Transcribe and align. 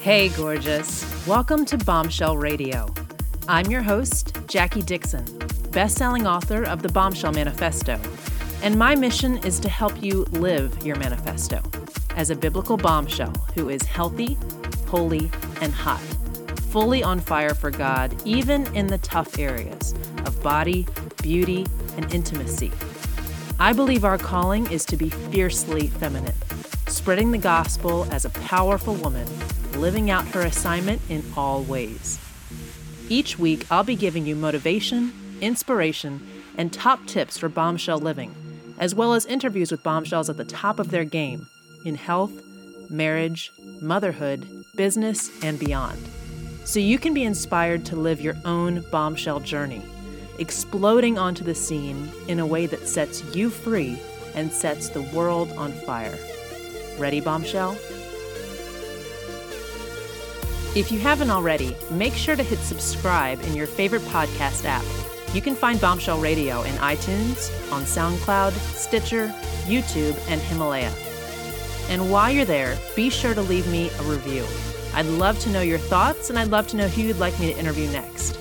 Hey, 0.00 0.30
gorgeous. 0.30 1.26
Welcome 1.26 1.64
to 1.66 1.78
Bombshell 1.78 2.36
Radio. 2.36 2.92
I'm 3.46 3.66
your 3.66 3.82
host, 3.82 4.36
Jackie 4.46 4.82
Dixon, 4.82 5.24
best-selling 5.70 6.26
author 6.26 6.64
of 6.64 6.82
the 6.82 6.88
Bombshell 6.88 7.32
Manifesto. 7.32 8.00
And 8.62 8.78
my 8.78 8.94
mission 8.94 9.38
is 9.38 9.60
to 9.60 9.68
help 9.68 10.02
you 10.02 10.24
live 10.30 10.84
your 10.84 10.96
manifesto 10.96 11.62
as 12.16 12.30
a 12.30 12.36
biblical 12.36 12.76
bombshell 12.76 13.32
who 13.54 13.68
is 13.68 13.82
healthy, 13.82 14.36
holy, 14.86 15.30
and 15.60 15.72
hot, 15.72 16.00
fully 16.70 17.02
on 17.02 17.20
fire 17.20 17.54
for 17.54 17.70
God, 17.70 18.14
even 18.24 18.66
in 18.74 18.88
the 18.88 18.98
tough 18.98 19.38
areas 19.38 19.94
of 20.24 20.42
body, 20.42 20.86
beauty, 21.22 21.66
and 21.96 22.12
intimacy. 22.12 22.72
I 23.60 23.72
believe 23.72 24.04
our 24.04 24.18
calling 24.18 24.70
is 24.70 24.84
to 24.86 24.96
be 24.96 25.10
fiercely 25.10 25.88
feminine, 25.88 26.34
spreading 26.86 27.32
the 27.32 27.38
gospel 27.38 28.06
as 28.10 28.24
a 28.24 28.30
powerful 28.30 28.94
woman, 28.94 29.26
living 29.78 30.10
out 30.10 30.26
her 30.28 30.42
assignment 30.42 31.00
in 31.08 31.24
all 31.36 31.62
ways. 31.62 32.18
Each 33.08 33.38
week, 33.38 33.66
I'll 33.70 33.84
be 33.84 33.96
giving 33.96 34.26
you 34.26 34.36
motivation, 34.36 35.12
inspiration, 35.40 36.26
and 36.56 36.72
top 36.72 37.06
tips 37.06 37.38
for 37.38 37.48
bombshell 37.48 37.98
living, 37.98 38.34
as 38.78 38.94
well 38.94 39.14
as 39.14 39.24
interviews 39.24 39.70
with 39.70 39.82
bombshells 39.82 40.28
at 40.28 40.36
the 40.36 40.44
top 40.44 40.78
of 40.78 40.90
their 40.90 41.04
game 41.04 41.46
in 41.84 41.94
health, 41.94 42.32
marriage, 42.90 43.50
motherhood, 43.80 44.46
business, 44.76 45.30
and 45.42 45.58
beyond. 45.58 45.98
So 46.64 46.80
you 46.80 46.98
can 46.98 47.14
be 47.14 47.24
inspired 47.24 47.86
to 47.86 47.96
live 47.96 48.20
your 48.20 48.36
own 48.44 48.84
bombshell 48.90 49.40
journey, 49.40 49.82
exploding 50.38 51.18
onto 51.18 51.44
the 51.44 51.54
scene 51.54 52.10
in 52.26 52.40
a 52.40 52.46
way 52.46 52.66
that 52.66 52.86
sets 52.86 53.24
you 53.34 53.48
free 53.48 53.98
and 54.34 54.52
sets 54.52 54.88
the 54.90 55.02
world 55.02 55.50
on 55.52 55.72
fire. 55.72 56.18
Ready, 56.98 57.20
bombshell? 57.20 57.76
If 60.76 60.92
you 60.92 60.98
haven't 60.98 61.30
already, 61.30 61.74
make 61.90 62.12
sure 62.12 62.36
to 62.36 62.42
hit 62.42 62.58
subscribe 62.58 63.40
in 63.40 63.54
your 63.54 63.66
favorite 63.66 64.02
podcast 64.02 64.66
app. 64.66 64.84
You 65.34 65.40
can 65.40 65.54
find 65.54 65.80
Bombshell 65.80 66.20
Radio 66.20 66.62
in 66.62 66.74
iTunes, 66.74 67.50
on 67.72 67.82
SoundCloud, 67.82 68.52
Stitcher, 68.74 69.28
YouTube, 69.64 70.16
and 70.28 70.40
Himalaya. 70.42 70.92
And 71.88 72.10
while 72.10 72.30
you're 72.30 72.44
there, 72.44 72.78
be 72.94 73.08
sure 73.08 73.32
to 73.34 73.40
leave 73.40 73.66
me 73.68 73.88
a 73.88 74.02
review. 74.02 74.44
I'd 74.94 75.06
love 75.06 75.38
to 75.40 75.50
know 75.50 75.62
your 75.62 75.78
thoughts, 75.78 76.28
and 76.28 76.38
I'd 76.38 76.48
love 76.48 76.66
to 76.68 76.76
know 76.76 76.86
who 76.86 77.02
you'd 77.02 77.18
like 77.18 77.38
me 77.40 77.52
to 77.52 77.58
interview 77.58 77.90
next. 77.90 78.38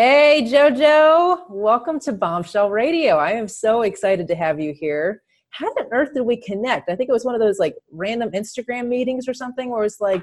Hey, 0.00 0.48
JoJo. 0.48 1.50
Welcome 1.50 1.98
to 2.02 2.12
Bombshell 2.12 2.70
Radio. 2.70 3.16
I 3.16 3.32
am 3.32 3.48
so 3.48 3.82
excited 3.82 4.28
to 4.28 4.36
have 4.36 4.60
you 4.60 4.72
here. 4.72 5.24
How 5.50 5.66
on 5.66 5.88
earth 5.90 6.14
did 6.14 6.22
we 6.22 6.36
connect? 6.36 6.88
I 6.88 6.94
think 6.94 7.10
it 7.10 7.12
was 7.12 7.24
one 7.24 7.34
of 7.34 7.40
those 7.40 7.58
like 7.58 7.74
random 7.90 8.30
Instagram 8.30 8.86
meetings 8.86 9.26
or 9.26 9.34
something 9.34 9.70
where 9.70 9.82
it's 9.82 10.00
like, 10.00 10.22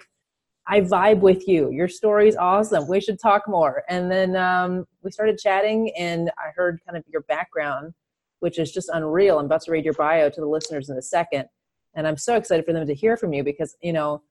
I 0.66 0.80
vibe 0.80 1.20
with 1.20 1.46
you. 1.46 1.72
Your 1.72 1.90
story 1.90 2.30
is 2.30 2.38
awesome. 2.38 2.88
We 2.88 3.02
should 3.02 3.20
talk 3.20 3.50
more. 3.50 3.84
And 3.90 4.10
then 4.10 4.38
um, 4.38 4.86
we 5.04 5.12
started 5.12 5.38
chatting, 5.38 5.92
and 5.98 6.32
I 6.38 6.52
heard 6.56 6.80
kind 6.86 6.98
of 6.98 7.04
your 7.12 7.24
background, 7.24 7.94
which 8.40 8.60
is 8.60 8.72
just 8.72 8.88
unreal. 8.94 9.40
I'm 9.40 9.48
about 9.48 9.64
to 9.64 9.72
read 9.72 9.84
your 9.84 9.94
bio 9.96 10.30
to 10.30 10.40
the 10.40 10.48
listeners 10.48 10.90
in 10.90 10.96
a 10.96 11.02
second. 11.02 11.50
And 11.96 12.08
I'm 12.08 12.16
so 12.16 12.38
excited 12.38 12.66
for 12.66 12.72
them 12.72 12.88
to 12.88 12.96
hear 12.96 13.18
from 13.18 13.34
you 13.34 13.44
because, 13.44 13.76
you 13.82 13.92
know, 13.92 14.22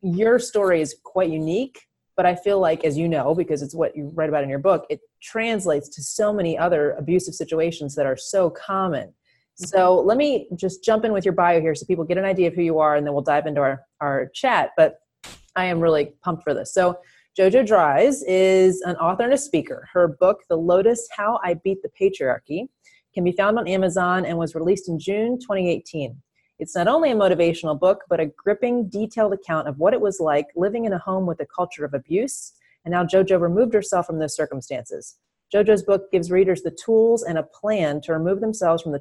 your 0.00 0.38
story 0.38 0.80
is 0.80 0.96
quite 1.04 1.28
unique 1.28 1.82
but 2.16 2.26
I 2.26 2.34
feel 2.36 2.60
like, 2.60 2.84
as 2.84 2.96
you 2.96 3.08
know, 3.08 3.34
because 3.34 3.62
it's 3.62 3.74
what 3.74 3.96
you 3.96 4.10
write 4.14 4.28
about 4.28 4.44
in 4.44 4.48
your 4.48 4.58
book, 4.58 4.86
it 4.88 5.00
translates 5.22 5.88
to 5.90 6.02
so 6.02 6.32
many 6.32 6.56
other 6.56 6.92
abusive 6.92 7.34
situations 7.34 7.94
that 7.94 8.06
are 8.06 8.16
so 8.16 8.50
common. 8.50 9.08
Mm-hmm. 9.08 9.64
So 9.66 10.00
let 10.00 10.16
me 10.16 10.48
just 10.56 10.84
jump 10.84 11.04
in 11.04 11.12
with 11.12 11.24
your 11.24 11.34
bio 11.34 11.60
here 11.60 11.74
so 11.74 11.86
people 11.86 12.04
get 12.04 12.18
an 12.18 12.24
idea 12.24 12.48
of 12.48 12.54
who 12.54 12.62
you 12.62 12.78
are, 12.78 12.96
and 12.96 13.06
then 13.06 13.14
we'll 13.14 13.22
dive 13.22 13.46
into 13.46 13.60
our, 13.60 13.82
our 14.00 14.30
chat. 14.34 14.70
But 14.76 14.98
I 15.56 15.66
am 15.66 15.80
really 15.80 16.12
pumped 16.22 16.42
for 16.42 16.54
this. 16.54 16.72
So 16.72 16.98
Jojo 17.38 17.66
Dries 17.66 18.22
is 18.24 18.80
an 18.82 18.96
author 18.96 19.24
and 19.24 19.32
a 19.32 19.38
speaker. 19.38 19.88
Her 19.92 20.08
book, 20.08 20.42
The 20.48 20.56
Lotus 20.56 21.08
How 21.16 21.40
I 21.42 21.54
Beat 21.54 21.78
the 21.82 21.90
Patriarchy, 22.00 22.68
can 23.12 23.24
be 23.24 23.32
found 23.32 23.58
on 23.58 23.66
Amazon 23.68 24.24
and 24.24 24.38
was 24.38 24.54
released 24.54 24.88
in 24.88 24.98
June 24.98 25.38
2018. 25.40 26.16
It's 26.58 26.76
not 26.76 26.86
only 26.86 27.10
a 27.10 27.16
motivational 27.16 27.78
book, 27.78 28.02
but 28.08 28.20
a 28.20 28.26
gripping, 28.26 28.88
detailed 28.88 29.32
account 29.32 29.66
of 29.66 29.78
what 29.78 29.92
it 29.92 30.00
was 30.00 30.20
like 30.20 30.46
living 30.54 30.84
in 30.84 30.92
a 30.92 30.98
home 30.98 31.26
with 31.26 31.40
a 31.40 31.46
culture 31.46 31.84
of 31.84 31.94
abuse 31.94 32.52
and 32.84 32.94
how 32.94 33.04
JoJo 33.04 33.40
removed 33.40 33.74
herself 33.74 34.06
from 34.06 34.18
those 34.18 34.36
circumstances. 34.36 35.16
JoJo's 35.52 35.82
book 35.82 36.10
gives 36.12 36.30
readers 36.30 36.62
the 36.62 36.70
tools 36.70 37.24
and 37.24 37.38
a 37.38 37.42
plan 37.42 38.00
to 38.02 38.12
remove 38.12 38.40
themselves 38.40 38.82
from 38.82 38.92
the 38.92 38.98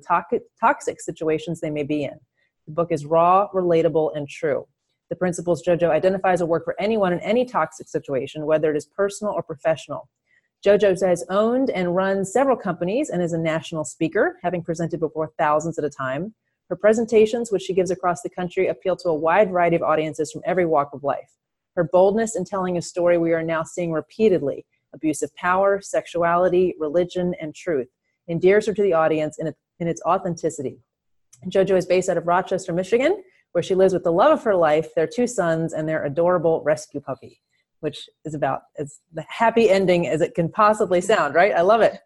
toxic 0.59 1.01
situations 1.01 1.59
they 1.59 1.69
may 1.69 1.83
be 1.83 2.03
in. 2.03 2.19
The 2.65 2.73
book 2.73 2.91
is 2.91 3.05
raw, 3.05 3.49
relatable, 3.53 4.15
and 4.15 4.27
true. 4.27 4.67
The 5.09 5.15
principles 5.15 5.63
JoJo 5.63 5.89
identifies 5.89 6.41
will 6.41 6.47
work 6.47 6.65
for 6.65 6.75
anyone 6.79 7.13
in 7.13 7.19
any 7.19 7.45
toxic 7.45 7.87
situation, 7.87 8.45
whether 8.45 8.71
it 8.71 8.77
is 8.77 8.85
personal 8.85 9.33
or 9.33 9.43
professional. 9.43 10.09
JoJo 10.65 10.99
has 11.05 11.25
owned 11.29 11.69
and 11.69 11.95
run 11.95 12.25
several 12.25 12.55
companies 12.55 13.09
and 13.09 13.21
is 13.21 13.33
a 13.33 13.37
national 13.37 13.83
speaker, 13.83 14.39
having 14.41 14.63
presented 14.63 14.99
before 14.99 15.33
thousands 15.37 15.77
at 15.77 15.85
a 15.85 15.89
time. 15.89 16.33
Her 16.69 16.75
presentations, 16.75 17.51
which 17.51 17.63
she 17.63 17.73
gives 17.73 17.91
across 17.91 18.21
the 18.21 18.29
country, 18.29 18.67
appeal 18.67 18.95
to 18.97 19.09
a 19.09 19.15
wide 19.15 19.51
variety 19.51 19.75
of 19.75 19.83
audiences 19.83 20.31
from 20.31 20.41
every 20.45 20.65
walk 20.65 20.89
of 20.93 21.03
life. 21.03 21.29
Her 21.75 21.83
boldness 21.83 22.35
in 22.35 22.45
telling 22.45 22.77
a 22.77 22.81
story 22.81 23.17
we 23.17 23.33
are 23.33 23.43
now 23.43 23.63
seeing 23.63 23.91
repeatedly 23.91 24.65
abuse 24.93 25.21
of 25.21 25.35
power, 25.35 25.81
sexuality, 25.81 26.75
religion, 26.79 27.33
and 27.41 27.53
truth 27.53 27.87
endears 28.27 28.67
her 28.67 28.73
to 28.73 28.81
the 28.81 28.93
audience 28.93 29.37
in, 29.39 29.51
in 29.79 29.87
its 29.87 30.01
authenticity. 30.05 30.79
JoJo 31.47 31.75
is 31.75 31.85
based 31.85 32.09
out 32.09 32.17
of 32.17 32.27
Rochester, 32.27 32.71
Michigan, 32.71 33.21
where 33.51 33.63
she 33.63 33.75
lives 33.75 33.93
with 33.93 34.03
the 34.03 34.11
love 34.11 34.31
of 34.31 34.43
her 34.43 34.55
life, 34.55 34.93
their 34.95 35.07
two 35.07 35.27
sons, 35.27 35.73
and 35.73 35.87
their 35.87 36.05
adorable 36.05 36.61
rescue 36.63 37.01
puppy, 37.01 37.41
which 37.81 38.09
is 38.23 38.33
about 38.33 38.61
as 38.77 38.99
the 39.13 39.25
happy 39.27 39.69
ending 39.69 40.07
as 40.07 40.21
it 40.21 40.35
can 40.35 40.49
possibly 40.49 41.01
sound, 41.01 41.35
right? 41.35 41.53
I 41.53 41.61
love 41.61 41.81
it. 41.81 41.99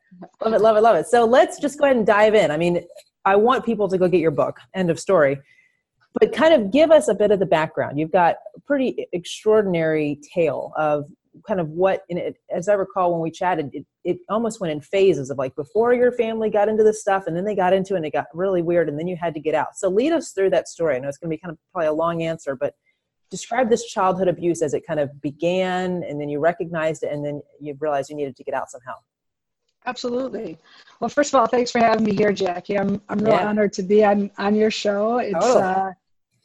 Love 0.44 0.54
it, 0.54 0.62
love 0.62 0.78
it, 0.78 0.82
love 0.82 0.96
it. 0.96 1.08
So 1.08 1.26
let's 1.26 1.60
just 1.60 1.78
go 1.78 1.86
ahead 1.86 1.98
and 1.98 2.06
dive 2.06 2.34
in. 2.34 2.52
I 2.52 2.58
mean, 2.58 2.84
I 3.26 3.36
want 3.36 3.66
people 3.66 3.88
to 3.90 3.98
go 3.98 4.08
get 4.08 4.22
your 4.22 4.32
book. 4.32 4.60
End 4.74 4.90
of 4.90 5.00
story. 5.00 5.40
But 6.20 6.34
kind 6.34 6.54
of 6.54 6.72
give 6.72 6.92
us 6.92 7.08
a 7.08 7.14
bit 7.14 7.32
of 7.32 7.40
the 7.40 7.46
background. 7.46 8.00
You've 8.00 8.12
got 8.12 8.38
a 8.56 8.60
pretty 8.62 9.08
extraordinary 9.14 10.20
tale 10.34 10.72
of 10.78 11.06
kind 11.46 11.60
of 11.60 11.70
what, 11.70 12.02
it, 12.10 12.38
as 12.50 12.68
I 12.68 12.74
recall 12.74 13.12
when 13.12 13.22
we 13.22 13.30
chatted, 13.30 13.70
it, 13.74 13.86
it 14.04 14.18
almost 14.30 14.60
went 14.60 14.72
in 14.72 14.82
phases 14.82 15.30
of 15.30 15.38
like 15.38 15.56
before 15.56 15.94
your 15.94 16.12
family 16.12 16.50
got 16.50 16.70
into 16.70 16.84
this 16.84 17.02
stuff 17.02 17.28
and 17.28 17.36
then 17.36 17.46
they 17.46 17.56
got 17.56 17.74
into 17.74 17.94
it 17.94 17.98
and 17.98 18.06
it 18.06 18.14
got 18.14 18.26
really 18.34 18.62
weird 18.62 18.90
and 18.90 18.98
then 18.98 19.08
you 19.08 19.16
had 19.16 19.34
to 19.36 19.40
get 19.40 19.54
out. 19.54 19.76
So 19.76 19.90
lead 19.90 20.14
us 20.14 20.32
through 20.32 20.50
that 20.52 20.68
story. 20.68 20.96
I 20.96 21.00
know 21.00 21.08
it's 21.08 21.18
going 21.18 21.30
to 21.30 21.36
be 21.36 21.40
kind 21.40 21.52
of 21.52 21.60
probably 21.72 21.88
a 21.88 21.94
long 21.94 22.24
answer, 22.24 22.56
but 22.56 22.74
describe 23.30 23.70
this 23.70 23.86
childhood 23.86 24.28
abuse 24.28 24.62
as 24.62 24.74
it 24.74 24.88
kind 24.88 25.00
of 25.00 25.22
began 25.22 26.04
and 26.04 26.20
then 26.20 26.30
you 26.30 26.40
recognized 26.40 27.04
it 27.04 27.12
and 27.12 27.26
then 27.26 27.42
you 27.60 27.76
realized 27.80 28.10
you 28.10 28.16
needed 28.16 28.36
to 28.38 28.44
get 28.44 28.54
out 28.54 28.72
somehow. 28.72 28.94
Absolutely. 29.88 30.58
Well, 31.00 31.10
first 31.10 31.34
of 31.34 31.40
all, 31.40 31.48
thanks 31.48 31.72
for 31.72 31.80
having 31.80 32.04
me 32.04 32.14
here, 32.14 32.34
Jackie. 32.34 32.78
I'm 32.78 33.02
I'm 33.08 33.20
real 33.20 33.34
yeah. 33.34 33.48
honored 33.48 33.72
to 33.74 33.84
be 33.84 34.04
on 34.04 34.30
on 34.38 34.54
your 34.54 34.70
show. 34.70 35.20
It's 35.20 35.36
oh. 35.40 35.60
uh, 35.60 35.94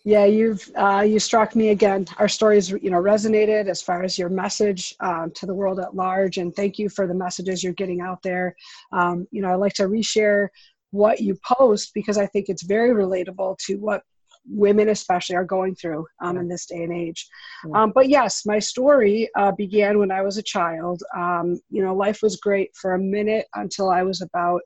yeah, 0.05 0.25
you've 0.25 0.71
uh, 0.77 1.05
you 1.07 1.19
struck 1.19 1.57
me 1.57 1.71
again. 1.71 2.07
Our 2.19 2.29
stories, 2.29 2.71
you 2.71 2.91
know, 2.91 3.03
resonated 3.03 3.69
as 3.69 3.83
far 3.83 4.05
as 4.05 4.17
your 4.17 4.29
message 4.29 4.95
um, 5.01 5.33
to 5.35 5.47
the 5.47 5.55
world 5.55 5.81
at 5.81 5.97
large, 5.97 6.39
and 6.39 6.55
thank 6.55 6.79
you 6.79 6.89
for 6.89 7.09
the 7.09 7.15
messages 7.15 7.65
you're 7.65 7.73
getting 7.73 8.01
out 8.01 8.23
there. 8.23 8.55
Um, 8.93 9.27
you 9.33 9.43
know, 9.43 9.49
I 9.49 9.57
like 9.57 9.75
to 9.75 9.89
reshare 9.89 10.49
what 10.93 11.21
you 11.21 11.37
post 11.45 11.95
because 11.95 12.19
I 12.19 12.27
think 12.27 12.49
it's 12.49 12.63
very 12.63 12.91
relatable 12.91 13.59
to 13.67 13.77
what 13.77 14.03
women 14.47 14.89
especially 14.89 15.37
are 15.37 15.45
going 15.45 15.75
through 15.75 16.07
um, 16.23 16.37
in 16.37 16.49
this 16.49 16.67
day 16.67 16.83
and 16.83 16.93
age. 16.93 17.27
Um, 17.75 17.93
but 17.95 18.09
yes, 18.09 18.45
my 18.45 18.59
story 18.59 19.29
uh, 19.37 19.53
began 19.53 19.99
when 19.99 20.11
I 20.11 20.23
was 20.23 20.37
a 20.37 20.43
child. 20.43 21.03
Um, 21.17 21.61
you 21.71 21.83
know, 21.83 21.95
life 21.95 22.21
was 22.23 22.37
great 22.37 22.75
for 22.75 22.95
a 22.95 22.99
minute 22.99 23.47
until 23.55 23.91
I 23.91 24.03
was 24.03 24.21
about 24.21 24.61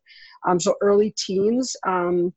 um, 0.46 0.58
so 0.58 0.74
early 0.80 1.14
teens. 1.16 1.76
Um, 1.86 2.32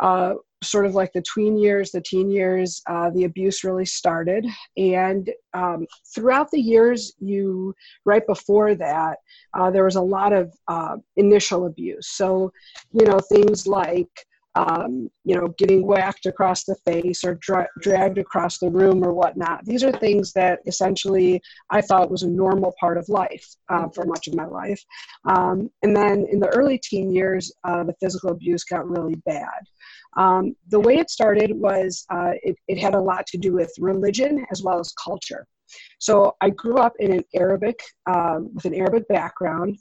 uh, 0.00 0.34
sort 0.62 0.86
of 0.86 0.94
like 0.94 1.12
the 1.12 1.22
tween 1.22 1.56
years, 1.56 1.90
the 1.90 2.00
teen 2.00 2.30
years, 2.30 2.82
uh, 2.88 3.10
the 3.10 3.24
abuse 3.24 3.62
really 3.62 3.84
started. 3.84 4.46
And 4.76 5.30
um, 5.54 5.86
throughout 6.14 6.50
the 6.50 6.60
years, 6.60 7.12
you 7.18 7.74
right 8.04 8.26
before 8.26 8.74
that, 8.74 9.18
uh, 9.54 9.70
there 9.70 9.84
was 9.84 9.96
a 9.96 10.02
lot 10.02 10.32
of 10.32 10.52
uh, 10.66 10.96
initial 11.16 11.66
abuse. 11.66 12.08
So, 12.08 12.52
you 12.92 13.06
know, 13.06 13.20
things 13.20 13.66
like 13.66 14.10
um, 14.58 15.08
you 15.24 15.36
know, 15.36 15.54
getting 15.56 15.86
whacked 15.86 16.26
across 16.26 16.64
the 16.64 16.74
face 16.84 17.22
or 17.22 17.36
dra- 17.36 17.68
dragged 17.80 18.18
across 18.18 18.58
the 18.58 18.68
room 18.68 19.04
or 19.04 19.12
whatnot. 19.12 19.64
These 19.64 19.84
are 19.84 19.92
things 19.92 20.32
that 20.32 20.58
essentially 20.66 21.40
I 21.70 21.80
thought 21.80 22.10
was 22.10 22.24
a 22.24 22.28
normal 22.28 22.74
part 22.80 22.98
of 22.98 23.08
life 23.08 23.46
uh, 23.68 23.88
for 23.94 24.04
much 24.04 24.26
of 24.26 24.34
my 24.34 24.46
life. 24.46 24.82
Um, 25.24 25.70
and 25.82 25.94
then 25.94 26.26
in 26.32 26.40
the 26.40 26.48
early 26.48 26.80
teen 26.82 27.12
years, 27.12 27.52
uh, 27.62 27.84
the 27.84 27.94
physical 28.02 28.30
abuse 28.30 28.64
got 28.64 28.88
really 28.88 29.14
bad. 29.24 29.60
Um, 30.16 30.56
the 30.70 30.80
way 30.80 30.96
it 30.96 31.10
started 31.10 31.52
was 31.54 32.04
uh, 32.10 32.32
it, 32.42 32.56
it 32.66 32.78
had 32.78 32.94
a 32.94 33.00
lot 33.00 33.26
to 33.28 33.38
do 33.38 33.52
with 33.52 33.72
religion 33.78 34.44
as 34.50 34.62
well 34.64 34.80
as 34.80 34.92
culture. 35.02 35.46
So 35.98 36.36
I 36.40 36.50
grew 36.50 36.76
up 36.76 36.94
in 36.98 37.12
an 37.12 37.24
Arabic, 37.34 37.80
um, 38.06 38.50
with 38.54 38.64
an 38.64 38.74
Arabic 38.74 39.08
background, 39.08 39.78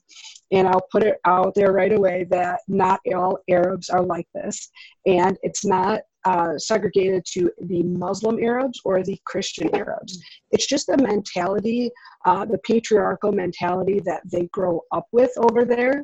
and 0.52 0.68
I'll 0.68 0.88
put 0.92 1.04
it 1.04 1.18
out 1.26 1.54
there 1.56 1.72
right 1.72 1.92
away 1.92 2.26
that 2.30 2.62
not 2.68 3.00
all 3.14 3.40
Arabs 3.50 3.90
are 3.90 4.04
like 4.04 4.28
this, 4.34 4.70
and 5.06 5.38
it's 5.44 5.66
not 5.66 6.02
uh, 6.26 6.58
segregated 6.58 7.24
to 7.26 7.50
the 7.68 7.84
Muslim 7.84 8.44
Arabs 8.44 8.82
or 8.84 9.02
the 9.02 9.18
Christian 9.26 9.74
Arabs. 9.74 10.22
It's 10.52 10.68
just 10.68 10.88
the 10.88 10.98
mentality, 10.98 11.90
uh, 12.26 12.44
the 12.44 12.58
patriarchal 12.60 13.32
mentality 13.32 14.02
that 14.02 14.22
they 14.30 14.48
grow 14.52 14.82
up 14.92 15.08
with 15.14 15.32
over 15.38 15.64
there 15.64 16.04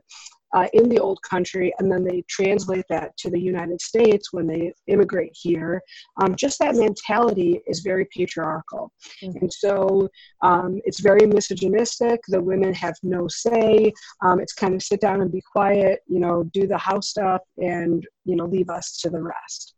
uh, 0.54 0.68
in 0.74 0.90
the 0.90 1.00
old 1.00 1.20
country, 1.30 1.74
and 1.80 1.92
then 1.92 2.04
they 2.04 2.24
translate 2.30 2.86
that 2.90 3.16
to 3.18 3.30
the 3.30 3.40
United 3.40 3.82
States 3.82 4.32
when 4.32 4.48
they 4.48 4.74
immigrate 4.88 5.32
here. 5.34 5.82
Um, 6.22 6.36
just 6.36 6.60
that 6.60 6.76
mentality 6.76 7.62
is 7.68 7.80
very 7.80 8.08
patriarchal. 8.16 8.92
Mm-hmm. 9.24 9.38
And 9.42 9.54
so 9.54 10.08
um, 10.42 10.82
it's 10.86 11.00
very 11.00 11.26
misogynistic. 11.26 12.20
The 12.28 12.42
women 12.42 12.74
have 12.74 12.96
no 13.04 13.28
say. 13.28 13.92
Um, 14.22 14.40
it's 14.40 14.54
kind 14.54 14.74
of 14.76 14.82
sit 14.82 15.02
down 15.02 15.22
and 15.22 15.32
be 15.32 15.42
quiet, 15.52 16.00
you 16.08 16.20
know, 16.20 16.44
do 16.54 16.68
the 16.68 16.78
house 16.78 17.10
stuff 17.10 17.42
and, 17.58 18.06
you 18.26 18.36
know, 18.36 18.46
leave 18.46 18.70
us 18.70 18.98
to 19.02 19.10
the 19.10 19.22
rest. 19.22 19.76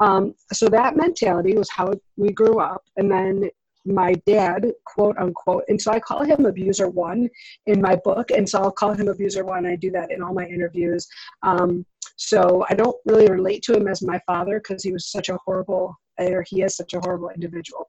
Um, 0.00 0.34
so 0.52 0.68
that 0.68 0.96
mentality 0.96 1.54
was 1.54 1.70
how 1.70 1.92
we 2.16 2.30
grew 2.32 2.60
up. 2.60 2.82
And 2.96 3.10
then 3.10 3.50
my 3.84 4.14
dad, 4.26 4.66
quote 4.84 5.16
unquote, 5.18 5.64
and 5.68 5.80
so 5.80 5.92
I 5.92 6.00
call 6.00 6.24
him 6.24 6.46
abuser 6.46 6.88
one 6.88 7.28
in 7.66 7.80
my 7.80 7.96
book, 7.96 8.30
and 8.30 8.48
so 8.48 8.58
I'll 8.60 8.72
call 8.72 8.92
him 8.92 9.08
abuser 9.08 9.44
one. 9.44 9.66
I 9.66 9.76
do 9.76 9.90
that 9.92 10.10
in 10.10 10.22
all 10.22 10.34
my 10.34 10.46
interviews. 10.46 11.06
Um, 11.42 11.86
so 12.16 12.64
I 12.68 12.74
don't 12.74 12.96
really 13.06 13.28
relate 13.28 13.62
to 13.64 13.74
him 13.74 13.86
as 13.86 14.02
my 14.02 14.20
father 14.26 14.58
because 14.58 14.82
he 14.82 14.92
was 14.92 15.10
such 15.10 15.28
a 15.28 15.38
horrible, 15.44 15.94
or 16.18 16.44
he 16.48 16.62
is 16.62 16.76
such 16.76 16.94
a 16.94 17.00
horrible 17.00 17.30
individual. 17.30 17.88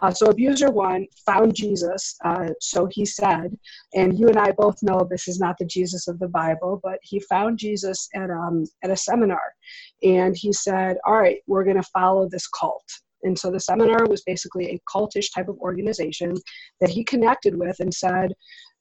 Uh, 0.00 0.10
so 0.10 0.26
abuser 0.26 0.70
one 0.70 1.06
found 1.26 1.54
Jesus, 1.54 2.16
uh, 2.24 2.48
so 2.60 2.88
he 2.90 3.04
said, 3.04 3.56
and 3.94 4.18
you 4.18 4.28
and 4.28 4.38
I 4.38 4.52
both 4.52 4.82
know 4.82 5.06
this 5.08 5.28
is 5.28 5.38
not 5.38 5.56
the 5.58 5.66
Jesus 5.66 6.08
of 6.08 6.18
the 6.18 6.28
Bible, 6.28 6.80
but 6.82 6.98
he 7.02 7.20
found 7.20 7.58
Jesus 7.58 8.08
at 8.14 8.30
um, 8.30 8.64
at 8.82 8.90
a 8.90 8.96
seminar, 8.96 9.54
and 10.02 10.34
he 10.36 10.52
said, 10.52 10.96
"All 11.06 11.18
right, 11.18 11.38
we're 11.46 11.64
going 11.64 11.76
to 11.76 11.90
follow 11.94 12.28
this 12.28 12.48
cult." 12.48 12.84
And 13.26 13.38
so 13.38 13.50
the 13.50 13.60
seminar 13.60 14.06
was 14.06 14.22
basically 14.22 14.70
a 14.70 14.80
cultish 14.90 15.34
type 15.34 15.48
of 15.48 15.58
organization 15.58 16.34
that 16.80 16.90
he 16.90 17.04
connected 17.04 17.58
with 17.58 17.76
and 17.80 17.92
said, 17.92 18.32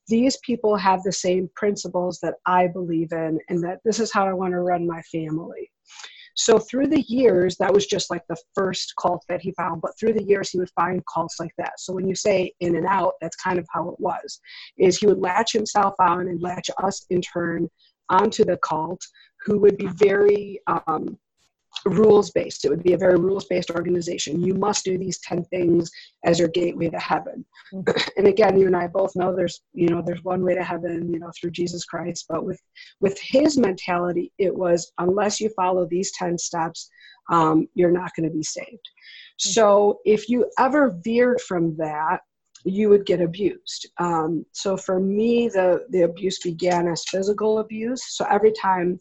these 0.07 0.38
people 0.44 0.75
have 0.75 1.01
the 1.01 1.12
same 1.12 1.50
principles 1.56 2.19
that 2.21 2.36
I 2.45 2.68
believe 2.68 3.12
in, 3.12 3.39
and 3.50 3.63
that 3.63 3.80
this 3.83 4.00
is 4.00 4.13
how 4.13 4.27
I 4.27 4.33
want 4.33 4.51
to 4.53 4.59
run 4.59 4.86
my 4.86 5.01
family. 5.12 5.71
So 6.36 6.59
through 6.59 6.88
the 6.88 7.01
years, 7.07 7.56
that 7.57 7.74
was 7.74 7.88
just 7.88 8.12
like 8.12 8.24
the 8.27 8.38
first 8.53 8.94
cult 9.01 9.24
that 9.30 9.42
he 9.42 9.51
found. 9.53 9.81
But 9.81 9.97
through 9.97 10.13
the 10.13 10.24
years, 10.24 10.50
he 10.50 10.59
would 10.59 10.69
find 10.75 11.01
cults 11.12 11.38
like 11.39 11.53
that. 11.57 11.80
So 11.80 11.94
when 11.94 12.07
you 12.07 12.13
say 12.13 12.51
in 12.59 12.75
and 12.75 12.86
out, 12.86 13.13
that's 13.21 13.38
kind 13.38 13.57
of 13.57 13.65
how 13.71 13.89
it 13.89 14.00
was. 14.00 14.39
Is 14.77 14.98
he 14.98 15.07
would 15.07 15.19
latch 15.19 15.53
himself 15.53 15.95
on 16.00 16.27
and 16.27 16.41
latch 16.41 16.69
us 16.83 17.06
in 17.09 17.21
turn 17.21 17.69
onto 18.09 18.44
the 18.45 18.57
cult, 18.57 19.01
who 19.45 19.57
would 19.59 19.77
be 19.77 19.88
very 19.88 20.59
um, 20.68 21.18
rules 21.86 22.32
based. 22.32 22.66
It 22.66 22.70
would 22.70 22.84
be 22.84 22.94
a 22.94 22.98
very 22.98 23.16
rules 23.16 23.46
based 23.46 23.70
organization. 23.70 24.42
You 24.42 24.56
must 24.56 24.86
do 24.86 24.98
these 24.98 25.20
10 25.20 25.44
things 25.46 25.92
as 26.24 26.40
your 26.40 26.48
gateway 26.50 26.90
to 26.90 27.00
heaven. 27.00 27.46
Mm-hmm. 27.74 27.92
And 28.18 28.28
again, 28.28 28.58
you 28.58 28.68
and 28.68 28.76
I 28.76 28.88
both 28.88 29.16
know 29.16 29.36
there's, 29.36 29.62
you 29.74 29.90
know, 29.90 30.02
there's 30.02 30.24
one 30.24 30.44
way 30.44 30.56
to 30.56 30.64
heaven, 30.64 31.12
you 31.12 31.20
know, 31.20 31.32
through 31.40 31.52
Jesus 31.52 31.86
Christ. 31.86 32.26
But 32.30 32.46
with, 32.46 32.60
with 33.02 33.20
his 33.20 33.58
mentality, 33.58 34.32
it 34.38 34.56
was 34.56 34.92
unless 35.00 35.40
you 35.40 35.50
follow 35.50 35.86
these 35.86 36.12
10 36.14 36.38
steps, 36.38 36.90
um, 37.30 37.68
you're 37.74 37.92
not 37.92 38.12
going 38.16 38.28
to 38.28 38.36
be 38.36 38.44
saved. 38.44 38.68
Mm-hmm. 38.68 39.50
So 39.50 40.00
if 40.06 40.30
you 40.30 40.50
ever 40.58 40.98
veered 41.04 41.42
from 41.42 41.76
that, 41.78 42.22
you 42.64 42.90
would 42.90 43.06
get 43.06 43.22
abused. 43.22 43.88
Um, 44.00 44.44
so 44.54 44.76
for 44.76 45.00
me, 45.00 45.50
the, 45.50 45.86
the 45.92 46.02
abuse 46.02 46.40
began 46.40 46.88
as 46.88 47.06
physical 47.08 47.60
abuse. 47.60 48.04
So 48.16 48.26
every 48.30 48.54
time, 48.54 49.00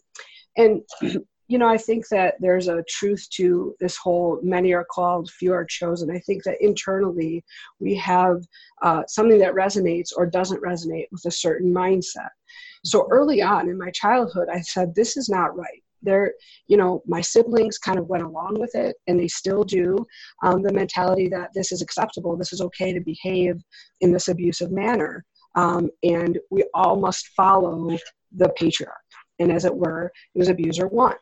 and 0.57 0.81
you 1.47 1.59
know, 1.59 1.67
I 1.67 1.77
think 1.77 2.07
that 2.09 2.35
there's 2.39 2.67
a 2.67 2.83
truth 2.89 3.27
to 3.33 3.75
this 3.79 3.97
whole 3.97 4.39
many 4.41 4.73
are 4.73 4.85
called, 4.85 5.29
few 5.29 5.53
are 5.53 5.65
chosen. 5.65 6.09
I 6.09 6.19
think 6.19 6.43
that 6.43 6.57
internally 6.59 7.43
we 7.79 7.93
have 7.95 8.43
uh, 8.81 9.03
something 9.07 9.37
that 9.39 9.53
resonates 9.53 10.09
or 10.15 10.25
doesn't 10.25 10.63
resonate 10.63 11.05
with 11.11 11.23
a 11.25 11.31
certain 11.31 11.71
mindset. 11.71 12.29
So 12.83 13.07
early 13.11 13.43
on 13.43 13.69
in 13.69 13.77
my 13.77 13.91
childhood, 13.91 14.47
I 14.51 14.61
said, 14.61 14.95
this 14.95 15.17
is 15.17 15.29
not 15.29 15.55
right. 15.55 15.83
There, 16.01 16.33
you 16.67 16.77
know, 16.77 17.03
my 17.05 17.21
siblings 17.21 17.77
kind 17.77 17.99
of 17.99 18.07
went 18.07 18.23
along 18.23 18.59
with 18.59 18.75
it, 18.75 18.95
and 19.07 19.19
they 19.19 19.27
still 19.27 19.63
do. 19.63 20.05
Um, 20.43 20.61
the 20.61 20.73
mentality 20.73 21.27
that 21.29 21.49
this 21.55 21.71
is 21.71 21.81
acceptable, 21.81 22.35
this 22.35 22.53
is 22.53 22.61
okay 22.61 22.93
to 22.93 23.01
behave 23.01 23.59
in 24.01 24.11
this 24.11 24.27
abusive 24.27 24.71
manner, 24.71 25.25
um, 25.55 25.89
and 26.03 26.37
we 26.51 26.63
all 26.75 26.95
must 26.95 27.29
follow 27.29 27.97
the 28.35 28.49
patriarch. 28.49 28.93
And 29.39 29.51
as 29.51 29.65
it 29.65 29.75
were, 29.75 30.11
it 30.35 30.39
was 30.39 30.49
abuser 30.49 30.87
one 30.87 31.15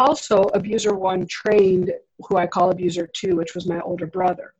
also 0.00 0.44
abuser 0.54 0.94
one 0.94 1.26
trained 1.26 1.92
who 2.20 2.38
i 2.38 2.46
call 2.46 2.70
abuser 2.70 3.06
two 3.14 3.36
which 3.36 3.54
was 3.54 3.68
my 3.68 3.80
older 3.80 4.06
brother. 4.06 4.54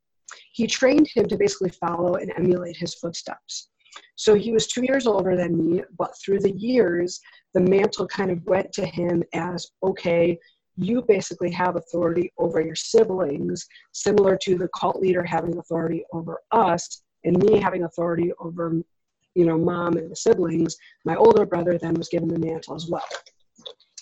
He 0.53 0.67
trained 0.67 1.09
him 1.09 1.27
to 1.29 1.37
basically 1.37 1.71
follow 1.71 2.15
and 2.15 2.33
emulate 2.37 2.77
his 2.77 2.95
footsteps. 2.95 3.71
So 4.15 4.35
he 4.35 4.53
was 4.53 4.69
two 4.69 4.85
years 4.85 5.07
older 5.07 5.35
than 5.37 5.57
me 5.57 5.83
but 5.99 6.13
through 6.21 6.41
the 6.41 6.53
years 6.53 7.21
the 7.55 7.61
mantle 7.61 8.07
kind 8.07 8.31
of 8.31 8.45
went 8.45 8.71
to 8.75 8.87
him 8.87 9.25
as 9.33 9.67
okay 9.83 10.39
you 10.77 11.03
basically 11.03 11.51
have 11.51 11.77
authority 11.77 12.33
over 12.39 12.61
your 12.61 12.77
siblings 12.77 13.67
similar 13.93 14.37
to 14.45 14.57
the 14.57 14.69
cult 14.79 15.01
leader 15.01 15.25
having 15.25 15.57
authority 15.59 16.05
over 16.13 16.41
us 16.53 17.03
and 17.25 17.43
me 17.43 17.59
having 17.59 17.85
authority 17.85 18.31
over 18.41 18.65
you 19.35 19.47
know 19.47 19.59
mom 19.59 19.97
and 19.97 20.11
the 20.11 20.17
siblings. 20.17 20.77
My 21.07 21.17
older 21.17 21.47
brother 21.47 21.79
then 21.79 21.95
was 21.95 22.11
given 22.11 22.29
the 22.29 22.39
mantle 22.39 22.75
as 22.75 22.87
well 22.89 23.09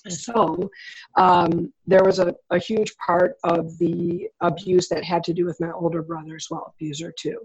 so 0.09 0.71
um, 1.17 1.73
there 1.87 2.05
was 2.05 2.19
a, 2.19 2.35
a 2.51 2.59
huge 2.59 2.95
part 3.05 3.37
of 3.45 3.77
the 3.79 4.29
abuse 4.41 4.89
that 4.89 5.05
had 5.05 5.25
to 5.25 5.33
do 5.33 5.45
with 5.45 5.61
my 5.61 5.71
older 5.73 6.03
brother 6.03 6.37
as 6.37 6.47
well, 6.51 6.75
abuser 6.75 7.13
two. 7.19 7.39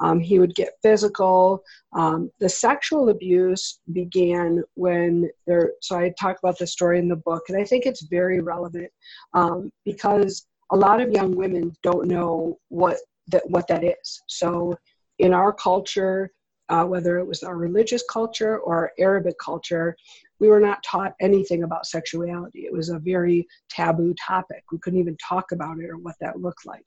Um, 0.00 0.20
he 0.20 0.38
would 0.38 0.54
get 0.54 0.78
physical. 0.82 1.62
Um, 1.92 2.30
the 2.40 2.48
sexual 2.48 3.08
abuse 3.10 3.80
began 3.92 4.62
when 4.74 5.30
there, 5.46 5.72
so 5.80 5.96
I 5.96 6.12
talk 6.18 6.38
about 6.42 6.58
the 6.58 6.66
story 6.66 6.98
in 6.98 7.08
the 7.08 7.16
book, 7.16 7.44
and 7.48 7.58
I 7.60 7.64
think 7.64 7.86
it's 7.86 8.02
very 8.02 8.40
relevant 8.40 8.90
um, 9.34 9.70
because 9.84 10.46
a 10.72 10.76
lot 10.76 11.00
of 11.00 11.10
young 11.10 11.34
women 11.36 11.72
don't 11.82 12.06
know 12.06 12.58
what 12.68 12.98
that, 13.28 13.48
what 13.48 13.66
that 13.68 13.84
is. 13.84 14.22
So 14.26 14.76
in 15.18 15.34
our 15.34 15.52
culture, 15.52 16.30
uh, 16.68 16.84
whether 16.84 17.18
it 17.18 17.26
was 17.26 17.42
our 17.42 17.56
religious 17.56 18.04
culture 18.08 18.58
or 18.58 18.76
our 18.76 18.92
Arabic 18.98 19.34
culture, 19.38 19.96
we 20.40 20.48
were 20.48 20.60
not 20.60 20.82
taught 20.82 21.14
anything 21.20 21.62
about 21.62 21.86
sexuality. 21.86 22.60
It 22.60 22.72
was 22.72 22.88
a 22.88 22.98
very 22.98 23.46
taboo 23.68 24.14
topic. 24.14 24.64
We 24.72 24.78
couldn't 24.78 24.98
even 24.98 25.16
talk 25.16 25.52
about 25.52 25.78
it 25.78 25.90
or 25.90 25.98
what 25.98 26.16
that 26.20 26.40
looked 26.40 26.66
like. 26.66 26.86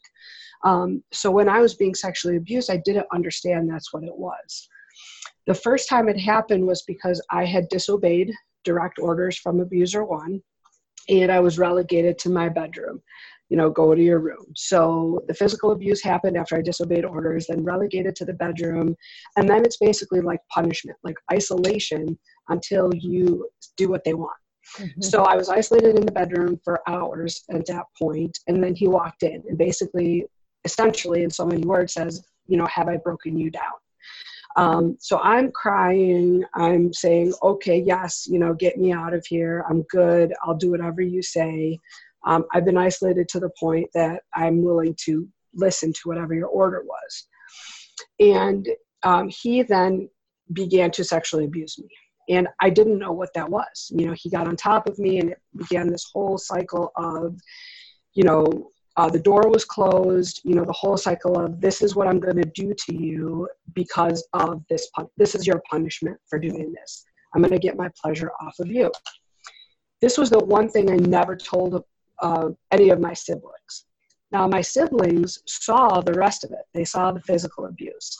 Um, 0.64 1.04
so 1.12 1.30
when 1.30 1.48
I 1.48 1.60
was 1.60 1.76
being 1.76 1.94
sexually 1.94 2.38
abused, 2.38 2.72
I 2.72 2.82
didn't 2.84 3.08
understand 3.14 3.70
that's 3.70 3.94
what 3.94 4.04
it 4.04 4.16
was. 4.16 4.68
The 5.46 5.54
first 5.54 5.88
time 5.88 6.10
it 6.10 6.20
happened 6.20 6.66
was 6.66 6.82
because 6.84 7.22
I 7.30 7.46
had 7.46 7.70
disobeyed 7.70 8.32
direct 8.64 8.98
orders 9.00 9.38
from 9.38 9.60
abuser 9.60 10.04
one 10.04 10.42
and 11.10 11.32
I 11.32 11.40
was 11.42 11.60
relegated 11.60 12.18
to 12.20 12.30
my 12.30 12.50
bedroom 12.50 13.02
you 13.54 13.58
know, 13.58 13.70
go 13.70 13.94
to 13.94 14.02
your 14.02 14.18
room. 14.18 14.48
So 14.56 15.24
the 15.28 15.34
physical 15.36 15.74
abuse 15.74 16.02
happened 16.02 16.38
after 16.38 16.58
I 16.58 16.64
disobeyed 16.64 17.06
orders, 17.06 17.46
then 17.46 17.64
relegated 17.64 18.16
to 18.16 18.26
the 18.26 18.34
bedroom. 18.34 18.96
And 19.38 19.48
then 19.48 19.64
it's 19.64 19.78
basically 19.78 20.22
like 20.22 20.40
punishment, 20.50 20.98
like 21.04 21.18
isolation 21.32 22.18
until 22.50 22.90
you 22.96 23.48
do 23.78 23.90
what 23.90 24.04
they 24.06 24.16
want. 24.16 24.40
Mm-hmm. 24.80 25.02
So 25.04 25.26
I 25.26 25.36
was 25.36 25.50
isolated 25.50 26.00
in 26.00 26.04
the 26.04 26.12
bedroom 26.12 26.60
for 26.64 26.82
hours 26.90 27.44
at 27.52 27.68
that 27.68 27.86
point, 28.02 28.40
and 28.48 28.64
then 28.64 28.74
he 28.74 28.88
walked 28.88 29.22
in 29.22 29.44
and 29.48 29.56
basically, 29.56 30.26
essentially, 30.66 31.22
in 31.22 31.30
so 31.30 31.46
many 31.46 31.62
words, 31.64 31.94
says, 31.94 32.24
you 32.48 32.58
know, 32.58 32.66
have 32.66 32.88
I 32.88 32.98
broken 32.98 33.38
you 33.38 33.52
down? 33.52 33.74
Um, 34.56 34.98
so 35.00 35.20
I'm 35.20 35.52
crying. 35.52 36.44
I'm 36.56 36.92
saying, 36.92 37.34
okay, 37.44 37.84
yes, 37.86 38.28
you 38.28 38.40
know, 38.40 38.56
get 38.56 38.80
me 38.80 38.92
out 38.94 39.14
of 39.14 39.24
here. 39.28 39.64
I'm 39.70 39.84
good. 39.84 40.34
I'll 40.44 40.58
do 40.58 40.72
whatever 40.72 41.04
you 41.04 41.22
say. 41.22 41.80
Um, 42.26 42.46
I've 42.54 42.66
been 42.66 42.78
isolated 42.78 43.28
to 43.30 43.40
the 43.40 43.52
point 43.60 43.88
that 43.94 44.22
I'm 44.34 44.64
willing 44.64 44.96
to 45.06 45.28
listen 45.54 45.94
to 45.94 46.00
whatever 46.06 46.34
your 46.34 46.48
order 46.48 46.84
was. 46.84 47.28
And 48.20 48.68
um, 49.04 49.30
he 49.30 49.64
then 49.64 50.10
began 50.54 50.92
to 50.92 51.04
sexually 51.04 51.46
abuse 51.46 51.78
me. 51.78 51.88
And 52.30 52.48
i 52.62 52.70
didn't 52.70 53.00
know 53.00 53.12
what 53.12 53.34
that 53.34 53.50
was. 53.50 53.92
You 53.92 54.08
know 54.08 54.16
he 54.16 54.30
got 54.30 54.48
on 54.48 54.56
top 54.56 54.88
of 54.88 54.98
me 54.98 55.20
and 55.20 55.32
it 55.32 55.42
began 55.58 55.90
this 55.90 56.10
whole 56.14 56.38
cycle 56.38 56.92
of 56.96 57.38
you 58.14 58.24
know 58.24 58.70
uh, 58.96 59.10
the 59.10 59.20
door 59.20 59.50
was 59.50 59.66
closed 59.66 60.40
you 60.44 60.56
know 60.56 60.64
the 60.64 60.72
whole 60.72 60.96
cycle 60.96 61.38
of 61.38 61.60
this 61.60 61.82
is 61.82 61.96
what 61.96 62.08
i'm 62.08 62.20
going 62.20 62.38
to 62.38 62.50
do 62.54 62.74
to 62.86 62.96
you 62.96 63.50
because 63.74 64.26
of 64.34 64.62
this 64.70 64.88
pun- 64.96 65.10
this 65.18 65.36
is 65.36 65.46
your 65.46 65.62
punishment 65.70 66.18
for 66.30 66.40
doing 66.40 66.74
this. 66.74 67.04
I'm 67.34 67.42
going 67.42 67.52
to 67.52 67.60
get 67.60 67.76
my 67.76 67.90
pleasure 68.02 68.32
off 68.42 68.56
of 68.60 68.68
you. 68.68 68.92
This 70.02 70.18
was 70.18 70.30
the 70.30 70.40
one 70.40 70.70
thing 70.70 70.92
i 70.92 70.96
never 70.96 71.36
told 71.36 71.84
uh, 72.22 72.50
any 72.72 72.90
of 72.90 73.00
my 73.00 73.14
siblings 73.14 73.86
Now, 74.32 74.48
my 74.48 74.62
siblings 74.62 75.40
saw 75.46 76.02
the 76.02 76.14
rest 76.14 76.44
of 76.44 76.52
it, 76.52 76.66
they 76.74 76.86
saw 76.86 77.12
the 77.12 77.22
physical 77.22 77.66
abuse. 77.66 78.18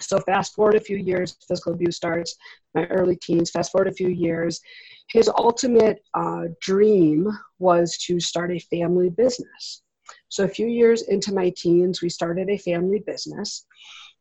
So, 0.00 0.20
fast 0.20 0.54
forward 0.54 0.76
a 0.76 0.80
few 0.80 0.96
years, 0.96 1.36
physical 1.48 1.72
abuse 1.72 1.96
starts, 1.96 2.36
my 2.74 2.86
early 2.86 3.16
teens, 3.16 3.50
fast 3.50 3.72
forward 3.72 3.88
a 3.88 3.92
few 3.94 4.08
years. 4.08 4.60
His 5.08 5.28
ultimate 5.28 6.00
uh, 6.14 6.44
dream 6.60 7.28
was 7.58 7.96
to 8.06 8.20
start 8.20 8.52
a 8.52 8.58
family 8.60 9.10
business. 9.10 9.82
So, 10.28 10.44
a 10.44 10.48
few 10.48 10.68
years 10.68 11.02
into 11.02 11.34
my 11.34 11.52
teens, 11.56 12.00
we 12.00 12.08
started 12.10 12.48
a 12.48 12.58
family 12.58 13.02
business, 13.06 13.66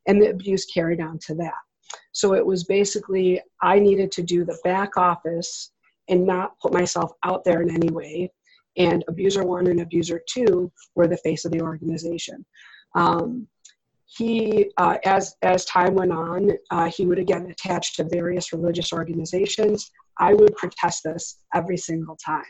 and 0.08 0.22
the 0.22 0.32
abuse 0.32 0.66
carried 0.66 1.02
on 1.02 1.20
to 1.28 1.36
that. 1.36 1.62
So, 2.12 2.34
it 2.34 2.46
was 2.46 2.64
basically 2.64 3.40
I 3.62 3.80
needed 3.80 4.12
to 4.14 4.24
do 4.24 4.46
the 4.46 4.58
back 4.64 4.98
office 4.98 5.72
and 6.10 6.26
not 6.26 6.60
put 6.60 6.74
myself 6.74 7.12
out 7.24 7.44
there 7.44 7.62
in 7.62 7.70
any 7.70 7.90
way. 7.90 8.32
And 8.78 9.04
abuser 9.08 9.44
one 9.44 9.68
and 9.68 9.82
abuser 9.82 10.22
two 10.30 10.72
were 10.96 11.08
the 11.08 11.18
face 11.18 11.46
of 11.46 11.52
the 11.52 11.62
organization. 11.62 12.46
Um, 12.96 13.48
he, 14.06 14.72
uh, 14.78 14.98
as 15.04 15.36
as 15.42 15.66
time 15.66 15.96
went 15.96 16.14
on, 16.14 16.52
uh, 16.72 16.90
he 16.90 17.06
would 17.06 17.20
again 17.20 17.48
attach 17.52 17.96
to 17.96 18.06
various 18.06 18.54
religious 18.54 18.94
organizations. 18.94 19.92
I 20.18 20.34
would 20.34 20.56
protest 20.56 21.04
this 21.04 21.40
every 21.54 21.78
single 21.78 22.16
time. 22.26 22.46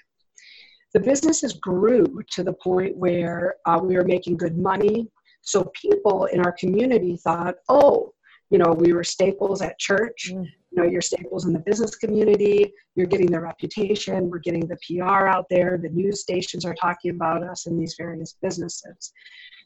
The 0.94 1.00
businesses 1.00 1.54
grew 1.54 2.06
to 2.32 2.44
the 2.44 2.54
point 2.54 2.96
where 2.96 3.56
uh, 3.66 3.80
we 3.84 3.96
were 3.96 4.06
making 4.06 4.38
good 4.38 4.58
money. 4.58 5.10
So 5.42 5.72
people 5.80 6.26
in 6.26 6.40
our 6.42 6.54
community 6.54 7.18
thought, 7.18 7.56
oh, 7.70 8.14
you 8.50 8.58
know, 8.58 8.72
we 8.72 8.94
were 8.94 9.04
staples 9.04 9.62
at 9.62 9.80
church. 9.80 10.32
Mm. 10.34 10.48
You 10.72 10.84
know, 10.84 10.90
you're 10.90 11.02
staples 11.02 11.46
in 11.46 11.54
the 11.54 11.60
business 11.60 11.96
community. 11.96 12.72
You're 12.96 13.08
getting 13.08 13.32
the 13.32 13.40
reputation. 13.40 14.30
We're 14.30 14.40
getting 14.40 14.68
the 14.68 14.78
PR 14.88 15.28
out 15.28 15.46
there. 15.50 15.80
The 15.82 15.90
news 15.90 16.22
stations 16.22 16.66
are 16.66 16.76
talking 16.76 17.12
about 17.12 17.44
us 17.44 17.68
in 17.68 17.78
these 17.78 17.96
various 17.98 18.36
businesses. 18.42 19.14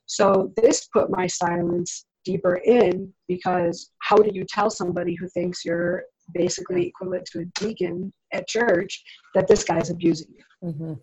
So 0.06 0.52
this 0.58 0.88
put 0.94 1.10
my 1.10 1.28
silence 1.28 2.06
deeper 2.24 2.56
in 2.58 3.12
because 3.28 3.92
how 4.00 4.18
do 4.18 4.30
you 4.34 4.46
tell 4.48 4.70
somebody 4.70 5.16
who 5.16 5.28
thinks 5.30 5.66
you're 5.66 6.04
basically 6.34 6.88
equivalent 6.88 7.26
to 7.32 7.40
a 7.40 7.46
deacon 7.60 8.14
at 8.32 8.48
church 8.48 9.04
that 9.34 9.48
this 9.48 9.64
guy's 9.64 9.90
abusing 9.90 10.28
you? 10.36 10.70
Mm-hmm. 10.70 10.94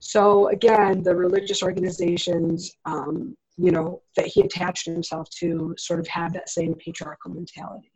So 0.00 0.48
again, 0.48 1.02
the 1.02 1.14
religious 1.14 1.62
organizations, 1.62 2.72
um, 2.84 3.36
you 3.56 3.70
know, 3.70 4.02
that 4.16 4.26
he 4.26 4.42
attached 4.42 4.86
himself 4.86 5.28
to 5.40 5.74
sort 5.78 6.00
of 6.00 6.06
have 6.08 6.32
that 6.34 6.48
same 6.48 6.74
patriarchal 6.74 7.30
mentality. 7.30 7.90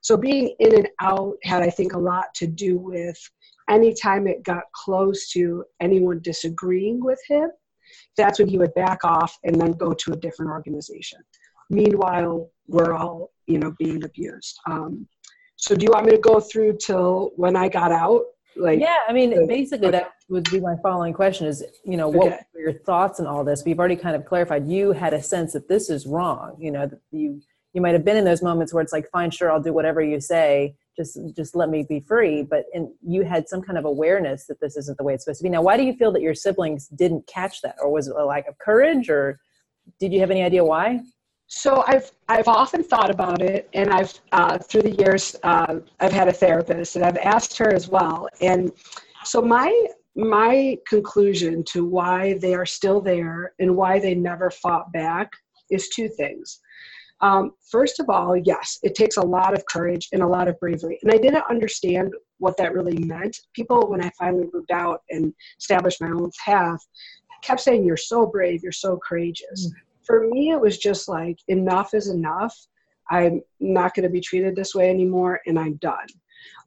So 0.00 0.16
being 0.16 0.54
in 0.58 0.74
and 0.74 0.88
out 1.00 1.36
had, 1.42 1.62
I 1.62 1.70
think, 1.70 1.92
a 1.92 1.98
lot 1.98 2.26
to 2.36 2.46
do 2.46 2.78
with 2.78 3.18
anytime 3.68 4.26
it 4.26 4.42
got 4.42 4.64
close 4.74 5.30
to 5.30 5.64
anyone 5.80 6.20
disagreeing 6.22 7.04
with 7.04 7.20
him, 7.28 7.50
that's 8.16 8.38
when 8.38 8.48
he 8.48 8.58
would 8.58 8.74
back 8.74 9.04
off 9.04 9.36
and 9.44 9.60
then 9.60 9.72
go 9.72 9.92
to 9.92 10.12
a 10.12 10.16
different 10.16 10.50
organization. 10.50 11.18
Meanwhile, 11.70 12.48
we're 12.66 12.94
all, 12.94 13.32
you 13.46 13.58
know, 13.58 13.74
being 13.78 14.02
abused. 14.04 14.58
Um, 14.66 15.06
so 15.56 15.74
do 15.74 15.84
you 15.84 15.90
want 15.92 16.06
me 16.06 16.12
to 16.12 16.18
go 16.18 16.40
through 16.40 16.78
till 16.78 17.32
when 17.36 17.56
I 17.56 17.68
got 17.68 17.92
out? 17.92 18.22
Like, 18.56 18.80
yeah, 18.80 18.96
I 19.08 19.12
mean, 19.12 19.30
the, 19.30 19.46
basically 19.46 19.88
okay. 19.88 19.98
that 19.98 20.12
would 20.28 20.50
be 20.50 20.60
my 20.60 20.76
following 20.82 21.12
question 21.12 21.46
is, 21.46 21.64
you 21.84 21.96
know, 21.96 22.08
what 22.08 22.32
okay. 22.32 22.40
were 22.54 22.60
your 22.60 22.72
thoughts 22.72 23.20
on 23.20 23.26
all 23.26 23.44
this? 23.44 23.64
We've 23.64 23.78
already 23.78 23.96
kind 23.96 24.16
of 24.16 24.24
clarified 24.24 24.66
you 24.66 24.92
had 24.92 25.14
a 25.14 25.22
sense 25.22 25.52
that 25.52 25.68
this 25.68 25.90
is 25.90 26.06
wrong, 26.06 26.56
you 26.58 26.70
know, 26.70 26.86
that 26.86 27.00
you, 27.10 27.40
you 27.78 27.82
might 27.82 27.94
have 27.94 28.04
been 28.04 28.16
in 28.16 28.24
those 28.24 28.42
moments 28.42 28.74
where 28.74 28.82
it's 28.82 28.92
like, 28.92 29.08
fine, 29.12 29.30
sure, 29.30 29.52
I'll 29.52 29.62
do 29.62 29.72
whatever 29.72 30.02
you 30.02 30.20
say. 30.20 30.74
Just 30.96 31.16
just 31.36 31.54
let 31.54 31.68
me 31.68 31.86
be 31.88 32.00
free. 32.00 32.42
But 32.42 32.64
and 32.74 32.88
you 33.06 33.22
had 33.22 33.48
some 33.48 33.62
kind 33.62 33.78
of 33.78 33.84
awareness 33.84 34.46
that 34.46 34.60
this 34.60 34.76
isn't 34.76 34.98
the 34.98 35.04
way 35.04 35.14
it's 35.14 35.24
supposed 35.24 35.38
to 35.38 35.44
be. 35.44 35.48
Now 35.48 35.62
why 35.62 35.76
do 35.76 35.84
you 35.84 35.94
feel 35.94 36.10
that 36.10 36.22
your 36.22 36.34
siblings 36.34 36.88
didn't 36.88 37.24
catch 37.28 37.62
that? 37.62 37.76
Or 37.80 37.88
was 37.92 38.08
it 38.08 38.16
a 38.16 38.24
lack 38.24 38.48
of 38.48 38.58
courage? 38.58 39.08
Or 39.08 39.38
did 40.00 40.12
you 40.12 40.18
have 40.18 40.32
any 40.32 40.42
idea 40.42 40.64
why? 40.64 40.98
So 41.46 41.84
I've 41.86 42.10
I've 42.28 42.48
often 42.48 42.82
thought 42.82 43.10
about 43.10 43.40
it, 43.40 43.70
and 43.74 43.90
I've 43.90 44.12
uh, 44.32 44.58
through 44.58 44.82
the 44.82 44.96
years 45.02 45.36
uh, 45.44 45.76
I've 46.00 46.12
had 46.12 46.26
a 46.26 46.32
therapist, 46.32 46.96
and 46.96 47.04
I've 47.04 47.16
asked 47.18 47.56
her 47.58 47.72
as 47.72 47.88
well. 47.88 48.28
And 48.40 48.72
so 49.22 49.40
my 49.40 49.70
my 50.16 50.76
conclusion 50.88 51.62
to 51.72 51.84
why 51.84 52.38
they 52.38 52.54
are 52.54 52.66
still 52.66 53.00
there 53.00 53.54
and 53.60 53.76
why 53.76 54.00
they 54.00 54.16
never 54.16 54.50
fought 54.50 54.92
back 54.92 55.30
is 55.70 55.88
two 55.90 56.08
things. 56.08 56.58
Um, 57.20 57.52
first 57.70 58.00
of 58.00 58.08
all, 58.08 58.36
yes, 58.36 58.78
it 58.82 58.94
takes 58.94 59.16
a 59.16 59.22
lot 59.22 59.54
of 59.54 59.64
courage 59.66 60.08
and 60.12 60.22
a 60.22 60.26
lot 60.26 60.48
of 60.48 60.58
bravery. 60.60 60.98
And 61.02 61.12
I 61.12 61.16
didn't 61.16 61.44
understand 61.50 62.12
what 62.38 62.56
that 62.58 62.74
really 62.74 62.98
meant. 62.98 63.36
People, 63.54 63.88
when 63.88 64.04
I 64.04 64.10
finally 64.18 64.48
moved 64.52 64.70
out 64.70 65.02
and 65.10 65.34
established 65.58 66.00
my 66.00 66.10
own 66.10 66.30
path, 66.44 66.80
kept 67.42 67.60
saying, 67.60 67.84
You're 67.84 67.96
so 67.96 68.26
brave, 68.26 68.62
you're 68.62 68.72
so 68.72 68.98
courageous. 69.06 69.68
Mm. 69.68 69.72
For 70.04 70.28
me, 70.28 70.50
it 70.50 70.60
was 70.60 70.78
just 70.78 71.08
like, 71.08 71.38
enough 71.48 71.92
is 71.92 72.08
enough. 72.08 72.56
I'm 73.10 73.42
not 73.60 73.94
going 73.94 74.04
to 74.04 74.10
be 74.10 74.20
treated 74.20 74.54
this 74.54 74.74
way 74.74 74.88
anymore, 74.88 75.40
and 75.46 75.58
I'm 75.58 75.74
done. 75.76 76.06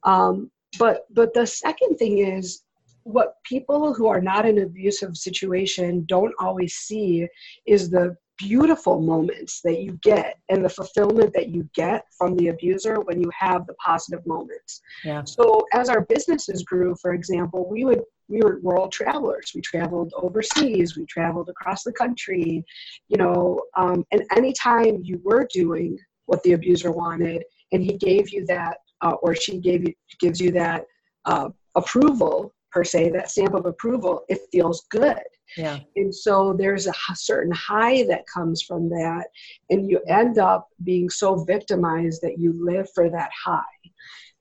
Um, 0.04 0.50
but 0.78 1.06
but 1.10 1.34
the 1.34 1.46
second 1.46 1.96
thing 1.96 2.18
is 2.18 2.62
what 3.04 3.36
people 3.44 3.92
who 3.92 4.06
are 4.06 4.20
not 4.20 4.46
in 4.46 4.58
an 4.58 4.64
abusive 4.64 5.16
situation 5.16 6.04
don't 6.06 6.34
always 6.38 6.74
see 6.74 7.26
is 7.66 7.90
the 7.90 8.16
beautiful 8.48 9.00
moments 9.00 9.60
that 9.62 9.80
you 9.80 9.98
get 10.02 10.38
and 10.48 10.64
the 10.64 10.68
fulfillment 10.68 11.32
that 11.34 11.48
you 11.48 11.68
get 11.74 12.04
from 12.16 12.36
the 12.36 12.48
abuser 12.48 13.00
when 13.00 13.20
you 13.20 13.30
have 13.38 13.66
the 13.66 13.74
positive 13.74 14.24
moments. 14.26 14.80
Yeah. 15.04 15.22
So 15.24 15.64
as 15.72 15.88
our 15.88 16.02
businesses 16.02 16.62
grew, 16.62 16.94
for 17.00 17.14
example, 17.14 17.68
we 17.68 17.84
would 17.84 18.02
we 18.28 18.40
were 18.40 18.60
world 18.62 18.92
travelers. 18.92 19.52
We 19.54 19.60
traveled 19.60 20.12
overseas. 20.16 20.96
We 20.96 21.04
traveled 21.06 21.48
across 21.50 21.82
the 21.82 21.92
country. 21.92 22.64
You 23.08 23.16
know, 23.18 23.60
um, 23.76 24.04
and 24.10 24.22
anytime 24.34 25.00
you 25.02 25.20
were 25.22 25.46
doing 25.52 25.98
what 26.26 26.42
the 26.42 26.52
abuser 26.52 26.92
wanted, 26.92 27.42
and 27.72 27.82
he 27.82 27.96
gave 27.98 28.30
you 28.30 28.46
that, 28.46 28.78
uh, 29.02 29.16
or 29.22 29.34
she 29.34 29.58
gave 29.58 29.86
you 29.86 29.94
gives 30.20 30.40
you 30.40 30.50
that 30.52 30.84
uh, 31.26 31.48
approval 31.74 32.54
per 32.70 32.84
se, 32.84 33.10
that 33.10 33.30
stamp 33.30 33.54
of 33.54 33.66
approval, 33.66 34.22
it 34.28 34.40
feels 34.50 34.86
good. 34.90 35.22
Yeah. 35.56 35.80
And 35.96 36.14
so 36.14 36.54
there's 36.58 36.86
a 36.86 36.94
certain 37.14 37.52
high 37.52 38.04
that 38.04 38.24
comes 38.32 38.62
from 38.62 38.88
that, 38.90 39.26
and 39.70 39.88
you 39.90 40.00
end 40.08 40.38
up 40.38 40.68
being 40.84 41.10
so 41.10 41.44
victimized 41.44 42.22
that 42.22 42.38
you 42.38 42.54
live 42.58 42.88
for 42.94 43.10
that 43.10 43.30
high. 43.32 43.62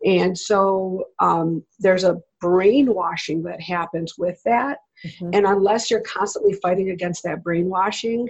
And 0.05 0.37
so 0.37 1.05
um, 1.19 1.63
there's 1.79 2.03
a 2.03 2.19
brainwashing 2.39 3.43
that 3.43 3.61
happens 3.61 4.15
with 4.17 4.41
that. 4.45 4.79
Mm-hmm. 5.05 5.29
And 5.33 5.45
unless 5.45 5.91
you're 5.91 6.01
constantly 6.01 6.53
fighting 6.53 6.89
against 6.89 7.23
that 7.23 7.43
brainwashing, 7.43 8.27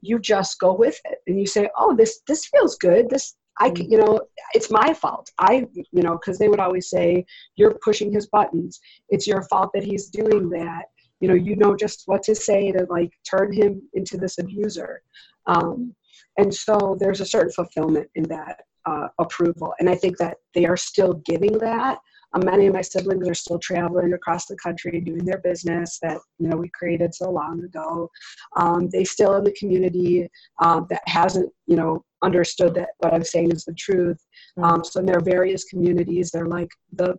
you 0.00 0.18
just 0.18 0.58
go 0.58 0.74
with 0.74 1.00
it 1.06 1.18
and 1.26 1.40
you 1.40 1.46
say, 1.46 1.68
"Oh, 1.78 1.96
this 1.96 2.20
this 2.26 2.46
feels 2.46 2.76
good. 2.76 3.08
This 3.08 3.36
I, 3.58 3.70
mm. 3.70 3.90
you 3.90 3.98
know, 3.98 4.20
it's 4.54 4.70
my 4.70 4.92
fault. 4.94 5.30
I, 5.38 5.66
you 5.74 6.02
know, 6.02 6.12
because 6.12 6.38
they 6.38 6.48
would 6.48 6.60
always 6.60 6.90
say, 6.90 7.24
you're 7.56 7.78
pushing 7.84 8.12
his 8.12 8.26
buttons. 8.26 8.80
It's 9.08 9.26
your 9.26 9.42
fault 9.42 9.70
that 9.74 9.84
he's 9.84 10.08
doing 10.08 10.48
that. 10.50 10.86
You 11.24 11.30
know, 11.30 11.34
you 11.48 11.56
know 11.56 11.74
just 11.74 12.02
what 12.04 12.22
to 12.24 12.34
say 12.34 12.70
to 12.72 12.86
like 12.90 13.10
turn 13.26 13.50
him 13.50 13.80
into 13.94 14.18
this 14.18 14.36
abuser. 14.38 15.00
Um, 15.46 15.94
and 16.36 16.52
so 16.52 16.98
there's 17.00 17.22
a 17.22 17.26
certain 17.26 17.50
fulfillment 17.50 18.08
in 18.14 18.24
that 18.24 18.60
uh, 18.84 19.08
approval. 19.18 19.72
And 19.78 19.88
I 19.88 19.94
think 19.94 20.18
that 20.18 20.36
they 20.52 20.66
are 20.66 20.76
still 20.76 21.14
giving 21.24 21.56
that. 21.58 21.98
Um, 22.34 22.42
many 22.44 22.66
of 22.66 22.74
my 22.74 22.82
siblings 22.82 23.26
are 23.26 23.32
still 23.34 23.58
traveling 23.58 24.12
across 24.12 24.44
the 24.44 24.56
country 24.56 25.00
doing 25.00 25.24
their 25.24 25.38
business 25.38 25.98
that 26.02 26.18
you 26.38 26.48
know 26.48 26.58
we 26.58 26.68
created 26.74 27.14
so 27.14 27.30
long 27.30 27.64
ago. 27.64 28.10
Um, 28.56 28.90
they 28.90 29.04
still 29.04 29.36
in 29.36 29.44
the 29.44 29.56
community 29.58 30.28
um, 30.62 30.86
that 30.90 31.00
hasn't 31.06 31.50
you 31.66 31.76
know 31.76 32.04
understood 32.22 32.74
that 32.74 32.90
what 32.98 33.14
I'm 33.14 33.24
saying 33.24 33.52
is 33.52 33.64
the 33.64 33.74
truth. 33.74 34.20
Mm-hmm. 34.58 34.64
Um, 34.64 34.84
so 34.84 35.00
in 35.00 35.06
their 35.06 35.20
various 35.20 35.64
communities, 35.64 36.30
they're 36.30 36.46
like 36.58 36.70
the, 36.92 37.14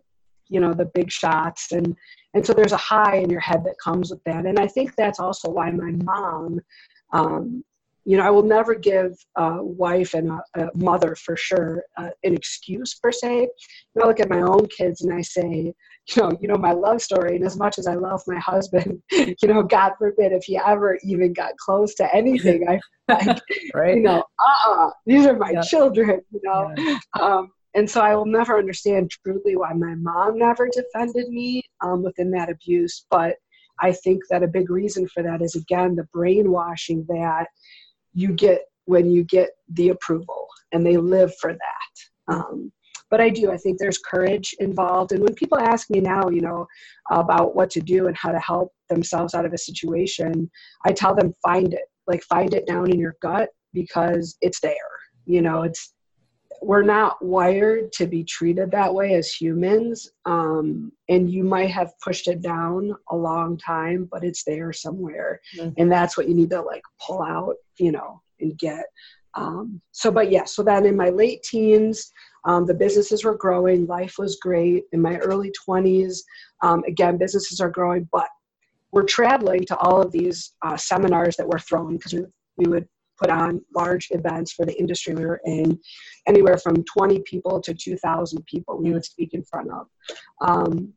you 0.48 0.60
know, 0.60 0.72
the 0.72 0.86
big 0.86 1.10
shots, 1.10 1.72
and 1.72 1.96
and 2.34 2.46
so 2.46 2.52
there's 2.52 2.72
a 2.72 2.76
high 2.76 3.16
in 3.16 3.30
your 3.30 3.40
head 3.40 3.64
that 3.64 3.76
comes 3.82 4.10
with 4.10 4.22
that. 4.24 4.46
And 4.46 4.58
I 4.58 4.66
think 4.66 4.94
that's 4.96 5.20
also 5.20 5.50
why 5.50 5.70
my 5.70 5.92
mom, 6.04 6.60
um, 7.12 7.64
you 8.04 8.16
know, 8.16 8.24
I 8.24 8.30
will 8.30 8.42
never 8.42 8.74
give 8.74 9.16
a 9.36 9.62
wife 9.62 10.14
and 10.14 10.30
a, 10.30 10.42
a 10.54 10.70
mother 10.76 11.16
for 11.16 11.36
sure 11.36 11.82
uh, 11.96 12.10
an 12.24 12.34
excuse 12.34 12.94
per 12.94 13.10
se. 13.10 13.48
I 14.00 14.06
look 14.06 14.20
at 14.20 14.28
my 14.28 14.42
own 14.42 14.66
kids 14.66 15.02
and 15.02 15.12
I 15.12 15.22
say, 15.22 15.72
you 16.14 16.22
know, 16.22 16.38
you 16.40 16.46
know, 16.46 16.56
my 16.56 16.72
love 16.72 17.02
story, 17.02 17.36
and 17.36 17.44
as 17.44 17.56
much 17.56 17.78
as 17.78 17.86
I 17.86 17.94
love 17.94 18.22
my 18.26 18.38
husband, 18.38 19.02
you 19.10 19.36
know, 19.44 19.62
God 19.62 19.92
forbid 19.98 20.32
if 20.32 20.44
he 20.44 20.56
ever 20.56 20.98
even 21.02 21.32
got 21.32 21.56
close 21.56 21.94
to 21.96 22.14
anything, 22.14 22.68
I 22.68 22.80
like, 23.08 23.40
right. 23.74 23.96
you 23.96 24.02
know, 24.02 24.22
uh-uh, 24.38 24.90
these 25.04 25.26
are 25.26 25.36
my 25.36 25.50
yeah. 25.50 25.62
children, 25.62 26.20
you 26.30 26.40
know. 26.44 26.72
Yeah. 26.76 26.98
Um, 27.20 27.50
and 27.76 27.88
so 27.88 28.00
I 28.00 28.16
will 28.16 28.26
never 28.26 28.58
understand 28.58 29.10
truly 29.10 29.54
why 29.54 29.72
my 29.74 29.94
mom 29.96 30.38
never 30.38 30.68
defended 30.72 31.28
me 31.28 31.62
um, 31.82 32.02
within 32.02 32.30
that 32.30 32.50
abuse. 32.50 33.04
But 33.10 33.36
I 33.80 33.92
think 33.92 34.22
that 34.30 34.42
a 34.42 34.48
big 34.48 34.70
reason 34.70 35.06
for 35.08 35.22
that 35.22 35.42
is 35.42 35.54
again 35.54 35.94
the 35.94 36.08
brainwashing 36.12 37.04
that 37.08 37.48
you 38.14 38.32
get 38.32 38.62
when 38.86 39.10
you 39.10 39.24
get 39.24 39.50
the 39.68 39.90
approval, 39.90 40.46
and 40.72 40.84
they 40.84 40.96
live 40.96 41.32
for 41.36 41.52
that. 41.52 42.34
Um, 42.34 42.72
but 43.10 43.20
I 43.20 43.28
do. 43.28 43.52
I 43.52 43.58
think 43.58 43.78
there's 43.78 43.98
courage 43.98 44.54
involved. 44.58 45.12
And 45.12 45.22
when 45.22 45.34
people 45.34 45.58
ask 45.58 45.90
me 45.90 46.00
now, 46.00 46.28
you 46.28 46.40
know, 46.40 46.66
about 47.10 47.54
what 47.54 47.70
to 47.70 47.80
do 47.80 48.06
and 48.08 48.16
how 48.16 48.32
to 48.32 48.40
help 48.40 48.72
themselves 48.88 49.34
out 49.34 49.44
of 49.44 49.52
a 49.52 49.58
situation, 49.58 50.50
I 50.84 50.92
tell 50.92 51.14
them 51.14 51.34
find 51.42 51.74
it. 51.74 51.84
Like 52.06 52.22
find 52.22 52.54
it 52.54 52.66
down 52.66 52.90
in 52.90 52.98
your 52.98 53.16
gut 53.20 53.50
because 53.74 54.36
it's 54.40 54.60
there. 54.60 54.74
You 55.26 55.42
know, 55.42 55.62
it's 55.62 55.92
we're 56.62 56.82
not 56.82 57.22
wired 57.24 57.92
to 57.92 58.06
be 58.06 58.24
treated 58.24 58.70
that 58.70 58.92
way 58.92 59.14
as 59.14 59.32
humans 59.32 60.10
um, 60.24 60.92
and 61.08 61.30
you 61.30 61.44
might 61.44 61.70
have 61.70 61.92
pushed 62.02 62.28
it 62.28 62.42
down 62.42 62.94
a 63.10 63.16
long 63.16 63.56
time 63.56 64.08
but 64.10 64.24
it's 64.24 64.44
there 64.44 64.72
somewhere. 64.72 65.40
Mm-hmm. 65.56 65.70
and 65.78 65.90
that's 65.90 66.16
what 66.16 66.28
you 66.28 66.34
need 66.34 66.50
to 66.50 66.60
like 66.60 66.82
pull 67.04 67.22
out 67.22 67.54
you 67.78 67.92
know 67.92 68.20
and 68.40 68.56
get. 68.58 68.84
Um, 69.34 69.80
so 69.92 70.10
but 70.10 70.30
yeah 70.30 70.44
so 70.44 70.62
then 70.62 70.86
in 70.86 70.96
my 70.96 71.10
late 71.10 71.42
teens 71.42 72.10
um, 72.44 72.64
the 72.64 72.74
businesses 72.74 73.24
were 73.24 73.36
growing 73.36 73.86
life 73.86 74.14
was 74.18 74.36
great. 74.36 74.84
In 74.92 75.00
my 75.00 75.16
early 75.18 75.52
20s 75.68 76.18
um, 76.62 76.82
again 76.86 77.18
businesses 77.18 77.60
are 77.60 77.70
growing 77.70 78.08
but 78.12 78.28
we're 78.92 79.04
traveling 79.04 79.64
to 79.66 79.76
all 79.78 80.00
of 80.00 80.12
these 80.12 80.54
uh, 80.62 80.76
seminars 80.76 81.36
that 81.36 81.48
we're 81.48 81.58
throwing 81.58 81.96
because 81.96 82.14
we, 82.14 82.24
we 82.56 82.66
would 82.66 82.88
put 83.18 83.30
on 83.30 83.62
large 83.74 84.08
events 84.10 84.52
for 84.52 84.66
the 84.66 84.78
industry 84.78 85.14
we 85.14 85.24
were 85.24 85.40
in, 85.44 85.78
anywhere 86.26 86.58
from 86.58 86.84
20 86.84 87.20
people 87.20 87.60
to 87.60 87.74
2,000 87.74 88.44
people 88.46 88.78
we 88.78 88.92
would 88.92 89.04
speak 89.04 89.34
in 89.34 89.42
front 89.42 89.70
of. 89.70 89.86
Um, 90.40 90.92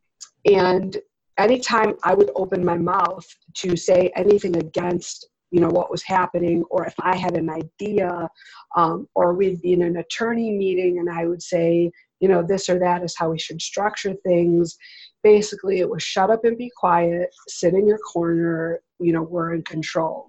and 0.45 0.97
anytime 1.37 1.95
I 2.03 2.13
would 2.13 2.31
open 2.35 2.63
my 2.63 2.77
mouth 2.77 3.25
to 3.55 3.75
say 3.75 4.11
anything 4.15 4.57
against 4.57 5.29
you 5.51 5.59
know 5.59 5.69
what 5.69 5.89
was 5.89 6.03
happening 6.03 6.63
or 6.69 6.85
if 6.85 6.93
i 7.01 7.15
had 7.15 7.35
an 7.35 7.49
idea 7.49 8.29
um, 8.75 9.07
or 9.15 9.33
we'd 9.33 9.61
be 9.61 9.73
in 9.73 9.81
an 9.81 9.97
attorney 9.97 10.51
meeting 10.51 10.99
and 10.99 11.09
i 11.09 11.25
would 11.25 11.41
say 11.41 11.91
you 12.19 12.27
know 12.27 12.43
this 12.43 12.69
or 12.69 12.77
that 12.79 13.03
is 13.03 13.15
how 13.17 13.31
we 13.31 13.39
should 13.39 13.61
structure 13.61 14.13
things 14.23 14.77
basically 15.23 15.79
it 15.79 15.89
was 15.89 16.03
shut 16.03 16.29
up 16.29 16.43
and 16.45 16.57
be 16.57 16.71
quiet 16.77 17.29
sit 17.47 17.73
in 17.73 17.87
your 17.87 17.97
corner 17.97 18.79
you 18.99 19.11
know 19.11 19.23
we're 19.23 19.53
in 19.53 19.63
control 19.63 20.28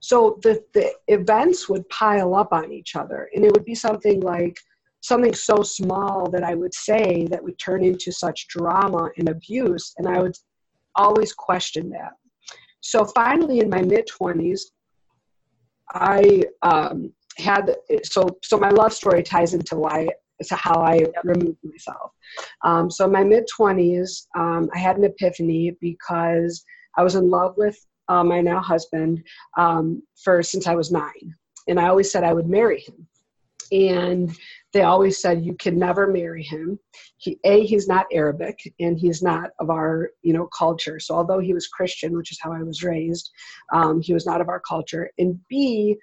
so 0.00 0.38
the, 0.42 0.62
the 0.72 0.92
events 1.08 1.68
would 1.68 1.88
pile 1.88 2.34
up 2.34 2.52
on 2.52 2.72
each 2.72 2.96
other 2.96 3.28
and 3.34 3.44
it 3.44 3.52
would 3.52 3.64
be 3.64 3.74
something 3.74 4.20
like 4.20 4.56
something 5.02 5.34
so 5.34 5.62
small 5.62 6.28
that 6.30 6.42
i 6.42 6.54
would 6.54 6.74
say 6.74 7.26
that 7.30 7.42
would 7.42 7.58
turn 7.58 7.84
into 7.84 8.10
such 8.10 8.48
drama 8.48 9.10
and 9.18 9.28
abuse 9.28 9.94
and 9.98 10.08
i 10.08 10.20
would 10.20 10.36
always 10.94 11.32
question 11.32 11.90
that. 11.90 12.12
So 12.80 13.04
finally 13.04 13.60
in 13.60 13.68
my 13.68 13.82
mid 13.82 14.08
20s 14.08 14.60
i 15.92 16.44
um, 16.62 17.12
had 17.38 17.76
so 18.04 18.28
so 18.42 18.58
my 18.58 18.70
love 18.70 18.92
story 18.92 19.22
ties 19.22 19.54
into 19.54 19.76
why 19.76 20.08
to 20.42 20.54
how 20.54 20.80
i 20.80 21.04
removed 21.24 21.58
myself. 21.64 22.12
Um, 22.64 22.90
so 22.90 23.04
in 23.06 23.12
my 23.12 23.24
mid 23.24 23.44
20s 23.58 24.26
um, 24.36 24.70
i 24.74 24.78
had 24.78 24.96
an 24.96 25.04
epiphany 25.04 25.76
because 25.80 26.64
i 26.96 27.02
was 27.02 27.14
in 27.14 27.28
love 27.28 27.54
with 27.56 27.78
uh, 28.10 28.24
my 28.24 28.40
now 28.40 28.60
husband, 28.60 29.22
um, 29.56 30.02
for 30.16 30.42
since 30.42 30.66
I 30.66 30.74
was 30.74 30.90
nine. 30.90 31.34
And 31.68 31.78
I 31.78 31.88
always 31.88 32.10
said 32.10 32.24
I 32.24 32.34
would 32.34 32.48
marry 32.48 32.80
him. 32.80 33.06
And 33.72 34.36
they 34.72 34.82
always 34.82 35.22
said 35.22 35.44
you 35.44 35.54
can 35.54 35.78
never 35.78 36.08
marry 36.08 36.42
him. 36.42 36.80
He, 37.18 37.38
a 37.44 37.64
he's 37.64 37.86
not 37.86 38.06
Arabic 38.12 38.58
and 38.80 38.98
he's 38.98 39.22
not 39.22 39.50
of 39.60 39.70
our 39.70 40.10
you 40.22 40.32
know 40.32 40.48
culture. 40.48 40.98
So 40.98 41.14
although 41.14 41.38
he 41.38 41.54
was 41.54 41.68
Christian, 41.68 42.16
which 42.16 42.32
is 42.32 42.38
how 42.42 42.52
I 42.52 42.64
was 42.64 42.82
raised, 42.82 43.30
um, 43.72 44.00
he 44.00 44.12
was 44.12 44.26
not 44.26 44.40
of 44.40 44.48
our 44.48 44.60
culture. 44.60 45.10
And 45.18 45.38
B, 45.48 45.96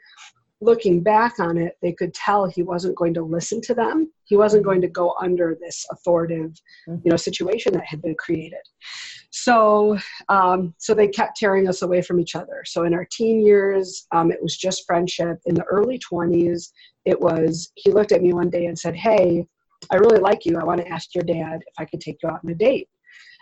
looking 0.61 1.01
back 1.03 1.39
on 1.39 1.57
it, 1.57 1.77
they 1.81 1.91
could 1.91 2.13
tell 2.13 2.45
he 2.45 2.63
wasn't 2.63 2.95
going 2.95 3.13
to 3.15 3.21
listen 3.21 3.59
to 3.61 3.73
them. 3.73 4.11
He 4.23 4.37
wasn't 4.37 4.63
going 4.63 4.81
to 4.81 4.87
go 4.87 5.15
under 5.21 5.57
this 5.59 5.85
authoritative, 5.91 6.55
mm-hmm. 6.87 7.01
you 7.03 7.11
know, 7.11 7.17
situation 7.17 7.73
that 7.73 7.85
had 7.85 8.01
been 8.01 8.15
created. 8.15 8.63
So, 9.29 9.97
um, 10.29 10.73
so 10.77 10.93
they 10.93 11.07
kept 11.07 11.37
tearing 11.37 11.67
us 11.67 11.81
away 11.81 12.01
from 12.01 12.19
each 12.19 12.35
other. 12.35 12.63
So 12.65 12.85
in 12.85 12.93
our 12.93 13.05
teen 13.11 13.45
years, 13.45 14.07
um, 14.11 14.31
it 14.31 14.41
was 14.41 14.57
just 14.57 14.85
friendship. 14.85 15.39
In 15.45 15.55
the 15.55 15.63
early 15.65 15.99
20s, 15.99 16.71
it 17.05 17.19
was, 17.19 17.71
he 17.75 17.91
looked 17.91 18.11
at 18.11 18.21
me 18.21 18.33
one 18.33 18.49
day 18.49 18.65
and 18.65 18.77
said, 18.77 18.95
Hey, 18.95 19.45
I 19.91 19.97
really 19.97 20.19
like 20.19 20.45
you. 20.45 20.57
I 20.57 20.63
want 20.63 20.81
to 20.81 20.87
ask 20.87 21.13
your 21.13 21.23
dad 21.23 21.59
if 21.61 21.73
I 21.77 21.85
could 21.85 22.01
take 22.01 22.17
you 22.23 22.29
out 22.29 22.41
on 22.43 22.51
a 22.51 22.55
date. 22.55 22.89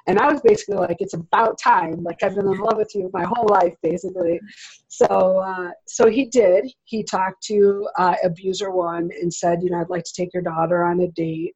And 0.07 0.19
I 0.19 0.31
was 0.31 0.41
basically 0.41 0.75
like, 0.75 0.97
it's 0.99 1.15
about 1.15 1.57
time. 1.57 2.03
Like 2.03 2.21
I've 2.21 2.35
been 2.35 2.45
in 2.45 2.59
love 2.59 2.77
with 2.77 2.93
you 2.93 3.09
my 3.11 3.23
whole 3.23 3.47
life, 3.47 3.73
basically. 3.81 4.39
So, 4.87 5.39
uh, 5.39 5.71
so 5.87 6.09
he 6.09 6.25
did. 6.25 6.71
He 6.83 7.03
talked 7.03 7.41
to 7.45 7.87
uh, 7.97 8.15
abuser 8.23 8.69
one 8.69 9.09
and 9.19 9.33
said, 9.33 9.63
you 9.63 9.71
know, 9.71 9.79
I'd 9.79 9.89
like 9.89 10.03
to 10.03 10.13
take 10.13 10.33
your 10.33 10.43
daughter 10.43 10.83
on 10.83 10.99
a 10.99 11.07
date. 11.07 11.55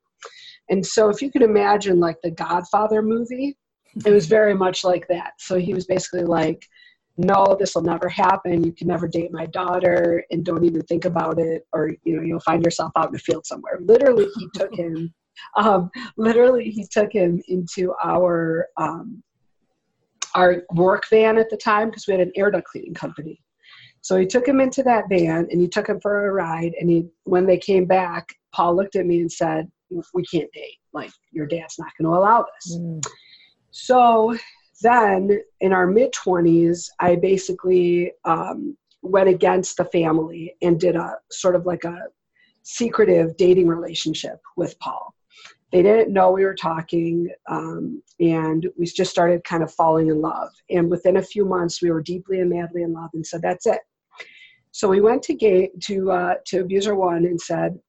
And 0.70 0.86
so, 0.86 1.10
if 1.10 1.22
you 1.22 1.32
can 1.32 1.42
imagine, 1.42 2.00
like 2.00 2.18
the 2.22 2.32
Godfather 2.32 3.02
movie, 3.02 3.58
it 4.06 4.12
was 4.12 4.28
very 4.28 4.54
much 4.54 4.84
like 4.84 5.08
that. 5.08 5.34
So 5.40 5.58
he 5.58 5.74
was 5.74 5.86
basically 5.86 6.24
like, 6.24 6.66
no, 7.18 7.56
this 7.60 7.76
will 7.76 7.84
never 7.84 8.08
happen. 8.08 8.64
You 8.64 8.72
can 8.72 8.88
never 8.88 9.08
date 9.08 9.32
my 9.32 9.46
daughter, 9.48 10.24
and 10.32 10.46
don't 10.46 10.64
even 10.64 10.82
think 10.84 11.06
about 11.06 11.38
it, 11.38 11.68
or 11.74 11.92
you 12.04 12.16
know, 12.16 12.24
you'll 12.24 12.40
find 12.40 12.64
yourself 12.64 12.92
out 12.96 13.08
in 13.08 13.14
the 13.14 13.20
field 13.20 13.46
somewhere. 13.46 13.80
Literally, 13.82 14.28
he 14.38 14.48
took 14.54 14.74
him 14.74 15.14
um, 15.56 15.90
literally 16.18 16.70
he 16.70 16.86
took 16.90 17.12
him 17.12 17.42
into 17.48 17.94
our 18.04 18.68
um, 18.78 19.24
our 20.36 20.64
work 20.74 21.08
van 21.10 21.38
at 21.38 21.50
the 21.50 21.58
time 21.58 21.90
because 21.90 22.08
we 22.08 22.14
had 22.14 22.22
an 22.22 22.32
air 22.36 22.52
duct 22.52 22.68
cleaning 22.68 22.94
company. 22.94 23.42
So 24.02 24.18
he 24.18 24.26
took 24.26 24.48
him 24.48 24.62
into 24.62 24.84
that 24.84 25.10
van 25.10 25.48
and 25.52 25.60
he 25.60 25.68
took 25.68 25.88
him 25.90 26.00
for 26.00 26.28
a 26.28 26.32
ride. 26.32 26.74
And 26.80 26.90
he, 26.90 27.08
when 27.24 27.46
they 27.46 27.58
came 27.58 27.86
back, 27.86 28.30
Paul 28.54 28.76
looked 28.76 28.96
at 28.96 29.06
me 29.06 29.20
and 29.22 29.32
said, 29.32 29.70
"We 30.14 30.24
can't 30.26 30.52
date. 30.54 30.78
Like 30.94 31.12
your 31.32 31.48
dad's 31.48 31.78
not 31.78 31.92
going 32.00 32.12
to 32.12 32.18
allow 32.18 32.46
this." 32.56 32.78
Mm. 32.78 33.06
So 33.72 34.36
then, 34.82 35.42
in 35.62 35.74
our 35.74 35.88
mid 35.88 36.14
twenties, 36.14 36.92
I 37.00 37.16
basically 37.16 38.14
um, 38.26 38.78
went 39.02 39.30
against 39.30 39.78
the 39.78 39.86
family 39.86 40.56
and 40.62 40.80
did 40.80 40.96
a 40.96 41.16
sort 41.32 41.56
of 41.56 41.66
like 41.66 41.84
a 41.84 42.06
secretive 42.64 43.36
dating 43.38 43.68
relationship 43.68 44.40
with 44.58 44.78
Paul. 44.80 45.14
They 45.72 45.84
didn't 45.84 46.14
know 46.14 46.32
we 46.32 46.46
were 46.46 46.56
talking 46.56 47.30
um, 47.48 48.02
and 48.20 48.68
we 48.78 48.86
just 48.86 49.12
started 49.12 49.44
kind 49.44 49.64
of 49.64 49.72
falling 49.72 50.08
in 50.08 50.20
love. 50.20 50.50
And 50.70 50.90
within 50.90 51.18
a 51.18 51.22
few 51.22 51.46
months 51.46 51.82
we 51.82 51.92
were 51.92 52.02
deeply 52.02 52.40
and 52.40 52.50
madly 52.50 52.84
in 52.84 52.94
love 52.94 53.12
and 53.14 53.26
said 53.26 53.42
that's 53.42 53.68
it. 53.68 53.80
So 54.72 54.88
we 54.88 55.02
went 55.02 55.24
to 55.24 55.70
to 55.82 56.12
uh, 56.12 56.34
to 56.48 56.62
abuser 56.62 56.96
one 56.96 57.26
and 57.26 57.40
said 57.40 57.80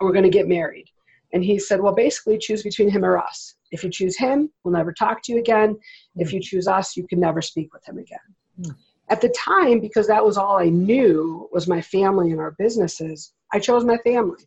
we're 0.00 0.12
going 0.12 0.24
to 0.24 0.30
get 0.30 0.48
married. 0.48 0.86
And 1.32 1.44
he 1.44 1.58
said 1.58 1.80
well 1.80 1.94
basically 1.94 2.38
choose 2.38 2.62
between 2.62 2.90
him 2.90 3.04
or 3.04 3.18
us 3.18 3.54
if 3.72 3.82
you 3.82 3.90
choose 3.90 4.16
him 4.16 4.50
we'll 4.62 4.74
never 4.74 4.92
talk 4.92 5.22
to 5.22 5.32
you 5.32 5.38
again 5.38 5.76
if 6.16 6.32
you 6.32 6.40
choose 6.40 6.68
us 6.68 6.96
you 6.96 7.06
can 7.06 7.18
never 7.18 7.42
speak 7.42 7.72
with 7.74 7.86
him 7.86 7.98
again 7.98 8.18
mm. 8.60 8.74
at 9.10 9.20
the 9.20 9.34
time 9.36 9.80
because 9.80 10.06
that 10.06 10.24
was 10.24 10.38
all 10.38 10.56
i 10.56 10.68
knew 10.68 11.48
was 11.52 11.66
my 11.66 11.82
family 11.82 12.30
and 12.30 12.40
our 12.40 12.52
businesses 12.52 13.32
i 13.52 13.58
chose 13.58 13.84
my 13.84 13.96
family 13.98 14.46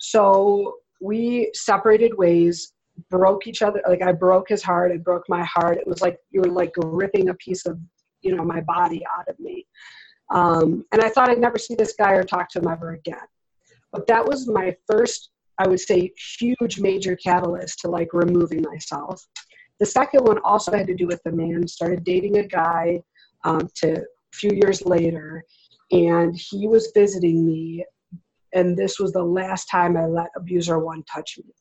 so 0.00 0.76
we 1.00 1.50
separated 1.54 2.16
ways, 2.16 2.72
broke 3.10 3.46
each 3.46 3.62
other. 3.62 3.82
Like 3.86 4.02
I 4.02 4.12
broke 4.12 4.48
his 4.48 4.62
heart, 4.62 4.92
I 4.92 4.96
broke 4.96 5.28
my 5.28 5.44
heart. 5.44 5.78
It 5.78 5.86
was 5.86 6.00
like 6.00 6.18
you 6.30 6.40
were 6.40 6.50
like 6.50 6.72
ripping 6.76 7.28
a 7.28 7.34
piece 7.34 7.66
of, 7.66 7.78
you 8.22 8.34
know, 8.34 8.44
my 8.44 8.60
body 8.62 9.02
out 9.18 9.28
of 9.28 9.38
me. 9.38 9.66
Um, 10.30 10.84
and 10.92 11.02
I 11.02 11.08
thought 11.08 11.28
I'd 11.28 11.38
never 11.38 11.58
see 11.58 11.74
this 11.74 11.94
guy 11.98 12.12
or 12.12 12.22
talk 12.22 12.48
to 12.50 12.60
him 12.60 12.68
ever 12.68 12.92
again. 12.92 13.18
But 13.92 14.06
that 14.06 14.24
was 14.24 14.46
my 14.46 14.76
first, 14.86 15.30
I 15.60 15.68
would 15.68 15.80
say, 15.80 16.12
huge 16.38 16.80
major 16.80 17.16
catalyst 17.16 17.80
to 17.80 17.90
like 17.90 18.08
removing 18.12 18.62
myself. 18.62 19.24
The 19.78 19.86
second 19.86 20.24
one 20.24 20.38
also 20.42 20.72
had 20.72 20.86
to 20.86 20.94
do 20.94 21.06
with 21.06 21.22
the 21.24 21.32
man. 21.32 21.68
Started 21.68 22.02
dating 22.02 22.38
a 22.38 22.46
guy 22.46 23.02
um, 23.44 23.68
to 23.76 23.98
a 23.98 24.04
few 24.32 24.52
years 24.52 24.84
later, 24.84 25.44
and 25.90 26.34
he 26.34 26.66
was 26.66 26.92
visiting 26.94 27.46
me 27.46 27.84
and 28.52 28.76
this 28.76 28.98
was 28.98 29.12
the 29.12 29.22
last 29.22 29.66
time 29.66 29.96
I 29.96 30.06
let 30.06 30.30
abuser 30.36 30.78
one 30.78 31.02
touch 31.04 31.38
me. 31.38 31.52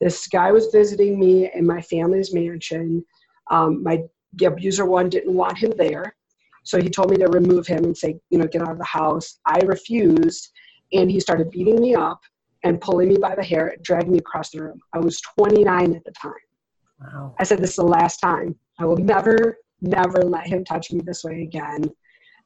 This 0.00 0.26
guy 0.26 0.50
was 0.50 0.68
visiting 0.72 1.18
me 1.18 1.50
in 1.54 1.66
my 1.66 1.80
family's 1.82 2.32
mansion. 2.34 3.04
Um, 3.50 3.82
my 3.82 4.02
abuser 4.42 4.84
one 4.84 5.08
didn't 5.08 5.34
want 5.34 5.58
him 5.58 5.72
there, 5.76 6.16
so 6.64 6.80
he 6.80 6.88
told 6.88 7.10
me 7.10 7.16
to 7.18 7.28
remove 7.28 7.66
him 7.66 7.84
and 7.84 7.96
say, 7.96 8.18
you 8.30 8.38
know, 8.38 8.46
get 8.46 8.62
out 8.62 8.72
of 8.72 8.78
the 8.78 8.84
house. 8.84 9.38
I 9.46 9.58
refused, 9.60 10.50
and 10.92 11.10
he 11.10 11.20
started 11.20 11.50
beating 11.50 11.80
me 11.80 11.94
up 11.94 12.20
and 12.64 12.80
pulling 12.80 13.08
me 13.08 13.16
by 13.16 13.34
the 13.34 13.42
hair, 13.42 13.68
and 13.68 13.82
dragging 13.82 14.12
me 14.12 14.18
across 14.18 14.50
the 14.50 14.62
room. 14.62 14.80
I 14.92 14.98
was 14.98 15.20
29 15.38 15.94
at 15.94 16.04
the 16.04 16.12
time. 16.12 16.32
Wow. 17.00 17.34
I 17.38 17.44
said, 17.44 17.58
this 17.58 17.70
is 17.70 17.76
the 17.76 17.84
last 17.84 18.18
time. 18.18 18.54
I 18.78 18.84
will 18.84 18.96
never, 18.96 19.58
never 19.80 20.22
let 20.22 20.46
him 20.46 20.64
touch 20.64 20.92
me 20.92 21.00
this 21.00 21.24
way 21.24 21.42
again 21.42 21.90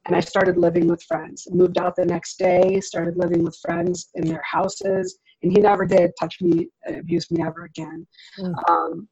and 0.07 0.15
I 0.15 0.21
started 0.21 0.57
living 0.57 0.87
with 0.87 1.03
friends. 1.03 1.49
Moved 1.51 1.79
out 1.79 1.97
the 1.97 2.05
next 2.05 2.39
day, 2.39 2.81
started 2.81 3.17
living 3.17 3.43
with 3.43 3.59
friends 3.59 4.11
in 4.15 4.25
their 4.25 4.43
houses, 4.51 5.19
and 5.43 5.53
he 5.53 5.59
never 5.59 5.85
did 5.85 6.13
touch 6.19 6.41
me, 6.41 6.69
abuse 6.87 7.31
me 7.31 7.43
ever 7.45 7.65
again. 7.65 8.07
Mm. 8.39 8.71
Um, 8.71 9.09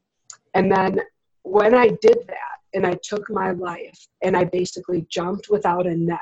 and 0.54 0.70
then 0.70 1.00
when 1.42 1.74
I 1.74 1.88
did 1.88 2.18
that, 2.28 2.38
and 2.74 2.86
I 2.86 2.98
took 3.02 3.28
my 3.30 3.52
life, 3.52 3.98
and 4.22 4.36
I 4.36 4.44
basically 4.44 5.06
jumped 5.10 5.48
without 5.50 5.86
a 5.86 5.96
net, 5.96 6.18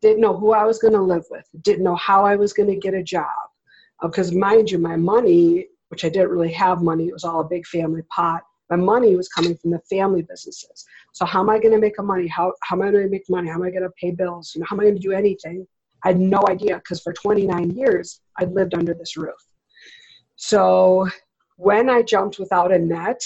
didn't 0.00 0.20
know 0.20 0.36
who 0.36 0.52
I 0.52 0.64
was 0.64 0.78
going 0.78 0.94
to 0.94 1.02
live 1.02 1.24
with, 1.30 1.46
didn't 1.62 1.84
know 1.84 1.96
how 1.96 2.24
I 2.24 2.36
was 2.36 2.52
going 2.52 2.68
to 2.68 2.76
get 2.76 2.94
a 2.94 3.02
job. 3.02 3.26
Because, 4.02 4.32
uh, 4.32 4.38
mind 4.38 4.70
you, 4.70 4.78
my 4.78 4.96
money, 4.96 5.66
which 5.88 6.04
I 6.04 6.08
didn't 6.08 6.30
really 6.30 6.52
have 6.52 6.82
money, 6.82 7.08
it 7.08 7.12
was 7.12 7.24
all 7.24 7.40
a 7.40 7.48
big 7.48 7.66
family 7.66 8.02
pot. 8.10 8.42
My 8.70 8.76
money 8.76 9.16
was 9.16 9.28
coming 9.28 9.56
from 9.56 9.70
the 9.70 9.80
family 9.90 10.22
businesses. 10.22 10.84
So, 11.12 11.24
how 11.24 11.40
am 11.40 11.50
I 11.50 11.58
going 11.58 11.72
to 11.72 11.78
make 11.78 11.98
a 11.98 12.02
money? 12.02 12.26
How, 12.26 12.52
how 12.62 12.76
am 12.76 12.82
I 12.82 12.90
going 12.90 13.04
to 13.04 13.10
make 13.10 13.28
money? 13.28 13.48
How 13.48 13.54
am 13.54 13.62
I 13.62 13.70
going 13.70 13.82
to 13.82 13.90
pay 14.00 14.10
bills? 14.10 14.52
You 14.54 14.60
know, 14.60 14.66
how 14.68 14.76
am 14.76 14.80
I 14.80 14.84
going 14.84 14.96
to 14.96 15.00
do 15.00 15.12
anything? 15.12 15.66
I 16.04 16.08
had 16.08 16.20
no 16.20 16.44
idea 16.48 16.76
because 16.76 17.02
for 17.02 17.12
29 17.12 17.70
years, 17.70 18.20
I'd 18.38 18.52
lived 18.52 18.74
under 18.74 18.94
this 18.94 19.16
roof. 19.16 19.40
So, 20.36 21.08
when 21.56 21.90
I 21.90 22.02
jumped 22.02 22.38
without 22.38 22.72
a 22.72 22.78
net, 22.78 23.20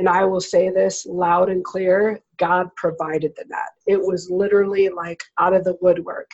and 0.00 0.08
I 0.08 0.24
will 0.24 0.40
say 0.40 0.70
this 0.70 1.04
loud 1.04 1.50
and 1.50 1.62
clear 1.62 2.18
God 2.38 2.74
provided 2.74 3.34
the 3.36 3.44
net. 3.50 3.68
It 3.86 4.00
was 4.00 4.30
literally 4.30 4.88
like 4.88 5.22
out 5.38 5.52
of 5.52 5.62
the 5.62 5.76
woodwork. 5.82 6.30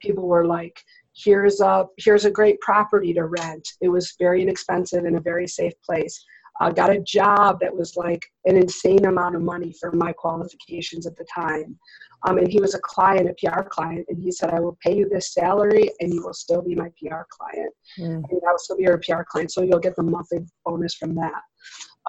People 0.00 0.26
were 0.26 0.46
like, 0.46 0.82
here's 1.22 1.60
a 1.60 1.86
here's 1.98 2.24
a 2.24 2.30
great 2.30 2.60
property 2.60 3.12
to 3.14 3.24
rent. 3.24 3.68
It 3.80 3.88
was 3.88 4.14
very 4.18 4.42
inexpensive 4.42 5.04
in 5.04 5.16
a 5.16 5.20
very 5.20 5.46
safe 5.46 5.74
place. 5.84 6.24
Uh, 6.60 6.70
got 6.70 6.90
a 6.90 7.00
job 7.00 7.58
that 7.60 7.74
was 7.74 7.96
like 7.96 8.22
an 8.44 8.56
insane 8.56 9.06
amount 9.06 9.34
of 9.34 9.40
money 9.40 9.74
for 9.80 9.92
my 9.92 10.12
qualifications 10.12 11.06
at 11.06 11.16
the 11.16 11.24
time. 11.34 11.78
Um, 12.26 12.36
and 12.36 12.48
he 12.48 12.60
was 12.60 12.74
a 12.74 12.80
client, 12.80 13.30
a 13.30 13.34
PR 13.34 13.62
client, 13.62 14.04
and 14.10 14.22
he 14.22 14.30
said, 14.30 14.50
I 14.50 14.60
will 14.60 14.76
pay 14.84 14.94
you 14.94 15.08
this 15.08 15.32
salary 15.32 15.90
and 16.00 16.12
you 16.12 16.22
will 16.22 16.34
still 16.34 16.60
be 16.60 16.74
my 16.74 16.90
PR 16.98 17.22
client. 17.30 17.72
Mm. 17.98 18.16
And 18.30 18.40
I 18.46 18.50
will 18.50 18.58
still 18.58 18.76
be 18.76 18.82
your 18.82 18.98
PR 18.98 19.22
client, 19.26 19.50
so 19.50 19.62
you'll 19.62 19.78
get 19.78 19.96
the 19.96 20.02
monthly 20.02 20.40
bonus 20.66 20.94
from 20.94 21.14
that. 21.14 21.40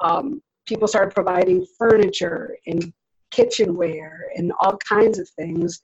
Um, 0.01 0.41
people 0.65 0.87
started 0.87 1.15
providing 1.15 1.65
furniture 1.77 2.57
and 2.67 2.91
kitchenware 3.31 4.31
and 4.35 4.51
all 4.61 4.77
kinds 4.77 5.17
of 5.17 5.29
things. 5.29 5.79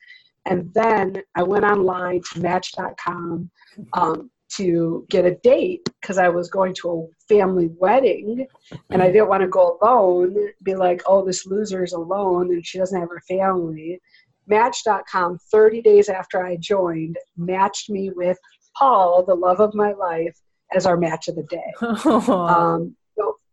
And 0.47 0.73
then 0.73 1.21
I 1.35 1.43
went 1.43 1.65
online 1.65 2.21
to 2.33 2.41
Match.com 2.41 3.51
um, 3.93 4.31
to 4.55 5.05
get 5.09 5.25
a 5.25 5.35
date 5.35 5.87
because 6.01 6.17
I 6.17 6.29
was 6.29 6.49
going 6.49 6.73
to 6.75 6.89
a 6.89 7.33
family 7.33 7.69
wedding 7.77 8.47
and 8.89 9.01
I 9.01 9.11
didn't 9.11 9.27
want 9.27 9.41
to 9.41 9.47
go 9.47 9.77
alone, 9.81 10.35
be 10.63 10.75
like, 10.75 11.01
oh, 11.05 11.25
this 11.25 11.45
loser's 11.45 11.93
alone 11.93 12.53
and 12.53 12.65
she 12.65 12.77
doesn't 12.77 12.99
have 12.99 13.09
her 13.09 13.21
family. 13.27 13.99
Match.com, 14.47 15.37
30 15.51 15.81
days 15.81 16.07
after 16.07 16.45
I 16.45 16.55
joined, 16.55 17.17
matched 17.35 17.89
me 17.89 18.11
with 18.15 18.37
Paul, 18.77 19.25
the 19.25 19.35
love 19.35 19.59
of 19.59 19.73
my 19.73 19.91
life, 19.91 20.37
as 20.73 20.85
our 20.85 20.95
match 20.95 21.27
of 21.27 21.35
the 21.35 21.43
day. 21.43 21.73
um, 22.31 22.95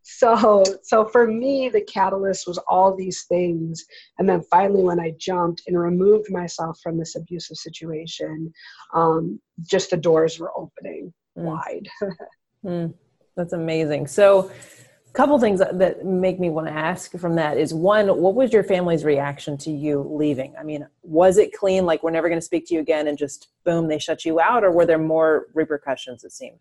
so 0.05 0.63
so 0.83 1.07
for 1.07 1.27
me 1.27 1.71
the 1.71 1.81
catalyst 1.81 2.47
was 2.47 2.59
all 2.69 2.95
these 2.95 3.25
things. 3.25 3.85
And 4.19 4.29
then 4.29 4.43
finally 4.43 4.83
when 4.83 5.01
i 5.01 5.15
jumped 5.19 5.63
and 5.67 5.79
removed 5.79 6.31
myself 6.31 6.79
from 6.83 6.99
this 6.99 7.17
abusive 7.17 7.57
situation 7.57 8.53
um, 8.95 9.41
just 9.63 9.91
the 9.91 9.97
doors 9.97 10.39
were 10.39 10.53
opening 10.57 11.13
mm. 11.37 11.45
wide. 11.45 11.89
Mm. 12.65 12.95
that's 13.37 13.53
amazing. 13.53 14.07
So 14.07 14.51
a 15.07 15.13
couple 15.13 15.39
things 15.39 15.59
that 15.59 16.03
make 16.03 16.41
me 16.41 16.49
want 16.49 16.67
to 16.67 16.73
ask 16.73 17.13
from 17.13 17.35
that 17.35 17.59
is 17.59 17.75
one 17.75 18.07
what 18.07 18.35
was 18.35 18.55
your 18.55 18.65
family's 18.65 19.05
reaction 19.05 19.59
to 19.59 19.71
you 19.71 20.01
leaving? 20.01 20.55
I 20.59 20.63
mean 20.63 20.87
was 21.03 21.37
it 21.37 21.53
clean 21.53 21.85
like 21.85 22.03
we're 22.03 22.11
never 22.11 22.31
going 22.31 22.41
to 22.41 22.45
speak 22.47 22.67
to 22.69 22.75
you 22.75 22.81
again 22.81 23.07
and 23.07 23.19
just 23.19 23.49
boom 23.67 23.89
they 23.89 23.99
shut 23.99 24.25
you 24.25 24.41
out? 24.41 24.65
Or 24.65 24.71
were 24.71 24.87
there 24.87 24.97
more 24.97 25.49
repercussions 25.53 26.25
it 26.25 26.33
seemed 26.33 26.61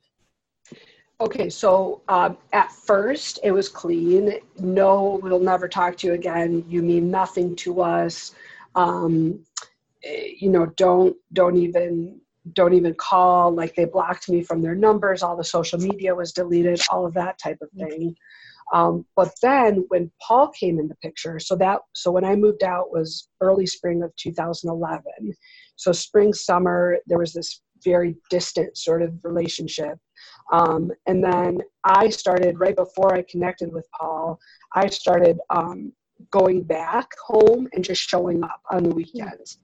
Okay, 1.22 1.50
so 1.50 2.02
um, 2.08 2.38
at 2.52 2.72
first 2.72 3.40
it 3.44 3.52
was 3.52 3.70
clean. 3.70 4.34
No, 4.60 5.20
we'll 5.22 5.40
never 5.40 5.68
talk 5.68 5.96
to 5.98 6.08
you 6.08 6.14
again. 6.14 6.66
You 6.68 6.82
mean 6.82 7.12
nothing 7.12 7.56
to 7.58 7.82
us. 7.82 8.34
Um, 8.76 9.40
you 10.04 10.50
know, 10.50 10.66
don't 10.78 11.16
don't 11.32 11.56
even 11.56 12.20
don't 12.54 12.74
even 12.74 12.94
call. 12.96 13.54
Like 13.54 13.76
they 13.76 13.86
blocked 13.86 14.28
me 14.28 14.44
from 14.44 14.62
their 14.62 14.76
numbers. 14.76 15.24
All 15.24 15.38
the 15.38 15.44
social 15.44 15.80
media 15.80 16.14
was 16.14 16.34
deleted. 16.34 16.82
All 16.92 17.06
of 17.06 17.14
that 17.14 17.38
type 17.38 17.60
of 17.62 17.70
thing. 17.72 18.16
Um, 18.74 19.06
but 19.16 19.32
then 19.42 19.86
when 19.90 20.12
Paul 20.22 20.50
came 20.50 20.80
in 20.80 20.88
the 20.88 20.96
picture, 20.96 21.40
so 21.40 21.56
that 21.58 21.80
so 21.94 22.12
when 22.12 22.26
I 22.26 22.36
moved 22.36 22.64
out 22.64 22.92
was 22.92 23.30
early 23.40 23.68
spring 23.68 24.02
of 24.04 24.14
2011. 24.16 25.04
So 25.76 25.92
spring 25.92 26.34
summer 26.34 26.98
there 27.06 27.20
was 27.20 27.34
this 27.34 27.62
very 27.84 28.16
distant 28.30 28.78
sort 28.78 29.02
of 29.02 29.14
relationship 29.24 29.98
um, 30.52 30.92
and 31.08 31.24
then 31.24 31.60
I 31.84 32.10
started 32.10 32.60
right 32.60 32.76
before 32.76 33.14
I 33.16 33.24
connected 33.30 33.72
with 33.72 33.88
Paul, 34.00 34.40
I 34.74 34.88
started 34.88 35.40
um, 35.50 35.94
going 36.32 36.64
back 36.64 37.10
home 37.26 37.68
and 37.74 37.84
just 37.84 38.02
showing 38.02 38.44
up 38.44 38.62
on 38.72 38.84
the 38.84 38.96
weekends 38.96 39.60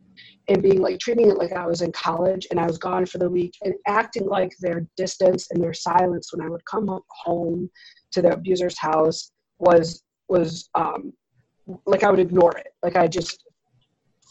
and 0.48 0.62
being 0.62 0.82
like 0.82 1.00
treating 1.00 1.30
it 1.30 1.38
like 1.38 1.54
I 1.54 1.66
was 1.66 1.82
in 1.82 1.92
college 1.92 2.48
and 2.52 2.60
I 2.60 2.66
was 2.66 2.78
gone 2.78 3.06
for 3.06 3.20
the 3.20 3.30
week 3.30 3.54
and 3.64 3.74
acting 3.88 4.26
like 4.26 4.52
their 4.60 4.86
distance 4.98 5.48
and 5.52 5.62
their 5.62 5.74
silence 5.74 6.34
when 6.34 6.46
I 6.46 6.50
would 6.50 6.66
come 6.66 7.00
home 7.10 7.70
to 8.12 8.22
the 8.22 8.34
abuser's 8.34 8.78
house 8.78 9.32
was 9.60 10.04
was 10.28 10.70
um, 10.76 11.14
like 11.86 12.04
I 12.04 12.12
would 12.12 12.20
ignore 12.20 12.56
it. 12.58 12.68
Like 12.84 12.96
I 12.96 13.08
just 13.08 13.44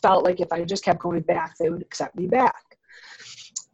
felt 0.03 0.24
like 0.24 0.40
if 0.40 0.53
I 0.53 0.64
just 0.64 0.85
kept 0.85 1.01
going 1.01 1.22
back, 1.22 1.57
they 1.59 1.70
would 1.70 1.83
accept 1.83 2.16
me 2.16 2.27
back. 2.27 2.55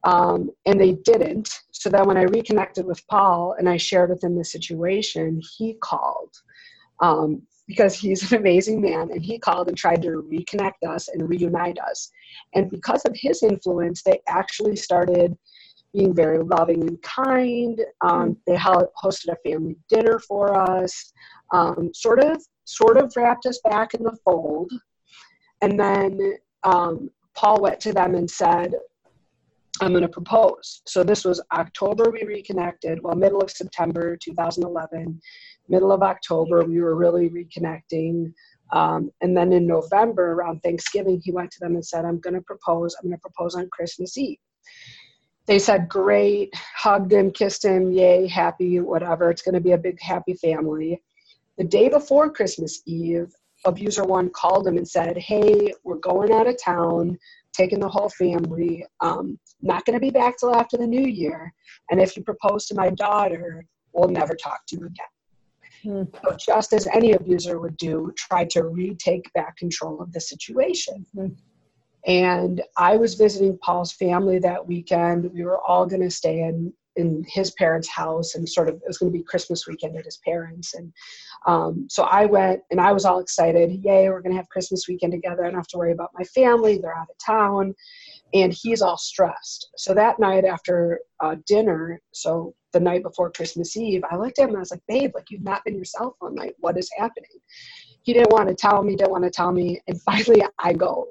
Um, 0.04 0.50
and 0.66 0.80
they 0.80 0.92
didn't. 0.92 1.62
So 1.72 1.88
then 1.90 2.06
when 2.06 2.16
I 2.16 2.22
reconnected 2.22 2.84
with 2.84 3.06
Paul 3.08 3.56
and 3.58 3.68
I 3.68 3.78
shared 3.78 4.10
with 4.10 4.22
him 4.22 4.36
the 4.36 4.44
situation, 4.44 5.40
he 5.56 5.74
called 5.74 6.34
um, 7.00 7.42
because 7.66 7.94
he's 7.94 8.30
an 8.30 8.38
amazing 8.38 8.80
man 8.80 9.10
and 9.10 9.22
he 9.24 9.38
called 9.38 9.68
and 9.68 9.76
tried 9.76 10.02
to 10.02 10.28
reconnect 10.30 10.86
us 10.86 11.08
and 11.08 11.28
reunite 11.28 11.78
us. 11.78 12.10
And 12.54 12.70
because 12.70 13.04
of 13.04 13.16
his 13.16 13.42
influence, 13.42 14.02
they 14.02 14.20
actually 14.28 14.76
started 14.76 15.36
being 15.94 16.14
very 16.14 16.42
loving 16.42 16.82
and 16.82 17.00
kind. 17.02 17.80
Um, 18.00 18.36
they 18.46 18.56
hosted 18.56 19.28
a 19.28 19.36
family 19.48 19.76
dinner 19.88 20.18
for 20.18 20.54
us, 20.54 21.12
um, 21.52 21.92
sort 21.94 22.22
of 22.22 22.44
sort 22.64 22.96
of 22.96 23.12
wrapped 23.16 23.46
us 23.46 23.60
back 23.64 23.94
in 23.94 24.02
the 24.02 24.16
fold. 24.24 24.70
And 25.62 25.78
then 25.78 26.18
um, 26.64 27.10
Paul 27.34 27.60
went 27.60 27.80
to 27.80 27.92
them 27.92 28.14
and 28.14 28.30
said, 28.30 28.74
I'm 29.80 29.90
going 29.90 30.02
to 30.02 30.08
propose. 30.08 30.82
So 30.86 31.02
this 31.02 31.24
was 31.24 31.42
October, 31.52 32.10
we 32.10 32.22
reconnected. 32.22 33.02
Well, 33.02 33.16
middle 33.16 33.40
of 33.40 33.50
September 33.50 34.16
2011, 34.16 35.20
middle 35.68 35.90
of 35.90 36.02
October, 36.02 36.64
we 36.64 36.80
were 36.80 36.94
really 36.94 37.28
reconnecting. 37.28 38.32
Um, 38.72 39.10
and 39.20 39.36
then 39.36 39.52
in 39.52 39.66
November, 39.66 40.32
around 40.32 40.60
Thanksgiving, 40.60 41.20
he 41.22 41.32
went 41.32 41.50
to 41.52 41.60
them 41.60 41.74
and 41.74 41.84
said, 41.84 42.04
I'm 42.04 42.20
going 42.20 42.34
to 42.34 42.40
propose. 42.42 42.94
I'm 42.94 43.08
going 43.08 43.18
to 43.18 43.20
propose 43.20 43.56
on 43.56 43.68
Christmas 43.70 44.16
Eve. 44.16 44.38
They 45.46 45.58
said, 45.58 45.88
Great, 45.88 46.54
hugged 46.76 47.12
him, 47.12 47.30
kissed 47.32 47.64
him, 47.64 47.92
yay, 47.92 48.28
happy, 48.28 48.80
whatever. 48.80 49.30
It's 49.30 49.42
going 49.42 49.54
to 49.54 49.60
be 49.60 49.72
a 49.72 49.78
big, 49.78 50.00
happy 50.00 50.34
family. 50.34 51.02
The 51.58 51.64
day 51.64 51.88
before 51.88 52.30
Christmas 52.30 52.80
Eve, 52.86 53.32
abuser 53.64 54.04
one 54.04 54.30
called 54.30 54.66
him 54.66 54.76
and 54.76 54.88
said, 54.88 55.18
Hey, 55.18 55.72
we're 55.84 55.96
going 55.96 56.32
out 56.32 56.46
of 56.46 56.62
town 56.62 57.18
taking 57.54 57.80
the 57.80 57.88
whole 57.88 58.08
family. 58.08 58.84
Um, 59.00 59.38
not 59.62 59.84
going 59.84 59.94
to 59.94 60.00
be 60.00 60.10
back 60.10 60.38
till 60.38 60.54
after 60.54 60.76
the 60.76 60.86
new 60.86 61.06
year. 61.06 61.52
And 61.90 62.00
if 62.00 62.16
you 62.16 62.22
propose 62.22 62.66
to 62.66 62.74
my 62.74 62.90
daughter, 62.90 63.64
we'll 63.92 64.08
never 64.08 64.34
talk 64.34 64.60
to 64.68 64.76
you 64.76 64.86
again. 64.86 65.06
Mm. 65.84 66.14
So 66.22 66.36
just 66.36 66.72
as 66.72 66.86
any 66.88 67.12
abuser 67.12 67.60
would 67.60 67.76
do, 67.76 68.12
try 68.16 68.44
to 68.46 68.64
retake 68.64 69.30
back 69.34 69.56
control 69.56 70.00
of 70.00 70.12
the 70.12 70.20
situation. 70.20 71.06
Mm. 71.16 71.36
And 72.06 72.62
I 72.76 72.96
was 72.96 73.14
visiting 73.14 73.58
Paul's 73.58 73.92
family 73.92 74.38
that 74.40 74.66
weekend. 74.66 75.30
We 75.32 75.44
were 75.44 75.60
all 75.60 75.86
going 75.86 76.02
to 76.02 76.10
stay 76.10 76.40
in 76.40 76.72
in 76.96 77.24
his 77.26 77.50
parents' 77.52 77.88
house, 77.88 78.34
and 78.34 78.48
sort 78.48 78.68
of 78.68 78.76
it 78.76 78.82
was 78.86 78.98
going 78.98 79.12
to 79.12 79.18
be 79.18 79.24
Christmas 79.24 79.66
weekend 79.66 79.96
at 79.96 80.04
his 80.04 80.18
parents. 80.18 80.74
And 80.74 80.92
um, 81.46 81.86
so 81.90 82.04
I 82.04 82.26
went, 82.26 82.62
and 82.70 82.80
I 82.80 82.92
was 82.92 83.04
all 83.04 83.18
excited. 83.18 83.84
Yay, 83.84 84.08
we're 84.08 84.20
going 84.20 84.32
to 84.32 84.36
have 84.36 84.48
Christmas 84.48 84.88
weekend 84.88 85.12
together. 85.12 85.44
I 85.44 85.48
don't 85.48 85.56
have 85.58 85.68
to 85.68 85.78
worry 85.78 85.92
about 85.92 86.12
my 86.14 86.24
family; 86.24 86.78
they're 86.78 86.96
out 86.96 87.10
of 87.10 87.18
town. 87.24 87.74
And 88.32 88.52
he's 88.52 88.82
all 88.82 88.98
stressed. 88.98 89.70
So 89.76 89.94
that 89.94 90.18
night 90.18 90.44
after 90.44 91.00
uh, 91.20 91.36
dinner, 91.46 92.00
so 92.12 92.54
the 92.72 92.80
night 92.80 93.04
before 93.04 93.30
Christmas 93.30 93.76
Eve, 93.76 94.02
I 94.10 94.16
looked 94.16 94.40
at 94.40 94.44
him 94.44 94.50
and 94.50 94.56
I 94.56 94.60
was 94.60 94.70
like, 94.70 94.82
"Babe, 94.88 95.12
like 95.14 95.30
you've 95.30 95.44
not 95.44 95.64
been 95.64 95.76
yourself 95.76 96.14
all 96.20 96.30
night. 96.30 96.54
What 96.58 96.76
is 96.76 96.90
happening?" 96.96 97.30
He 98.02 98.12
didn't 98.12 98.32
want 98.32 98.48
to 98.48 98.54
tell 98.54 98.82
me. 98.82 98.96
Didn't 98.96 99.12
want 99.12 99.24
to 99.24 99.30
tell 99.30 99.52
me. 99.52 99.80
And 99.88 100.00
finally, 100.02 100.42
I 100.58 100.72
go, 100.72 101.08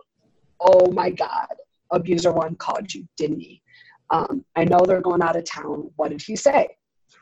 "Oh 0.60 0.92
my 0.92 1.10
God, 1.10 1.56
abuser 1.92 2.32
one 2.32 2.56
called 2.56 2.94
you, 2.94 3.08
didn't 3.18 3.40
he?" 3.40 3.63
Um, 4.14 4.46
I 4.56 4.64
know 4.64 4.80
they're 4.86 5.02
going 5.02 5.24
out 5.24 5.36
of 5.36 5.44
town. 5.44 5.90
What 5.96 6.12
did 6.12 6.22
he 6.22 6.36
say? 6.36 6.68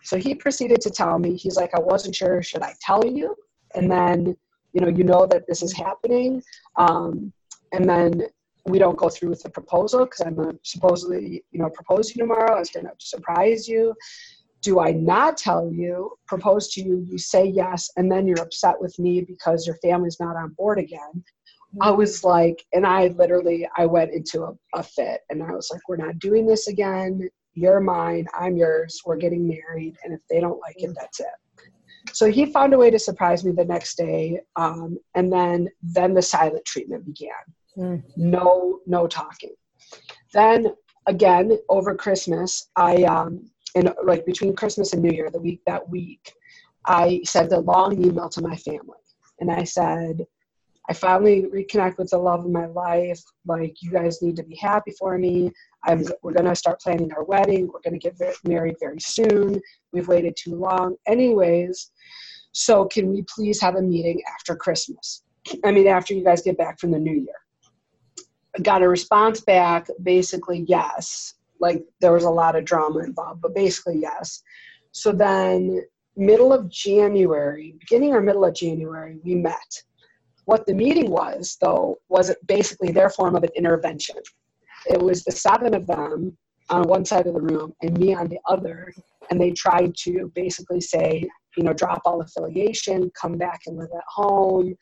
So 0.04 0.18
he 0.18 0.36
proceeded 0.36 0.82
to 0.82 0.90
tell 0.90 1.18
me, 1.18 1.38
he's 1.38 1.56
like, 1.56 1.74
I 1.74 1.80
wasn't 1.80 2.16
sure, 2.16 2.44
should 2.44 2.62
I 2.62 2.74
tell 2.82 3.06
you? 3.06 3.36
And 3.76 3.90
then, 3.90 4.36
you 4.74 4.82
know, 4.82 4.90
you 4.90 5.06
know 5.06 5.26
that 5.26 5.48
this 5.48 5.64
is 5.64 5.72
happening. 5.74 6.44
Um, 6.76 7.32
and 7.72 7.88
then 7.88 8.24
we 8.66 8.78
don't 8.78 8.98
go 8.98 9.10
through 9.10 9.30
with 9.30 9.42
the 9.42 9.50
proposal 9.50 10.06
because 10.06 10.22
I'm 10.22 10.60
supposedly, 10.64 11.44
you 11.52 11.60
know, 11.62 11.70
propose 11.70 12.14
you 12.14 12.22
tomorrow. 12.22 12.56
I 12.56 12.60
was 12.60 12.70
going 12.70 12.86
to 12.86 12.92
surprise 13.00 13.68
you. 13.68 13.96
Do 14.62 14.80
I 14.80 14.92
not 14.92 15.38
tell 15.38 15.72
you, 15.72 16.12
propose 16.28 16.68
to 16.74 16.84
you, 16.84 17.06
you 17.10 17.18
say 17.18 17.46
yes, 17.46 17.90
and 17.96 18.12
then 18.12 18.28
you're 18.28 18.42
upset 18.42 18.80
with 18.80 19.00
me 19.00 19.22
because 19.22 19.66
your 19.66 19.78
family's 19.78 20.20
not 20.20 20.36
on 20.36 20.50
board 20.58 20.78
again? 20.78 21.24
I 21.80 21.92
was 21.92 22.24
like, 22.24 22.66
and 22.74 22.86
I 22.86 23.08
literally, 23.08 23.68
I 23.78 23.86
went 23.86 24.12
into 24.12 24.44
a, 24.44 24.54
a 24.76 24.84
fit 24.84 25.22
and 25.30 25.42
I 25.42 25.52
was 25.52 25.70
like, 25.72 25.88
we're 25.88 25.96
not 25.96 26.20
doing 26.20 26.46
this 26.46 26.68
again. 26.68 27.30
you're 27.54 27.80
mine, 27.80 28.28
I'm 28.38 28.58
yours, 28.58 29.02
we're 29.06 29.18
getting 29.18 29.48
married, 29.48 29.96
and 30.04 30.14
if 30.14 30.22
they 30.30 30.40
don't 30.40 30.60
like 30.60 30.76
it, 30.78 30.96
that's 31.00 31.20
it. 31.20 31.28
So 32.14 32.30
he 32.32 32.46
found 32.46 32.74
a 32.74 32.78
way 32.78 32.90
to 32.90 33.00
surprise 33.00 33.44
me 33.46 33.52
the 33.52 33.66
next 33.66 33.96
day, 33.96 34.42
um, 34.56 34.98
and 35.16 35.32
then 35.32 35.70
then 35.82 36.14
the 36.14 36.22
silent 36.22 36.66
treatment 36.66 37.06
began. 37.06 37.30
Mm. 37.78 38.04
No, 38.18 38.80
no 38.86 39.08
talking. 39.08 39.54
Then 40.34 40.74
again 41.08 41.58
over 41.70 41.96
Christmas, 41.96 42.70
I 42.76 43.04
um, 43.04 43.50
in 43.76 43.94
like 44.04 44.26
between 44.26 44.56
Christmas 44.56 44.94
and 44.94 45.02
New 45.02 45.12
Year, 45.12 45.30
the 45.30 45.40
week 45.40 45.62
that 45.68 45.88
week, 45.90 46.34
I 46.86 47.22
sent 47.24 47.54
a 47.54 47.60
long 47.60 48.04
email 48.04 48.30
to 48.30 48.42
my 48.42 48.56
family, 48.56 48.98
and 49.40 49.52
I 49.52 49.64
said, 49.64 50.26
I 50.92 50.94
finally 50.94 51.44
reconnect 51.44 51.98
with 51.98 52.10
the 52.10 52.18
love 52.18 52.44
of 52.44 52.52
my 52.52 52.66
life. 52.66 53.24
Like 53.46 53.82
you 53.82 53.92
guys 53.92 54.22
need 54.22 54.36
to 54.36 54.44
be 54.44 54.58
happy 54.58 54.92
for 55.00 55.18
me. 55.18 55.50
I'm, 55.86 56.04
we're 56.22 56.34
going 56.34 56.50
to 56.50 56.54
start 56.54 56.82
planning 56.82 57.14
our 57.14 57.24
wedding. 57.24 57.68
We're 57.72 57.80
going 57.80 57.98
to 57.98 58.10
get 58.10 58.20
married 58.44 58.76
very 58.78 59.00
soon. 59.00 59.62
We've 59.94 60.10
waited 60.10 60.36
too 60.36 60.54
long. 60.54 60.98
Anyways, 61.08 61.92
so 62.52 62.84
can 62.84 63.08
we 63.08 63.24
please 63.34 63.62
have 63.62 63.76
a 63.76 63.82
meeting 63.82 64.22
after 64.36 64.54
Christmas? 64.54 65.24
I 65.64 65.72
mean, 65.72 65.88
after 65.88 66.14
you 66.14 66.26
guys 66.26 66.42
get 66.42 66.58
back 66.58 66.78
from 66.78 66.92
the 66.92 67.00
new 67.00 67.16
year. 67.16 68.26
I 68.54 68.62
got 68.62 68.84
a 68.84 68.90
response 68.90 69.40
back, 69.40 69.88
basically, 70.04 70.66
yes. 70.68 71.36
Like 71.62 71.86
there 72.02 72.12
was 72.12 72.26
a 72.26 72.30
lot 72.30 72.58
of 72.58 72.66
drama 72.66 73.00
involved, 73.00 73.40
but 73.42 73.56
basically, 73.56 74.00
yes. 74.02 74.44
So 74.92 75.14
then, 75.14 75.84
middle 76.18 76.52
of 76.52 76.70
January, 76.70 77.76
beginning 77.80 78.12
or 78.12 78.20
middle 78.20 78.44
of 78.44 78.54
January, 78.54 79.20
we 79.24 79.36
met. 79.36 79.84
What 80.52 80.66
the 80.66 80.74
meeting 80.74 81.10
was, 81.10 81.58
though, 81.62 82.00
was 82.10 82.30
basically 82.46 82.92
their 82.92 83.10
form 83.10 83.38
of 83.38 83.44
an 83.46 83.52
intervention. 83.56 84.18
It 84.86 85.02
was 85.02 85.24
the 85.24 85.32
seven 85.32 85.74
of 85.74 85.88
them 85.88 86.38
on 86.70 86.84
one 86.90 87.06
side 87.06 87.26
of 87.26 87.36
the 87.36 87.42
room 87.42 87.72
and 87.82 87.98
me 87.98 88.14
on 88.14 88.28
the 88.28 88.38
other 88.50 88.94
and 89.30 89.40
they 89.40 89.52
tried 89.52 89.96
to 90.00 90.30
basically 90.36 90.82
say 90.82 91.26
you 91.56 91.64
know 91.64 91.72
drop 91.72 92.02
all 92.06 92.22
affiliation 92.22 93.10
come 93.20 93.38
back 93.38 93.62
and 93.66 93.78
live 93.78 93.90
at 93.96 94.04
home 94.08 94.76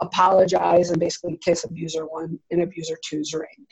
apologize 0.00 0.90
and 0.90 1.00
basically 1.00 1.38
kiss 1.44 1.64
abuser 1.64 2.06
one 2.06 2.38
and 2.50 2.62
abuser 2.62 2.96
two's 3.06 3.32
ring. 3.34 3.66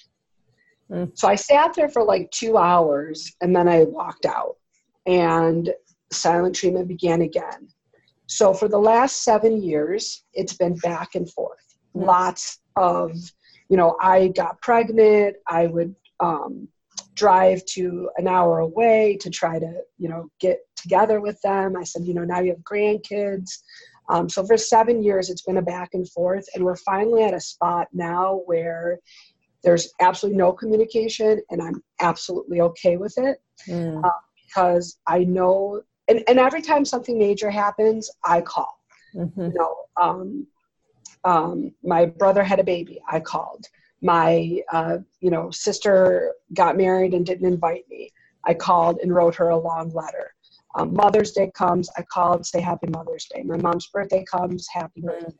Mm. 0.90 1.18
so 1.18 1.28
i 1.28 1.34
sat 1.34 1.74
there 1.74 1.88
for 1.88 2.04
like 2.04 2.30
two 2.30 2.56
hours 2.58 3.34
and 3.40 3.56
then 3.56 3.68
i 3.68 3.84
walked 3.84 4.26
out. 4.26 4.56
And 5.06 5.72
silent 6.10 6.54
treatment 6.54 6.88
began 6.88 7.22
again 7.22 7.68
so 8.32 8.52
for 8.52 8.68
the 8.68 8.78
last 8.78 9.24
seven 9.24 9.62
years 9.62 10.24
it's 10.34 10.54
been 10.54 10.74
back 10.76 11.14
and 11.14 11.30
forth 11.30 11.76
mm. 11.94 12.06
lots 12.06 12.58
of 12.76 13.12
you 13.72 13.78
know, 13.78 13.96
I 14.02 14.28
got 14.28 14.60
pregnant, 14.60 15.36
I 15.48 15.66
would 15.66 15.96
um, 16.20 16.68
drive 17.14 17.64
to 17.70 18.10
an 18.18 18.28
hour 18.28 18.58
away 18.58 19.16
to 19.22 19.30
try 19.30 19.58
to, 19.58 19.72
you 19.96 20.10
know, 20.10 20.28
get 20.40 20.58
together 20.76 21.22
with 21.22 21.40
them. 21.40 21.74
I 21.74 21.84
said, 21.84 22.04
you 22.04 22.12
know, 22.12 22.22
now 22.22 22.40
you 22.40 22.50
have 22.50 22.58
grandkids. 22.58 23.48
Um, 24.10 24.28
so 24.28 24.44
for 24.44 24.58
seven 24.58 25.02
years, 25.02 25.30
it's 25.30 25.40
been 25.40 25.56
a 25.56 25.62
back 25.62 25.94
and 25.94 26.06
forth, 26.10 26.44
and 26.54 26.62
we're 26.62 26.76
finally 26.76 27.24
at 27.24 27.32
a 27.32 27.40
spot 27.40 27.88
now 27.94 28.42
where 28.44 28.98
there's 29.64 29.90
absolutely 30.02 30.36
no 30.36 30.52
communication, 30.52 31.40
and 31.48 31.62
I'm 31.62 31.82
absolutely 31.98 32.60
okay 32.60 32.98
with 32.98 33.14
it 33.16 33.38
mm. 33.66 34.04
uh, 34.04 34.10
because 34.36 34.98
I 35.06 35.20
know. 35.20 35.80
And, 36.08 36.22
and 36.28 36.38
every 36.38 36.62
time 36.62 36.84
something 36.84 37.18
major 37.18 37.50
happens, 37.50 38.10
I 38.24 38.40
call. 38.40 38.78
Mm-hmm. 39.14 39.40
You 39.40 39.52
know, 39.54 39.76
um, 40.00 40.46
um, 41.24 41.72
my 41.82 42.06
brother 42.06 42.42
had 42.42 42.60
a 42.60 42.64
baby. 42.64 43.00
I 43.08 43.20
called. 43.20 43.66
My 44.00 44.60
uh, 44.72 44.98
you 45.20 45.30
know 45.30 45.50
sister 45.50 46.34
got 46.54 46.76
married 46.76 47.14
and 47.14 47.24
didn't 47.24 47.46
invite 47.46 47.84
me. 47.88 48.10
I 48.44 48.54
called 48.54 48.98
and 49.00 49.14
wrote 49.14 49.36
her 49.36 49.50
a 49.50 49.56
long 49.56 49.92
letter. 49.92 50.34
Um, 50.74 50.94
Mother's 50.94 51.32
Day 51.32 51.50
comes, 51.54 51.88
I 51.96 52.02
called, 52.02 52.46
say 52.46 52.60
Happy 52.60 52.88
Mother's 52.88 53.26
Day. 53.26 53.42
My 53.42 53.58
mom's 53.58 53.88
birthday 53.88 54.24
comes, 54.24 54.66
Happy 54.72 55.02
Birthday. 55.02 55.34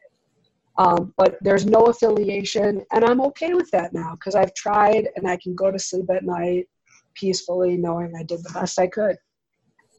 Um, 0.78 1.12
but 1.16 1.38
there's 1.40 1.66
no 1.66 1.86
affiliation, 1.86 2.84
and 2.92 3.04
I'm 3.04 3.20
okay 3.22 3.54
with 3.54 3.70
that 3.72 3.92
now 3.92 4.14
because 4.14 4.34
I've 4.34 4.54
tried 4.54 5.08
and 5.16 5.28
I 5.28 5.36
can 5.36 5.54
go 5.54 5.70
to 5.70 5.78
sleep 5.78 6.08
at 6.10 6.24
night 6.24 6.68
peacefully 7.14 7.76
knowing 7.76 8.14
I 8.18 8.22
did 8.22 8.42
the 8.42 8.52
best 8.54 8.78
I 8.78 8.86
could. 8.86 9.16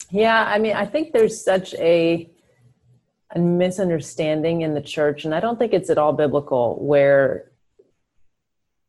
Yeah, 0.09 0.43
I 0.45 0.59
mean, 0.59 0.75
I 0.75 0.85
think 0.85 1.11
there's 1.11 1.43
such 1.43 1.73
a 1.75 2.29
a 3.35 3.39
misunderstanding 3.39 4.61
in 4.61 4.75
the 4.75 4.81
church, 4.81 5.25
and 5.25 5.33
I 5.33 5.39
don't 5.39 5.57
think 5.57 5.73
it's 5.73 5.89
at 5.89 5.97
all 5.97 6.13
biblical, 6.13 6.77
where 6.85 7.51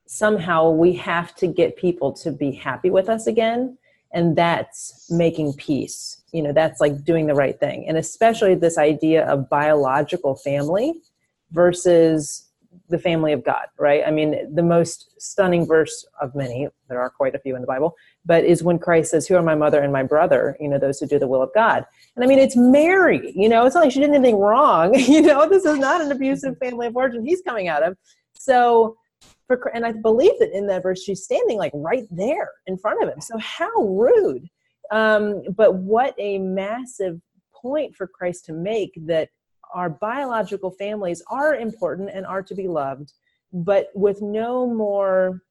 somehow 0.07 0.71
we 0.71 0.93
have 0.95 1.35
to 1.37 1.47
get 1.47 1.77
people 1.77 2.13
to 2.13 2.31
be 2.31 2.53
happy 2.53 2.91
with 2.91 3.09
us 3.09 3.27
again, 3.27 3.79
and 4.13 4.37
that's 4.37 5.11
making 5.11 5.55
peace. 5.55 6.23
You 6.33 6.43
know, 6.43 6.53
that's 6.53 6.81
like 6.81 7.05
doing 7.05 7.27
the 7.27 7.35
right 7.35 7.59
thing. 7.59 7.89
And 7.89 7.97
especially 7.97 8.55
this 8.55 8.77
idea 8.77 9.25
of 9.27 9.49
biological 9.49 10.37
family 10.37 10.93
versus 11.53 12.49
the 12.89 12.99
family 12.99 13.33
of 13.33 13.45
God, 13.45 13.67
right? 13.79 14.03
I 14.07 14.11
mean, 14.11 14.55
the 14.55 14.63
most 14.63 15.15
stunning 15.19 15.67
verse 15.67 16.05
of 16.21 16.35
many, 16.35 16.69
there 16.89 17.01
are 17.01 17.09
quite 17.11 17.35
a 17.35 17.39
few 17.39 17.55
in 17.55 17.63
the 17.63 17.67
Bible, 17.67 17.95
but 18.27 18.45
is 18.45 18.63
when 18.63 18.79
Christ 18.79 19.11
says, 19.11 19.27
Who 19.27 19.37
are 19.37 19.43
my 19.43 19.55
mother 19.55 19.81
and 19.81 19.93
my 19.93 20.03
brother? 20.03 20.57
You 20.61 20.69
know, 20.69 20.79
those 20.79 21.01
who 21.01 21.07
do 21.07 21.19
the 21.19 21.29
will 21.29 21.43
of 21.43 21.51
God. 21.55 21.85
And 22.17 22.25
I 22.25 22.29
mean, 22.29 22.39
it's 22.39 22.57
Mary, 22.57 23.33
you 23.37 23.49
know, 23.49 23.67
it's 23.67 23.75
not 23.75 23.85
like 23.85 23.93
she 23.93 24.01
did 24.01 24.11
anything 24.11 24.39
wrong. 24.39 24.95
You 25.15 25.23
know, 25.23 25.49
this 25.49 25.65
is 25.65 25.79
not 25.79 26.01
an 26.01 26.11
abusive 26.11 26.59
family 26.59 26.87
of 26.89 26.97
origin 26.97 27.25
he's 27.25 27.43
coming 27.43 27.69
out 27.69 27.83
of. 27.83 27.97
So, 28.33 28.97
for, 29.47 29.69
and 29.75 29.87
I 29.87 29.93
believe 29.93 30.33
that 30.41 30.51
in 30.53 30.67
that 30.69 30.83
verse, 30.83 31.03
she's 31.03 31.23
standing 31.23 31.57
like 31.57 31.73
right 31.75 32.07
there 32.11 32.51
in 32.67 32.77
front 32.79 33.03
of 33.03 33.09
him. 33.09 33.21
So, 33.21 33.39
how 33.39 33.71
rude. 33.83 34.49
Um, 34.91 35.43
but 35.57 35.77
what 35.77 36.15
a 36.19 36.39
massive 36.39 37.21
point 37.55 37.95
for 37.95 38.07
Christ 38.07 38.47
to 38.47 38.53
make 38.53 38.93
that 39.07 39.29
our 39.75 39.91
biological 39.91 40.71
families 40.71 41.23
are 41.29 41.55
important 41.55 42.11
and 42.13 42.27
are 42.27 42.43
to 42.43 42.55
be 42.55 42.69
loved, 42.69 43.13
but 43.53 43.89
with 43.95 44.23
no 44.23 44.67
more, 44.67 45.43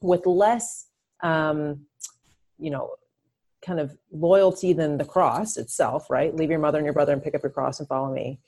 with 0.00 0.26
less, 0.26 0.86
um, 1.22 1.80
you 2.58 2.70
know, 2.70 2.90
kind 3.62 3.80
of 3.80 3.96
loyalty 4.12 4.72
than 4.72 4.96
the 4.96 5.04
cross 5.04 5.56
itself, 5.56 6.08
right? 6.10 6.34
Leave 6.34 6.50
your 6.50 6.58
mother 6.58 6.78
and 6.78 6.84
your 6.84 6.94
brother 6.94 7.12
and 7.12 7.22
pick 7.22 7.34
up 7.34 7.42
your 7.42 7.50
cross 7.50 7.80
and 7.80 7.88
follow 7.88 8.12
me. 8.12 8.38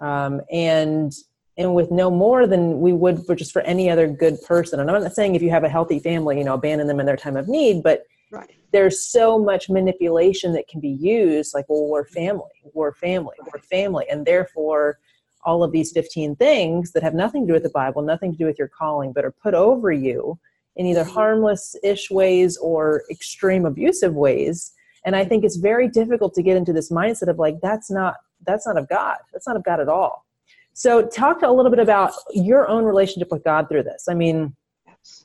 Um, 0.00 0.40
and 0.50 1.12
and 1.56 1.72
with 1.72 1.92
no 1.92 2.10
more 2.10 2.48
than 2.48 2.80
we 2.80 2.92
would 2.92 3.24
for 3.24 3.36
just 3.36 3.52
for 3.52 3.62
any 3.62 3.88
other 3.88 4.08
good 4.08 4.42
person. 4.42 4.80
And 4.80 4.90
I'm 4.90 5.02
not 5.02 5.14
saying 5.14 5.36
if 5.36 5.42
you 5.42 5.50
have 5.50 5.62
a 5.62 5.68
healthy 5.68 6.00
family, 6.00 6.36
you 6.38 6.44
know, 6.44 6.54
abandon 6.54 6.88
them 6.88 6.98
in 6.98 7.06
their 7.06 7.16
time 7.16 7.36
of 7.36 7.46
need, 7.46 7.84
but 7.84 8.02
right. 8.32 8.50
there's 8.72 9.00
so 9.00 9.38
much 9.38 9.70
manipulation 9.70 10.52
that 10.54 10.66
can 10.66 10.80
be 10.80 10.88
used. 10.88 11.54
Like, 11.54 11.66
well, 11.68 11.86
we're 11.86 12.06
family, 12.06 12.50
we're 12.72 12.92
family, 12.92 13.36
we're 13.52 13.60
family, 13.60 14.04
and 14.10 14.26
therefore 14.26 14.98
all 15.44 15.62
of 15.62 15.70
these 15.70 15.92
15 15.92 16.34
things 16.36 16.90
that 16.92 17.04
have 17.04 17.14
nothing 17.14 17.42
to 17.42 17.46
do 17.46 17.52
with 17.52 17.62
the 17.62 17.70
Bible, 17.70 18.02
nothing 18.02 18.32
to 18.32 18.38
do 18.38 18.46
with 18.46 18.58
your 18.58 18.68
calling, 18.68 19.12
but 19.12 19.24
are 19.24 19.30
put 19.30 19.54
over 19.54 19.92
you 19.92 20.38
in 20.76 20.86
either 20.86 21.02
mm-hmm. 21.02 21.10
harmless 21.10 21.76
ish 21.82 22.10
ways 22.10 22.56
or 22.56 23.04
extreme 23.10 23.64
abusive 23.64 24.14
ways. 24.14 24.72
And 25.06 25.14
i 25.14 25.24
think 25.24 25.44
it's 25.44 25.56
very 25.56 25.88
difficult 25.88 26.34
to 26.34 26.42
get 26.42 26.56
into 26.56 26.72
this 26.72 26.90
mindset 26.90 27.28
of 27.28 27.38
like 27.38 27.56
that's 27.62 27.90
not 27.90 28.16
that's 28.46 28.66
not 28.66 28.76
of 28.76 28.88
god. 28.88 29.16
That's 29.32 29.46
not 29.46 29.56
of 29.56 29.64
god 29.64 29.80
at 29.80 29.88
all. 29.88 30.26
So 30.74 31.06
talk 31.06 31.42
a 31.42 31.50
little 31.50 31.70
bit 31.70 31.78
about 31.78 32.12
your 32.32 32.68
own 32.68 32.84
relationship 32.84 33.30
with 33.30 33.44
god 33.44 33.68
through 33.68 33.84
this. 33.84 34.06
I 34.08 34.14
mean 34.14 34.54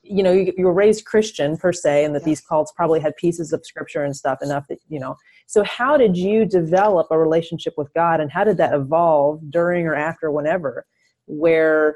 you 0.03 0.21
know 0.21 0.31
you, 0.33 0.51
you 0.57 0.65
were 0.65 0.73
raised 0.73 1.05
christian 1.05 1.55
per 1.55 1.71
se 1.71 2.03
and 2.03 2.13
that 2.13 2.25
these 2.25 2.41
cults 2.41 2.69
probably 2.75 2.99
had 2.99 3.15
pieces 3.15 3.53
of 3.53 3.65
scripture 3.65 4.03
and 4.03 4.13
stuff 4.13 4.39
enough 4.41 4.65
that 4.67 4.79
you 4.89 4.99
know. 4.99 5.15
So 5.47 5.63
how 5.63 5.97
did 5.97 6.15
you 6.17 6.45
develop 6.45 7.07
a 7.11 7.17
relationship 7.17 7.73
with 7.77 7.91
god 7.93 8.19
and 8.19 8.31
how 8.31 8.43
did 8.43 8.57
that 8.57 8.73
evolve 8.73 9.39
during 9.49 9.87
or 9.87 9.95
after 9.95 10.31
whenever 10.31 10.85
where 11.27 11.95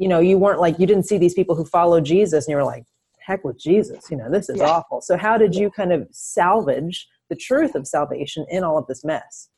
you 0.00 0.08
know 0.08 0.18
you 0.18 0.38
weren't 0.38 0.60
like 0.60 0.78
you 0.78 0.86
didn't 0.86 1.06
see 1.06 1.18
these 1.18 1.34
people 1.34 1.54
who 1.54 1.64
follow 1.64 2.00
jesus 2.00 2.46
and 2.46 2.52
you 2.52 2.56
were 2.56 2.64
like 2.64 2.84
heck 3.20 3.44
with 3.44 3.58
jesus 3.60 4.10
you 4.10 4.16
know 4.16 4.30
this 4.30 4.48
is 4.48 4.58
yeah. 4.58 4.64
awful. 4.64 5.00
So 5.00 5.16
how 5.16 5.36
did 5.36 5.54
you 5.54 5.70
kind 5.70 5.92
of 5.92 6.08
salvage 6.10 7.06
the 7.28 7.36
truth 7.36 7.74
of 7.74 7.86
salvation 7.86 8.44
in 8.50 8.64
all 8.64 8.76
of 8.76 8.86
this 8.86 9.04
mess? 9.04 9.50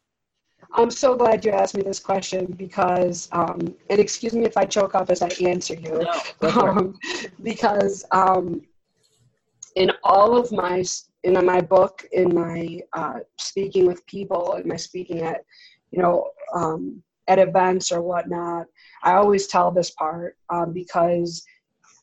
I'm 0.74 0.90
so 0.90 1.16
glad 1.16 1.44
you 1.44 1.52
asked 1.52 1.76
me 1.76 1.82
this 1.82 1.98
question 1.98 2.46
because 2.58 3.28
um, 3.32 3.74
and 3.88 3.98
excuse 4.00 4.34
me 4.34 4.44
if 4.44 4.56
i 4.56 4.64
choke 4.64 4.94
up 4.94 5.10
as 5.10 5.22
i 5.22 5.28
answer 5.40 5.74
you. 5.74 6.04
No, 6.42 6.50
um, 6.50 6.98
because 7.42 8.04
um, 8.10 8.62
in 9.76 9.90
all 10.02 10.36
of 10.36 10.50
my 10.52 10.84
in 11.24 11.32
my 11.44 11.60
book 11.60 12.04
in 12.12 12.34
my 12.34 12.80
uh, 12.92 13.20
speaking 13.38 13.86
with 13.86 14.04
people 14.06 14.54
and 14.54 14.66
my 14.66 14.76
speaking 14.76 15.22
at 15.22 15.44
you 15.92 16.02
know 16.02 16.30
um, 16.54 17.02
at 17.28 17.38
events 17.38 17.92
or 17.92 18.02
whatnot 18.02 18.66
I 19.02 19.14
always 19.14 19.46
tell 19.46 19.70
this 19.70 19.90
part 19.90 20.36
um, 20.50 20.72
because 20.72 21.44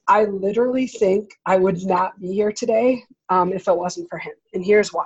I 0.08 0.26
literally 0.26 0.88
think 0.88 1.32
I 1.46 1.58
would 1.58 1.84
not 1.86 2.20
be 2.20 2.34
here 2.34 2.52
today 2.52 3.04
um, 3.30 3.54
if 3.54 3.68
it 3.68 3.78
wasn't 3.78 4.10
for 4.10 4.18
him. 4.18 4.34
And 4.54 4.64
here's 4.64 4.92
why. 4.92 5.06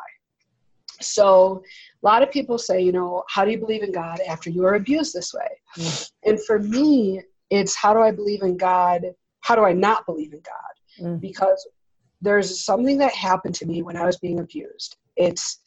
So, 1.02 1.64
a 2.02 2.06
lot 2.06 2.24
of 2.24 2.32
people 2.32 2.58
say, 2.58 2.82
you 2.82 2.92
know, 2.92 3.24
how 3.30 3.44
do 3.44 3.52
you 3.52 3.58
believe 3.58 3.84
in 3.84 3.92
God 3.92 4.20
after 4.28 4.50
you 4.50 4.64
are 4.66 4.76
abused 4.76 5.14
this 5.14 5.34
way? 5.34 5.50
Mm. 5.78 6.12
And 6.24 6.46
for 6.46 6.60
me, 6.60 7.22
it's 7.50 7.76
how 7.76 7.94
do 7.94 8.00
I 8.00 8.12
believe 8.12 8.42
in 8.42 8.58
God? 8.58 9.04
How 9.42 9.56
do 9.56 9.64
I 9.64 9.74
not 9.74 10.06
believe 10.06 10.34
in 10.34 10.42
God? 10.42 11.06
Mm. 11.06 11.20
Because 11.20 11.68
there's 12.22 12.64
something 12.64 12.98
that 13.00 13.14
happened 13.14 13.56
to 13.56 13.66
me 13.66 13.82
when 13.82 13.98
I 13.98 14.06
was 14.06 14.18
being 14.18 14.40
abused. 14.40 14.96
It's 15.18 15.60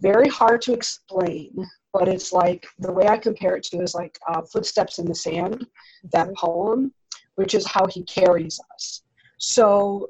very 0.00 0.28
hard 0.28 0.60
to 0.62 0.72
explain, 0.72 1.54
but 1.98 2.08
it's 2.08 2.30
like 2.30 2.66
the 2.78 2.92
way 2.92 3.08
I 3.08 3.16
compare 3.16 3.56
it 3.56 3.62
to 3.64 3.80
is 3.80 3.94
like 3.94 4.18
uh, 4.28 4.42
Footsteps 4.42 4.98
in 4.98 5.06
the 5.06 5.14
Sand, 5.14 5.66
that 6.12 6.34
poem, 6.34 6.92
which 7.36 7.54
is 7.54 7.66
how 7.66 7.86
he 7.86 8.02
carries 8.02 8.60
us. 8.74 9.02
So, 9.38 10.08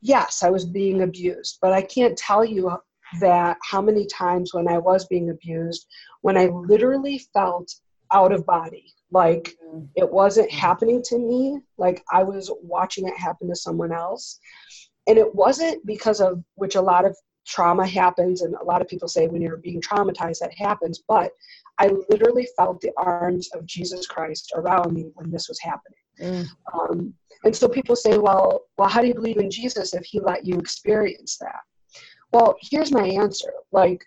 yes, 0.00 0.42
I 0.42 0.50
was 0.50 0.64
being 0.64 1.02
abused, 1.02 1.58
but 1.62 1.72
I 1.72 1.82
can't 1.82 2.18
tell 2.18 2.44
you 2.44 2.72
that 3.20 3.56
how 3.62 3.80
many 3.80 4.04
times 4.06 4.52
when 4.52 4.66
I 4.66 4.78
was 4.78 5.06
being 5.06 5.30
abused, 5.30 5.86
when 6.22 6.36
I 6.36 6.46
literally 6.46 7.18
felt 7.32 7.72
out 8.12 8.32
of 8.32 8.44
body, 8.44 8.92
like 9.12 9.54
mm. 9.64 9.86
it 9.94 10.10
wasn't 10.10 10.50
happening 10.50 11.02
to 11.04 11.18
me, 11.18 11.60
like 11.78 12.02
I 12.10 12.24
was 12.24 12.50
watching 12.62 13.06
it 13.06 13.16
happen 13.16 13.48
to 13.48 13.54
someone 13.54 13.92
else. 13.92 14.40
And 15.06 15.18
it 15.18 15.32
wasn't 15.32 15.86
because 15.86 16.20
of 16.20 16.42
which 16.56 16.74
a 16.74 16.80
lot 16.80 17.04
of 17.04 17.16
trauma 17.46 17.86
happens, 17.86 18.42
and 18.42 18.54
a 18.54 18.64
lot 18.64 18.80
of 18.80 18.88
people 18.88 19.08
say 19.08 19.26
when 19.26 19.42
you're 19.42 19.56
being 19.56 19.80
traumatized, 19.80 20.40
that 20.40 20.54
happens. 20.56 21.02
But 21.06 21.32
I 21.78 21.90
literally 22.08 22.48
felt 22.56 22.80
the 22.80 22.92
arms 22.96 23.50
of 23.54 23.66
Jesus 23.66 24.06
Christ 24.06 24.52
around 24.54 24.92
me 24.92 25.10
when 25.14 25.30
this 25.30 25.48
was 25.48 25.60
happening. 25.60 25.98
Mm. 26.20 26.48
Um, 26.72 27.14
and 27.44 27.54
so 27.54 27.68
people 27.68 27.96
say, 27.96 28.18
well, 28.18 28.62
well, 28.78 28.88
how 28.88 29.00
do 29.00 29.08
you 29.08 29.14
believe 29.14 29.38
in 29.38 29.50
Jesus 29.50 29.94
if 29.94 30.04
he 30.04 30.20
let 30.20 30.46
you 30.46 30.58
experience 30.58 31.38
that? 31.38 31.60
Well, 32.32 32.56
here's 32.60 32.92
my 32.92 33.06
answer. 33.06 33.52
Like, 33.72 34.04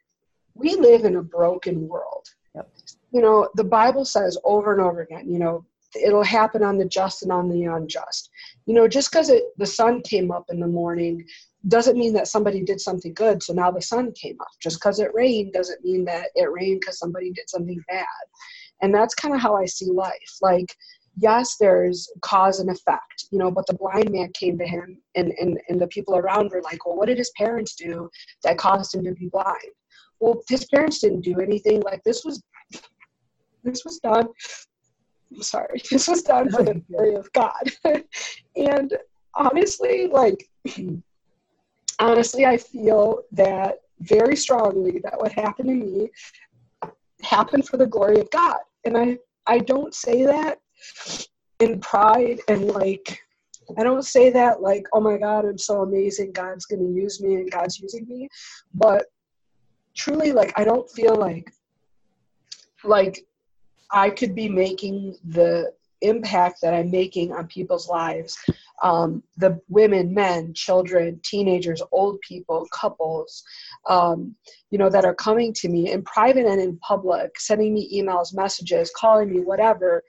we 0.54 0.76
live 0.76 1.04
in 1.04 1.18
a 1.18 1.24
broken 1.24 1.88
world. 1.88 2.26
Yep. 2.56 2.70
You 3.12 3.22
know, 3.22 3.50
the 3.56 3.64
Bible 3.64 4.06
says 4.06 4.38
over 4.44 4.72
and 4.72 4.82
over 4.82 5.02
again, 5.02 5.30
you 5.30 5.40
know, 5.40 5.66
it'll 6.02 6.24
happen 6.24 6.64
on 6.64 6.78
the 6.78 6.86
just 6.86 7.24
and 7.24 7.32
on 7.32 7.50
the 7.50 7.66
unjust. 7.66 8.30
You 8.66 8.74
know, 8.74 8.88
just 8.88 9.12
because 9.12 9.32
the 9.58 9.66
sun 9.66 10.02
came 10.02 10.32
up 10.32 10.46
in 10.50 10.60
the 10.60 10.68
morning 10.68 11.26
doesn't 11.68 11.98
mean 11.98 12.14
that 12.14 12.28
somebody 12.28 12.62
did 12.62 12.80
something 12.80 13.14
good, 13.14 13.42
so 13.42 13.54
now 13.54 13.72
the 13.72 13.82
sun 13.82 14.12
came 14.14 14.38
up. 14.42 14.48
Just 14.62 14.80
because 14.80 15.00
it 15.00 15.14
rained 15.14 15.54
doesn't 15.54 15.84
mean 15.84 16.06
that 16.06 16.28
it 16.36 16.52
rained 16.52 16.82
because 16.82 17.00
somebody 17.00 17.32
did 17.32 17.50
something 17.50 17.82
bad. 17.88 18.06
And 18.82 18.94
that's 18.94 19.16
kind 19.16 19.34
of 19.34 19.42
how 19.42 19.56
I 19.56 19.66
see 19.66 19.90
life. 19.90 20.38
Like, 20.42 20.76
yes, 21.18 21.56
there's 21.60 22.10
cause 22.22 22.60
and 22.60 22.70
effect, 22.70 23.26
you 23.32 23.40
know, 23.40 23.50
but 23.50 23.66
the 23.68 23.74
blind 23.74 24.12
man 24.12 24.32
came 24.34 24.58
to 24.58 24.68
him 24.68 25.02
and, 25.16 25.32
and, 25.40 25.60
and 25.70 25.82
the 25.82 25.88
people 25.88 26.16
around 26.18 26.52
were 26.52 26.62
like, 26.62 26.86
well, 26.86 26.96
what 26.96 27.08
did 27.08 27.18
his 27.18 27.32
parents 27.38 27.76
do 27.76 28.10
that 28.44 28.58
caused 28.58 28.94
him 28.94 29.04
to 29.06 29.14
be 29.14 29.30
blind? 29.30 29.58
Well, 30.20 30.42
his 30.50 30.66
parents 30.66 31.00
didn't 31.00 31.22
do 31.22 31.40
anything. 31.40 31.82
Like 31.82 32.04
this 32.04 32.24
was 32.24 32.42
this 33.64 33.84
was 33.84 34.00
done. 34.00 34.28
I'm 35.34 35.42
sorry, 35.42 35.82
this 35.92 36.08
was 36.08 36.22
done 36.22 36.52
for 36.52 36.64
the 36.64 36.76
glory 36.90 37.16
of 37.16 37.32
God. 37.34 37.72
and 38.56 38.94
honestly, 39.34 40.08
like 40.08 40.48
honestly, 42.00 42.46
I 42.46 42.58
feel 42.58 43.24
that 43.32 43.80
very 44.00 44.36
strongly 44.36 45.00
that 45.04 45.18
what 45.18 45.32
happened 45.32 45.70
to 45.70 45.76
me 45.76 46.10
happened 47.22 47.68
for 47.68 47.78
the 47.78 47.88
glory 47.88 48.20
of 48.20 48.30
God. 48.32 48.58
And 48.86 48.98
I 48.98 49.18
I 49.48 49.60
don't 49.60 49.94
say 49.94 50.26
that 50.26 50.60
in 51.60 51.80
pride 51.80 52.40
and 52.48 52.68
like 52.68 53.20
I 53.78 53.84
don't 53.84 54.06
say 54.06 54.30
that 54.32 54.62
like, 54.62 54.86
oh 54.94 55.00
my 55.00 55.18
God, 55.18 55.46
I'm 55.46 55.58
so 55.58 55.82
amazing. 55.82 56.32
God's 56.32 56.66
going 56.66 56.86
to 56.86 56.94
use 56.94 57.22
me 57.22 57.36
and 57.36 57.50
God's 57.50 57.80
using 57.80 58.08
me. 58.08 58.30
But 58.74 59.06
truly, 59.96 60.32
like, 60.32 60.54
I 60.56 60.64
don't 60.64 60.90
feel 60.92 61.16
like, 61.16 61.52
like, 62.84 63.26
I 63.92 64.10
could 64.10 64.36
be 64.36 64.50
making 64.50 65.16
the 65.24 65.74
impact 66.06 66.60
that 66.62 66.74
I'm 66.74 66.92
making 66.92 67.34
on 67.34 67.48
people's 67.48 67.88
lives. 67.90 68.38
Um, 68.84 69.24
the 69.38 69.60
women, 69.70 70.14
men, 70.14 70.54
children, 70.54 71.20
teenagers, 71.24 71.82
old 71.92 72.20
people, 72.22 72.68
couples, 72.74 73.44
um, 73.88 74.36
you 74.70 74.78
know, 74.78 74.90
that 74.90 75.06
are 75.06 75.16
coming 75.16 75.54
to 75.54 75.70
me 75.70 75.92
in 75.92 76.04
private 76.04 76.46
and 76.46 76.60
in 76.60 76.78
public, 76.80 77.40
sending 77.40 77.74
me 77.74 77.90
emails, 77.94 78.36
messages, 78.36 78.92
calling 78.96 79.32
me, 79.32 79.40
whatever, 79.40 80.04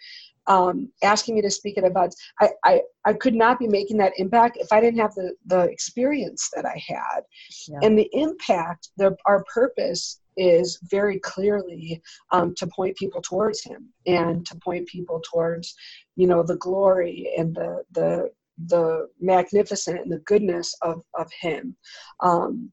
um, 0.48 0.90
asking 1.02 1.36
me 1.36 1.42
to 1.42 1.50
speak 1.50 1.78
at 1.78 1.84
events. 1.84 2.16
I, 2.40 2.50
I, 2.64 2.80
I 3.04 3.12
could 3.12 3.34
not 3.34 3.58
be 3.58 3.66
making 3.66 3.98
that 3.98 4.12
impact 4.16 4.58
if 4.60 4.72
I 4.72 4.80
didn't 4.80 5.00
have 5.00 5.14
the, 5.14 5.34
the 5.46 5.62
experience 5.62 6.50
that 6.54 6.66
I 6.66 6.82
had. 6.86 7.20
Yeah. 7.68 7.78
And 7.82 7.98
the 7.98 8.08
impact, 8.12 8.88
the, 8.96 9.16
our 9.26 9.44
purpose 9.52 10.20
is 10.36 10.78
very 10.90 11.18
clearly 11.20 12.02
um, 12.32 12.54
to 12.56 12.66
point 12.66 12.96
people 12.96 13.20
towards 13.22 13.62
him 13.62 13.88
and 14.06 14.44
to 14.46 14.56
point 14.56 14.86
people 14.86 15.20
towards, 15.30 15.74
you 16.16 16.26
know, 16.26 16.42
the 16.42 16.56
glory 16.56 17.30
and 17.36 17.54
the, 17.54 17.82
the, 17.92 18.30
the 18.66 19.08
magnificent 19.20 20.00
and 20.00 20.12
the 20.12 20.20
goodness 20.20 20.74
of, 20.82 21.02
of 21.14 21.30
him. 21.40 21.76
Um, 22.20 22.72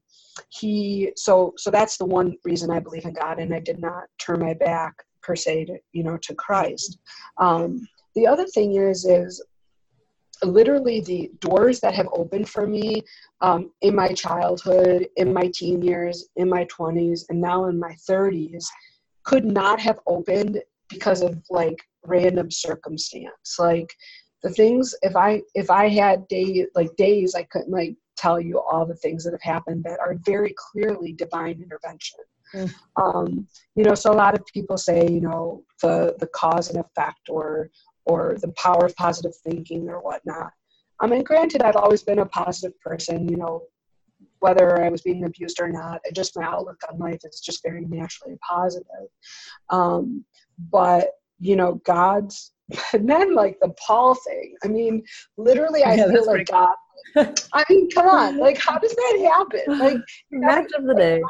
he 0.50 1.12
so 1.16 1.52
so 1.56 1.70
that's 1.70 1.96
the 1.96 2.04
one 2.04 2.34
reason 2.44 2.70
I 2.70 2.80
believe 2.80 3.04
in 3.04 3.12
God 3.12 3.38
and 3.38 3.54
I 3.54 3.60
did 3.60 3.80
not 3.80 4.04
turn 4.18 4.40
my 4.40 4.54
back 4.54 4.94
per 5.22 5.36
se 5.36 5.66
to 5.66 5.78
you 5.92 6.02
know 6.02 6.18
to 6.22 6.34
Christ. 6.34 6.98
Um, 7.38 7.86
the 8.14 8.26
other 8.26 8.46
thing 8.46 8.74
is 8.74 9.04
is 9.04 9.42
literally 10.44 11.00
the 11.00 11.30
doors 11.40 11.80
that 11.80 11.94
have 11.94 12.08
opened 12.12 12.48
for 12.48 12.66
me 12.66 13.02
um, 13.40 13.70
in 13.82 13.94
my 13.94 14.12
childhood, 14.12 15.08
in 15.16 15.32
my 15.32 15.50
teen 15.54 15.82
years, 15.82 16.28
in 16.36 16.48
my 16.48 16.64
20s, 16.66 17.22
and 17.28 17.40
now 17.40 17.66
in 17.66 17.78
my 17.78 17.94
30s 18.08 18.64
could 19.24 19.44
not 19.44 19.80
have 19.80 19.98
opened 20.06 20.60
because 20.88 21.22
of 21.22 21.42
like 21.50 21.82
random 22.04 22.50
circumstance. 22.50 23.56
Like 23.58 23.92
the 24.42 24.50
things 24.50 24.94
if 25.02 25.16
I 25.16 25.42
if 25.54 25.70
I 25.70 25.88
had 25.88 26.28
day 26.28 26.66
like 26.74 26.94
days 26.96 27.34
I 27.34 27.44
couldn't 27.44 27.70
like 27.70 27.96
tell 28.16 28.38
you 28.38 28.60
all 28.60 28.86
the 28.86 28.94
things 28.96 29.24
that 29.24 29.32
have 29.32 29.42
happened 29.42 29.82
that 29.84 29.98
are 30.00 30.16
very 30.24 30.54
clearly 30.56 31.12
divine 31.12 31.60
intervention. 31.62 32.20
Mm. 32.54 32.74
Um, 32.96 33.48
you 33.74 33.82
know, 33.82 33.94
so 33.94 34.12
a 34.12 34.14
lot 34.14 34.34
of 34.34 34.46
people 34.52 34.76
say, 34.76 35.08
you 35.08 35.20
know, 35.20 35.64
the 35.82 36.14
the 36.18 36.28
cause 36.28 36.70
and 36.70 36.78
effect 36.78 37.28
or 37.28 37.70
or 38.06 38.36
the 38.40 38.52
power 38.56 38.86
of 38.86 38.94
positive 38.96 39.34
thinking 39.44 39.88
or 39.88 40.00
whatnot. 40.00 40.50
I 41.00 41.06
mean, 41.06 41.24
granted, 41.24 41.62
I've 41.62 41.76
always 41.76 42.02
been 42.02 42.20
a 42.20 42.26
positive 42.26 42.78
person, 42.80 43.28
you 43.28 43.36
know, 43.36 43.62
whether 44.40 44.82
I 44.82 44.88
was 44.88 45.02
being 45.02 45.24
abused 45.24 45.60
or 45.60 45.68
not. 45.68 46.00
Just 46.12 46.36
my 46.36 46.44
outlook 46.44 46.80
on 46.90 46.98
life 46.98 47.20
is 47.24 47.40
just 47.40 47.62
very 47.62 47.84
naturally 47.86 48.36
positive. 48.48 49.08
Um, 49.70 50.24
but 50.70 51.08
you 51.40 51.56
know, 51.56 51.80
God's 51.84 52.52
and 52.92 53.08
then 53.08 53.34
like 53.34 53.58
the 53.60 53.74
Paul 53.86 54.14
thing. 54.14 54.54
I 54.64 54.68
mean, 54.68 55.02
literally, 55.36 55.82
I 55.82 55.94
yeah, 55.94 56.06
feel 56.06 56.26
like 56.26 56.46
God. 56.46 56.74
I 57.16 57.64
mean, 57.68 57.90
come 57.90 58.08
on, 58.08 58.38
like 58.38 58.58
how 58.58 58.78
does 58.78 58.94
that 58.94 59.30
happen? 59.32 59.78
Like 59.78 59.98
match 60.30 60.70
of 60.76 60.84
the 60.84 60.94
day. 60.94 61.20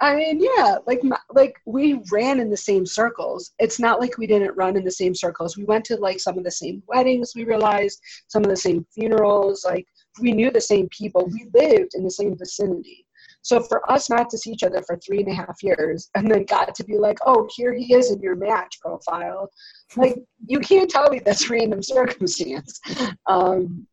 I 0.00 0.14
mean, 0.14 0.40
yeah, 0.40 0.76
like 0.86 1.02
like 1.30 1.56
we 1.66 2.00
ran 2.12 2.38
in 2.38 2.50
the 2.50 2.56
same 2.56 2.86
circles. 2.86 3.52
It's 3.58 3.80
not 3.80 4.00
like 4.00 4.16
we 4.16 4.28
didn't 4.28 4.56
run 4.56 4.76
in 4.76 4.84
the 4.84 4.90
same 4.90 5.14
circles. 5.14 5.56
We 5.56 5.64
went 5.64 5.84
to 5.86 5.96
like 5.96 6.20
some 6.20 6.38
of 6.38 6.44
the 6.44 6.50
same 6.50 6.82
weddings. 6.86 7.32
We 7.34 7.44
realized 7.44 8.00
some 8.28 8.44
of 8.44 8.50
the 8.50 8.56
same 8.56 8.86
funerals. 8.94 9.64
Like 9.64 9.86
we 10.20 10.32
knew 10.32 10.50
the 10.52 10.60
same 10.60 10.88
people. 10.90 11.26
We 11.26 11.48
lived 11.52 11.94
in 11.94 12.04
the 12.04 12.10
same 12.10 12.36
vicinity. 12.38 13.06
So 13.42 13.60
for 13.60 13.90
us 13.90 14.10
not 14.10 14.30
to 14.30 14.38
see 14.38 14.50
each 14.50 14.62
other 14.62 14.82
for 14.82 14.98
three 14.98 15.20
and 15.20 15.30
a 15.30 15.34
half 15.34 15.62
years 15.62 16.10
and 16.14 16.30
then 16.30 16.44
got 16.44 16.74
to 16.74 16.84
be 16.84 16.98
like, 16.98 17.18
oh, 17.24 17.48
here 17.56 17.72
he 17.72 17.94
is 17.94 18.10
in 18.10 18.20
your 18.20 18.36
match 18.36 18.78
profile, 18.80 19.50
like 19.96 20.16
you 20.46 20.60
can't 20.60 20.90
tell 20.90 21.08
me 21.08 21.20
that's 21.20 21.48
random 21.48 21.82
circumstance. 21.82 22.80
Um, 23.26 23.86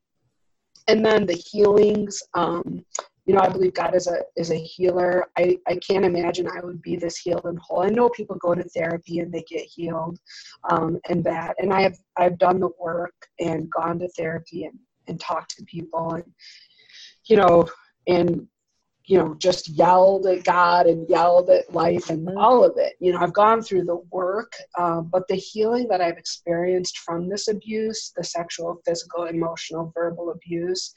and 0.88 1.06
then 1.06 1.26
the 1.26 1.34
healings. 1.34 2.22
Um, 2.34 2.86
you 3.26 3.34
know, 3.34 3.42
I 3.42 3.50
believe 3.50 3.74
God 3.74 3.96
is 3.96 4.08
a 4.08 4.20
is 4.36 4.52
a 4.52 4.56
healer. 4.56 5.26
I, 5.38 5.58
I 5.68 5.78
can't 5.78 6.06
imagine 6.06 6.48
I 6.48 6.64
would 6.64 6.82
be 6.82 6.96
this 6.96 7.18
healed 7.18 7.46
and 7.46 7.58
whole. 7.60 7.82
I 7.82 7.90
know 7.90 8.10
people 8.10 8.36
go 8.36 8.54
to 8.54 8.64
therapy 8.64 9.20
and 9.20 9.34
they 9.34 9.44
get 9.50 9.64
healed 9.64 10.20
um, 10.70 11.00
and 11.10 11.24
that. 11.24 11.56
And 11.60 11.74
I 11.74 11.82
have 11.82 11.98
I've 12.18 12.38
done 12.38 12.60
the 12.60 12.70
work 12.80 13.16
and 13.40 13.70
gone 13.72 14.00
to 14.00 14.08
therapy 14.10 14.66
and, 14.66 14.78
and 15.08 15.20
talked 15.20 15.56
to 15.58 15.66
people 15.66 16.14
and 16.14 16.32
you 17.26 17.38
know, 17.38 17.68
and 18.08 18.48
you 19.08 19.20
know, 19.20 19.36
just 19.36 19.70
yelled 19.70 20.26
at 20.26 20.44
God 20.44 20.88
and 20.88 21.08
yelled 21.08 21.50
at 21.50 21.72
life 21.74 22.10
and 22.10 22.28
mm-hmm. 22.28 22.38
all 22.38 22.64
of 22.64 22.74
it. 22.78 22.94
You 23.00 23.14
know, 23.14 23.20
I've 23.20 23.34
gone 23.34 23.62
through 23.62 23.84
the 23.86 24.02
work, 24.12 24.52
um, 24.78 25.10
but 25.12 25.28
the 25.28 25.36
healing 25.36 25.88
that 25.90 26.02
I've 26.02 26.18
experienced 26.18 27.00
from 27.00 27.30
this 27.30 27.48
abuse, 27.48 28.12
the 28.16 28.24
sexual, 28.24 28.82
physical, 28.86 29.26
emotional, 29.26 29.92
verbal 29.96 30.32
abuse, 30.32 30.92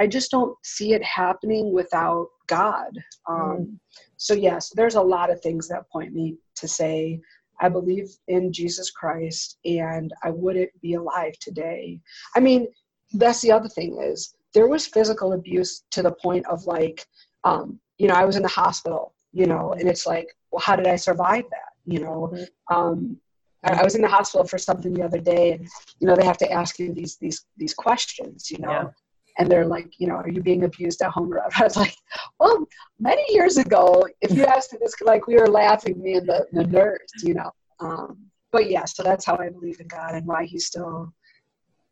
I 0.00 0.06
just 0.06 0.30
don't 0.30 0.56
see 0.64 0.92
it 0.92 1.02
happening 1.02 1.72
without 1.72 2.28
God. 2.46 2.98
Um, 3.28 3.38
mm. 3.38 3.78
So, 4.16 4.34
yes, 4.34 4.72
there's 4.74 4.96
a 4.96 5.02
lot 5.02 5.30
of 5.30 5.40
things 5.40 5.68
that 5.68 5.88
point 5.90 6.12
me 6.12 6.36
to 6.56 6.68
say, 6.68 7.20
I 7.60 7.68
believe 7.68 8.08
in 8.28 8.52
Jesus 8.52 8.90
Christ 8.90 9.58
and 9.64 10.12
I 10.22 10.30
wouldn't 10.30 10.70
be 10.80 10.94
alive 10.94 11.38
today. 11.40 12.00
I 12.36 12.40
mean, 12.40 12.66
that's 13.12 13.40
the 13.40 13.52
other 13.52 13.68
thing 13.68 13.98
is 14.02 14.34
there 14.54 14.68
was 14.68 14.86
physical 14.86 15.34
abuse 15.34 15.84
to 15.92 16.02
the 16.02 16.12
point 16.12 16.46
of 16.46 16.66
like, 16.66 17.06
um, 17.44 17.78
you 17.98 18.08
know, 18.08 18.14
I 18.14 18.24
was 18.24 18.36
in 18.36 18.42
the 18.42 18.48
hospital, 18.48 19.14
you 19.32 19.46
know, 19.46 19.72
and 19.72 19.88
it's 19.88 20.06
like, 20.06 20.26
well, 20.50 20.60
how 20.60 20.76
did 20.76 20.86
I 20.86 20.96
survive 20.96 21.44
that? 21.50 21.72
You 21.86 22.00
know, 22.00 22.32
mm-hmm. 22.32 22.76
um, 22.76 23.16
I, 23.62 23.82
was 23.82 23.94
in 23.94 24.02
the 24.02 24.08
hospital 24.08 24.46
for 24.46 24.58
something 24.58 24.92
the 24.92 25.02
other 25.02 25.20
day, 25.20 25.52
and 25.52 25.68
you 25.98 26.06
know, 26.06 26.16
they 26.16 26.24
have 26.24 26.38
to 26.38 26.50
ask 26.50 26.78
you 26.78 26.92
these 26.92 27.16
these 27.16 27.44
these 27.56 27.74
questions, 27.74 28.50
you 28.50 28.58
know. 28.58 28.90
And 29.38 29.50
they're 29.50 29.66
like, 29.66 29.92
you 29.98 30.06
know, 30.06 30.14
are 30.14 30.28
you 30.28 30.42
being 30.42 30.64
abused 30.64 31.02
at 31.02 31.10
home? 31.10 31.32
Or? 31.32 31.40
I 31.56 31.62
was 31.62 31.76
like, 31.76 31.96
well, 32.38 32.66
many 33.00 33.24
years 33.30 33.56
ago, 33.56 34.06
if 34.20 34.32
you 34.32 34.44
asked 34.44 34.72
me 34.72 34.78
this, 34.80 34.94
like 35.02 35.26
we 35.26 35.36
were 35.36 35.48
laughing, 35.48 36.00
me 36.00 36.14
and 36.14 36.28
the, 36.28 36.46
the 36.52 36.64
nerds, 36.64 37.22
you 37.22 37.34
know. 37.34 37.50
Um, 37.80 38.18
but 38.52 38.70
yeah, 38.70 38.84
so 38.84 39.02
that's 39.02 39.24
how 39.24 39.36
I 39.36 39.48
believe 39.48 39.80
in 39.80 39.88
God 39.88 40.14
and 40.14 40.26
why 40.26 40.44
He's 40.44 40.66
still, 40.66 41.12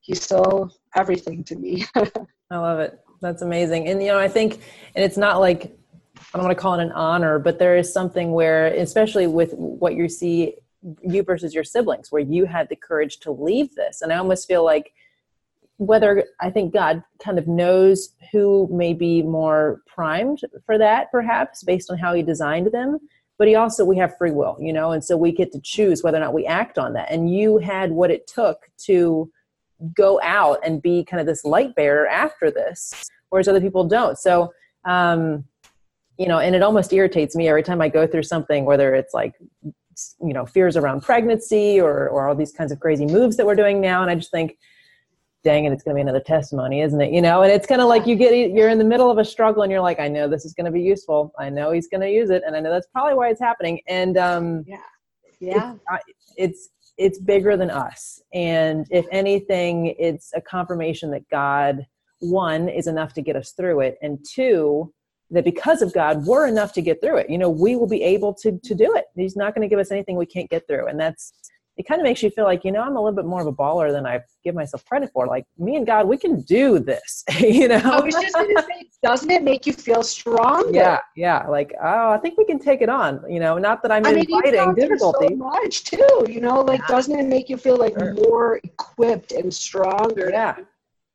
He's 0.01 0.23
still 0.23 0.71
everything 0.95 1.43
to 1.45 1.57
me. 1.57 1.85
I 2.51 2.57
love 2.57 2.79
it. 2.81 3.01
That's 3.21 3.43
amazing. 3.43 3.89
And 3.89 4.03
you 4.03 4.09
know, 4.09 4.19
I 4.19 4.29
think, 4.29 4.61
and 4.95 5.05
it's 5.05 5.17
not 5.17 5.41
like 5.41 5.77
I 6.35 6.39
don't 6.39 6.47
want 6.47 6.57
to 6.57 6.61
call 6.61 6.75
it 6.75 6.83
an 6.83 6.93
honor, 6.93 7.39
but 7.39 7.59
there 7.59 7.77
is 7.77 7.93
something 7.93 8.33
where, 8.33 8.67
especially 8.67 9.27
with 9.27 9.53
what 9.55 9.95
you 9.95 10.09
see, 10.09 10.55
you 11.03 11.23
versus 11.23 11.55
your 11.55 11.65
siblings, 11.65 12.11
where 12.11 12.23
you 12.23 12.45
had 12.45 12.69
the 12.69 12.77
courage 12.77 13.19
to 13.21 13.33
leave 13.33 13.75
this. 13.75 14.03
And 14.03 14.13
I 14.13 14.17
almost 14.17 14.49
feel 14.49 14.65
like 14.65 14.93
whether 15.87 16.25
I 16.41 16.51
think 16.51 16.73
God 16.73 17.03
kind 17.23 17.39
of 17.39 17.47
knows 17.49 18.11
who 18.31 18.69
may 18.73 18.95
be 18.95 19.23
more 19.23 19.83
primed 19.87 20.41
for 20.65 20.79
that, 20.79 21.11
perhaps 21.11 21.63
based 21.63 21.91
on 21.91 21.99
how 21.99 22.15
He 22.15 22.23
designed 22.23 22.69
them. 22.73 22.99
But 23.39 23.49
He 23.49 23.55
also, 23.55 23.85
we 23.85 23.97
have 23.99 24.17
free 24.17 24.31
will, 24.31 24.57
you 24.61 24.73
know, 24.73 24.93
and 24.93 25.05
so 25.05 25.17
we 25.17 25.33
get 25.33 25.53
to 25.53 25.61
choose 25.61 26.03
whether 26.03 26.19
or 26.19 26.21
not 26.21 26.35
we 26.35 26.47
act 26.47 26.79
on 26.79 26.93
that. 26.93 27.11
And 27.11 27.35
you 27.35 27.59
had 27.59 27.91
what 27.91 28.11
it 28.11 28.27
took 28.27 28.69
to 28.85 29.31
go 29.97 30.21
out 30.23 30.59
and 30.65 30.81
be 30.81 31.05
kind 31.05 31.21
of 31.21 31.27
this 31.27 31.45
light 31.45 31.75
bearer 31.75 32.07
after 32.07 32.51
this, 32.51 33.11
whereas 33.31 33.49
other 33.49 33.61
people 33.61 33.85
don't. 33.85 34.17
So, 34.17 34.53
um, 34.85 35.45
you 36.19 36.29
know, 36.29 36.39
and 36.39 36.55
it 36.55 36.63
almost 36.63 36.93
irritates 36.93 37.35
me 37.35 37.49
every 37.49 37.63
time 37.63 37.81
I 37.81 37.89
go 37.89 38.07
through 38.07 38.23
something, 38.23 38.65
whether 38.65 38.95
it's 38.95 39.15
like, 39.15 39.35
you 40.21 40.33
know, 40.33 40.47
fears 40.47 40.77
around 40.77 41.03
pregnancy 41.03 41.81
or, 41.81 42.09
or 42.09 42.29
all 42.29 42.35
these 42.35 42.53
kinds 42.53 42.71
of 42.71 42.79
crazy 42.79 43.07
moves 43.07 43.37
that 43.37 43.47
we're 43.47 43.57
doing 43.57 43.81
now. 43.81 44.03
And 44.03 44.11
I 44.11 44.15
just 44.15 44.31
think, 44.31 44.57
dang 45.45 45.65
it, 45.65 45.73
it's 45.73 45.83
going 45.83 45.95
to 45.95 45.97
be 45.97 46.03
another 46.03 46.21
testimony, 46.21 46.81
isn't 46.83 47.01
it? 47.01 47.13
You 47.13 47.21
know, 47.21 47.43
and 47.43 47.53
it's 47.53 47.67
kind 47.67 47.81
of 47.81 47.89
like 47.89 48.07
you 48.07 48.17
get, 48.17 48.51
you're 48.51 48.69
in 48.69 48.79
the 48.79 48.85
middle 48.85 49.11
of 49.11 49.19
a 49.19 49.25
struggle 49.25 49.63
and 49.63 49.73
you're 49.73 49.81
like, 49.81 50.01
I 50.01 50.09
know 50.09 50.29
this 50.29 50.45
is 50.45 50.55
going 50.55 50.67
to 50.67 50.71
be 50.71 50.83
useful. 50.83 51.33
I 51.39 51.51
know 51.51 51.73
he's 51.73 51.89
going 51.89 52.01
to 52.01 52.11
use 52.11 52.31
it. 52.31 52.43
And 52.47 52.55
I 52.55 52.61
know 52.61 52.71
that's 52.71 52.87
probably 52.89 53.15
why 53.15 53.29
it's 53.29 53.41
happening. 53.41 53.81
And, 53.89 54.17
um, 54.17 54.65
yeah, 54.67 54.77
yeah, 55.41 55.75
it's, 56.07 56.35
it's, 56.37 56.69
it's 56.99 57.19
bigger 57.19 57.57
than 57.57 57.71
us. 57.71 58.21
And 58.33 58.87
if 58.91 59.07
anything, 59.11 59.95
it's 59.99 60.33
a 60.35 60.41
confirmation 60.41 61.11
that 61.11 61.29
God, 61.31 61.87
one, 62.21 62.69
is 62.69 62.87
enough 62.87 63.13
to 63.15 63.23
get 63.23 63.35
us 63.35 63.53
through 63.53 63.81
it. 63.81 63.99
And 64.03 64.25
two, 64.25 64.93
that 65.33 65.45
because 65.45 65.83
of 65.83 65.93
God, 65.93 66.27
we're 66.27 66.47
enough 66.47 66.73
to 66.75 66.83
get 66.83 67.01
through 67.01 67.17
it. 67.17 67.31
You 67.31 67.39
know, 67.39 67.51
we 67.51 67.75
will 67.75 67.89
be 67.89 68.03
able 68.03 68.35
to 68.35 68.59
to 68.63 68.75
do 68.75 68.95
it. 68.95 69.07
He's 69.17 69.35
not 69.35 69.55
going 69.55 69.67
to 69.67 69.69
give 69.69 69.81
us 69.81 69.91
anything 69.91 70.17
we 70.17 70.27
can't 70.27 70.51
get 70.51 70.67
through, 70.69 70.87
and 70.89 71.01
that's 71.01 71.33
it. 71.77 71.87
Kind 71.87 72.01
of 72.01 72.05
makes 72.05 72.23
you 72.23 72.31
feel 72.31 72.45
like 72.45 72.65
you 72.65 72.73
know 72.73 72.83
I'm 72.83 72.97
a 72.97 73.01
little 73.03 73.17
bit 73.17 73.25
more 73.25 73.41
of 73.41 73.47
a 73.47 73.53
baller 73.53 73.91
than 73.91 74.07
I 74.07 74.21
give 74.45 74.55
myself 74.55 74.85
credit 74.85 75.11
for. 75.13 75.27
Like 75.27 75.47
me 75.59 75.77
and 75.77 75.87
God, 75.87 76.07
we 76.07 76.17
can 76.17 76.41
do 76.43 76.79
this. 76.79 77.25
you 77.39 77.69
know, 77.69 77.77
I 77.77 78.01
was 78.01 78.15
just 78.15 78.35
to 78.35 78.65
say, 78.69 78.89
doesn't 79.03 79.31
it 79.31 79.43
make 79.43 79.67
you 79.67 79.73
feel 79.73 80.03
strong? 80.03 80.73
Yeah, 80.73 81.01
yeah. 81.17 81.47
Like 81.47 81.75
oh, 81.83 82.11
I 82.11 82.19
think 82.19 82.39
we 82.39 82.45
can 82.45 82.59
take 82.59 82.83
it 82.83 82.89
on. 82.89 83.25
You 83.29 83.41
know, 83.41 83.59
not 83.59 83.83
that 83.83 83.93
I'm 83.93 84.05
I 84.07 84.13
mean, 84.13 84.27
inviting 84.31 84.75
difficulty. 84.75 85.29
So 85.29 85.37
much 85.37 85.85
too. 85.85 86.27
You 86.29 86.41
know, 86.41 86.61
like 86.61 86.81
yeah. 86.81 86.87
doesn't 86.89 87.19
it 87.19 87.27
make 87.27 87.49
you 87.49 87.57
feel 87.57 87.77
like 87.77 87.99
sure. 87.99 88.15
more 88.15 88.61
equipped 88.65 89.33
and 89.33 89.53
stronger? 89.53 90.31
Yeah 90.33 90.57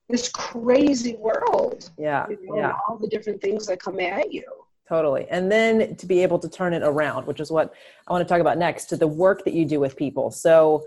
this 0.10 0.30
crazy 0.30 1.16
world. 1.16 1.90
Yeah. 1.98 2.26
You 2.30 2.38
know, 2.44 2.56
yeah. 2.56 2.74
All 2.88 2.98
the 2.98 3.08
different 3.08 3.42
things 3.42 3.66
that 3.68 3.80
come 3.82 4.00
at 4.00 4.32
you. 4.32 4.44
Totally. 4.88 5.28
And 5.30 5.52
then 5.52 5.96
to 5.98 6.06
be 6.06 6.24
able 6.24 6.40
to 6.40 6.50
turn 6.50 6.74
it 6.74 6.82
around, 6.84 7.28
which 7.28 7.40
is 7.40 7.52
what 7.52 7.74
I 8.08 8.12
want 8.12 8.26
to 8.26 8.32
talk 8.32 8.40
about 8.40 8.58
next, 8.58 8.86
to 8.86 8.96
the 8.96 9.08
work 9.08 9.44
that 9.44 9.54
you 9.54 9.66
do 9.66 9.80
with 9.80 9.98
people. 9.98 10.32
So 10.32 10.86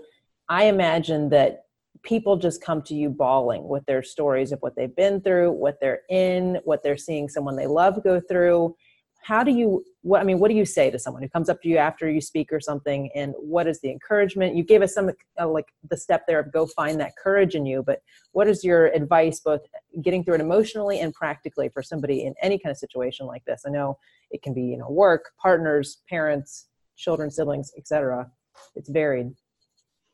I 0.49 0.65
imagine 0.65 1.29
that 1.29 1.65
people 2.01 2.35
just 2.35 2.63
come 2.63 2.81
to 2.83 2.95
you 2.95 3.09
bawling 3.09 3.67
with 3.67 3.85
their 3.85 4.01
stories 4.01 4.51
of 4.51 4.59
what 4.61 4.75
they've 4.75 4.95
been 4.95 5.21
through, 5.21 5.51
what 5.51 5.79
they're 5.79 6.01
in, 6.09 6.59
what 6.63 6.81
they're 6.81 6.97
seeing 6.97 7.29
someone 7.29 7.55
they 7.55 7.67
love 7.67 8.03
go 8.03 8.19
through 8.19 8.75
how 9.21 9.43
do 9.43 9.51
you 9.51 9.85
what 10.03 10.21
i 10.21 10.23
mean 10.23 10.39
what 10.39 10.49
do 10.49 10.55
you 10.55 10.65
say 10.65 10.89
to 10.89 10.97
someone 10.97 11.21
who 11.21 11.29
comes 11.29 11.49
up 11.49 11.61
to 11.61 11.69
you 11.69 11.77
after 11.77 12.09
you 12.09 12.21
speak 12.21 12.51
or 12.51 12.59
something 12.59 13.09
and 13.15 13.33
what 13.37 13.67
is 13.67 13.79
the 13.81 13.89
encouragement? 13.89 14.55
You 14.55 14.63
gave 14.63 14.81
us 14.81 14.93
some 14.93 15.11
uh, 15.39 15.47
like 15.47 15.67
the 15.89 15.97
step 15.97 16.23
there 16.27 16.39
of 16.39 16.51
go 16.51 16.65
find 16.65 16.99
that 16.99 17.13
courage 17.21 17.55
in 17.55 17.65
you 17.65 17.83
but 17.83 18.01
what 18.31 18.47
is 18.47 18.63
your 18.63 18.87
advice 18.87 19.39
both 19.39 19.61
getting 20.01 20.23
through 20.23 20.35
it 20.35 20.41
emotionally 20.41 20.99
and 21.01 21.13
practically 21.13 21.69
for 21.69 21.83
somebody 21.83 22.25
in 22.25 22.33
any 22.41 22.57
kind 22.57 22.71
of 22.71 22.77
situation 22.77 23.25
like 23.25 23.43
this? 23.45 23.63
I 23.65 23.69
know 23.69 23.97
it 24.31 24.41
can 24.41 24.53
be 24.53 24.61
you 24.61 24.77
know 24.77 24.89
work 24.89 25.31
partners 25.41 25.99
parents 26.09 26.67
children 26.97 27.29
siblings 27.29 27.71
etc 27.77 28.29
it's 28.75 28.89
varied. 28.89 29.33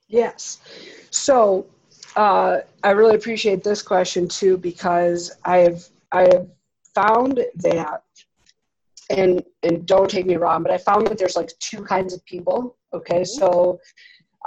Yes. 0.08 0.60
So 1.12 1.68
uh, 2.16 2.60
i 2.84 2.92
really 2.92 3.16
appreciate 3.16 3.64
this 3.64 3.82
question 3.82 4.28
too 4.28 4.58
because 4.58 5.32
i 5.46 5.58
have 5.58 5.84
i 6.12 6.22
have 6.22 6.48
found 6.96 7.44
that 7.56 8.04
and 9.10 9.44
and 9.64 9.86
don't 9.86 10.10
take 10.10 10.26
me 10.26 10.36
wrong, 10.36 10.64
but 10.64 10.72
I 10.72 10.78
found 10.78 11.08
that 11.08 11.18
there's 11.18 11.36
like 11.36 11.52
two 11.60 11.84
kinds 11.84 12.14
of 12.14 12.24
people. 12.26 12.78
Okay, 12.94 13.22
mm-hmm. 13.22 13.40
so 13.40 13.80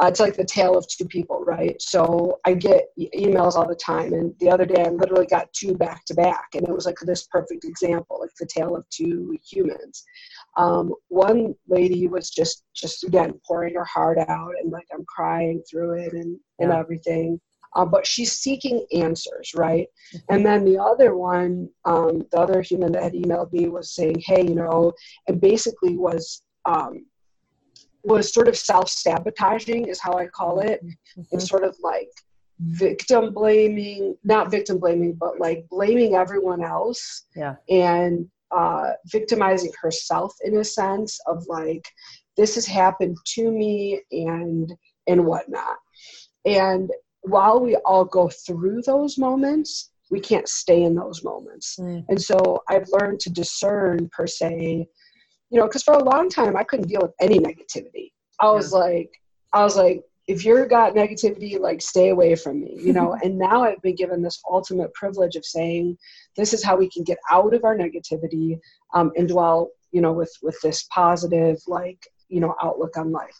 uh, 0.01 0.07
it's 0.07 0.21
like 0.21 0.37
the 0.37 0.45
tale 0.45 0.77
of 0.77 0.87
two 0.89 1.05
people, 1.05 1.45
right? 1.45 1.81
So 1.81 2.41
I 2.47 2.55
get 2.55 2.87
emails 2.99 3.55
all 3.55 3.69
the 3.69 3.75
time, 3.75 4.13
and 4.15 4.35
the 4.39 4.51
other 4.51 4.65
day 4.65 4.85
I 4.85 4.89
literally 4.89 5.27
got 5.27 5.53
two 5.53 5.75
back 5.75 6.05
to 6.07 6.15
back, 6.15 6.49
and 6.55 6.67
it 6.67 6.73
was 6.73 6.87
like 6.87 6.99
this 7.01 7.27
perfect 7.27 7.65
example, 7.65 8.19
like 8.21 8.31
the 8.39 8.47
tale 8.47 8.77
of 8.77 8.89
two 8.91 9.37
humans. 9.45 10.05
Um, 10.57 10.95
one 11.09 11.55
lady 11.69 12.07
was 12.07 12.31
just 12.31 12.65
just 12.75 13.05
again 13.05 13.41
pouring 13.47 13.75
her 13.75 13.85
heart 13.85 14.19
out, 14.19 14.53
and 14.63 14.73
like 14.73 14.87
I'm 14.93 15.05
crying 15.07 15.63
through 15.69 15.99
it 16.03 16.13
and 16.13 16.39
and 16.61 16.73
everything 16.73 17.41
uh, 17.75 17.85
but 17.85 18.07
she's 18.07 18.33
seeking 18.33 18.85
answers, 18.93 19.53
right? 19.55 19.87
Mm-hmm. 20.14 20.35
And 20.35 20.47
then 20.47 20.64
the 20.64 20.79
other 20.79 21.14
one, 21.16 21.68
um, 21.85 22.27
the 22.31 22.39
other 22.39 22.61
human 22.62 22.93
that 22.93 23.03
had 23.03 23.12
emailed 23.12 23.53
me 23.53 23.68
was 23.68 23.95
saying, 23.95 24.23
hey, 24.25 24.43
you 24.43 24.55
know, 24.55 24.93
and 25.29 25.41
basically 25.41 25.97
was 25.97 26.43
um, 26.66 27.07
was 28.03 28.33
sort 28.33 28.49
of 28.49 28.57
self 28.57 28.89
sabotaging, 28.89 29.87
is 29.87 30.01
how 30.01 30.14
I 30.14 30.27
call 30.27 30.61
it. 30.61 30.85
Mm-hmm. 30.85 31.23
It's 31.33 31.49
sort 31.49 31.64
of 31.64 31.77
like 31.83 32.11
victim 32.59 33.33
blaming, 33.33 34.16
not 34.25 34.51
victim 34.51 34.79
blaming, 34.79 35.14
but 35.14 35.39
like 35.39 35.66
blaming 35.71 36.14
everyone 36.14 36.62
else. 36.62 37.27
Yeah. 37.37 37.57
And 37.68 38.29
uh, 38.51 38.93
victimizing 39.07 39.73
herself 39.81 40.35
in 40.45 40.57
a 40.57 40.64
sense 40.64 41.21
of 41.27 41.47
like, 41.47 41.87
this 42.37 42.57
has 42.57 42.66
happened 42.66 43.16
to 43.35 43.51
me 43.51 44.01
and 44.11 44.73
and 45.07 45.25
whatnot. 45.25 45.77
And 46.45 46.91
while 47.23 47.61
we 47.61 47.77
all 47.77 48.05
go 48.05 48.29
through 48.29 48.83
those 48.83 49.18
moments, 49.18 49.91
we 50.11 50.21
can't 50.21 50.49
stay 50.49 50.83
in 50.83 50.95
those 50.95 51.23
moments. 51.23 51.77
Mm. 51.79 52.05
And 52.09 52.21
so 52.21 52.62
I've 52.68 52.89
learned 52.93 53.21
to 53.21 53.31
discern, 53.31 54.09
per 54.12 54.27
se, 54.27 54.87
you 55.51 55.61
know, 55.61 55.66
because 55.66 55.83
for 55.83 55.95
a 55.95 56.05
long 56.05 56.29
time 56.29 56.57
I 56.57 56.64
couldn't 56.64 56.89
deal 56.89 57.03
with 57.03 57.14
any 57.21 57.39
negativity. 57.39 58.11
I 58.41 58.51
was 58.51 58.73
like, 58.73 59.11
I 59.53 59.62
was 59.62 59.77
like, 59.77 60.03
if 60.27 60.45
you're 60.45 60.66
got 60.66 60.95
negativity, 60.95 61.59
like 61.59 61.83
stay 61.83 62.11
away 62.11 62.37
from 62.37 62.61
me, 62.61 62.79
you 62.81 62.93
know. 62.93 63.16
and 63.23 63.39
now 63.39 63.64
I've 63.64 63.83
been 63.83 63.97
given 63.97 64.23
this 64.23 64.41
ultimate 64.49 64.93
privilege 64.95 65.37
of 65.37 65.45
saying, 65.45 65.97
this 66.37 66.53
is 66.53 66.62
how 66.62 66.77
we 66.77 66.89
can 66.89 67.05
get 67.05 67.18
out 67.31 67.53
of 67.55 67.64
our 67.64 67.77
negativity 67.77 68.59
um, 68.95 69.11
and 69.16 69.29
dwell, 69.29 69.71
you 69.93 70.01
know, 70.01 70.12
with 70.12 70.33
with 70.43 70.59
this 70.62 70.87
positive, 70.93 71.59
like 71.66 71.99
you 72.29 72.41
know, 72.41 72.55
outlook 72.62 72.97
on 72.97 73.11
life. 73.11 73.37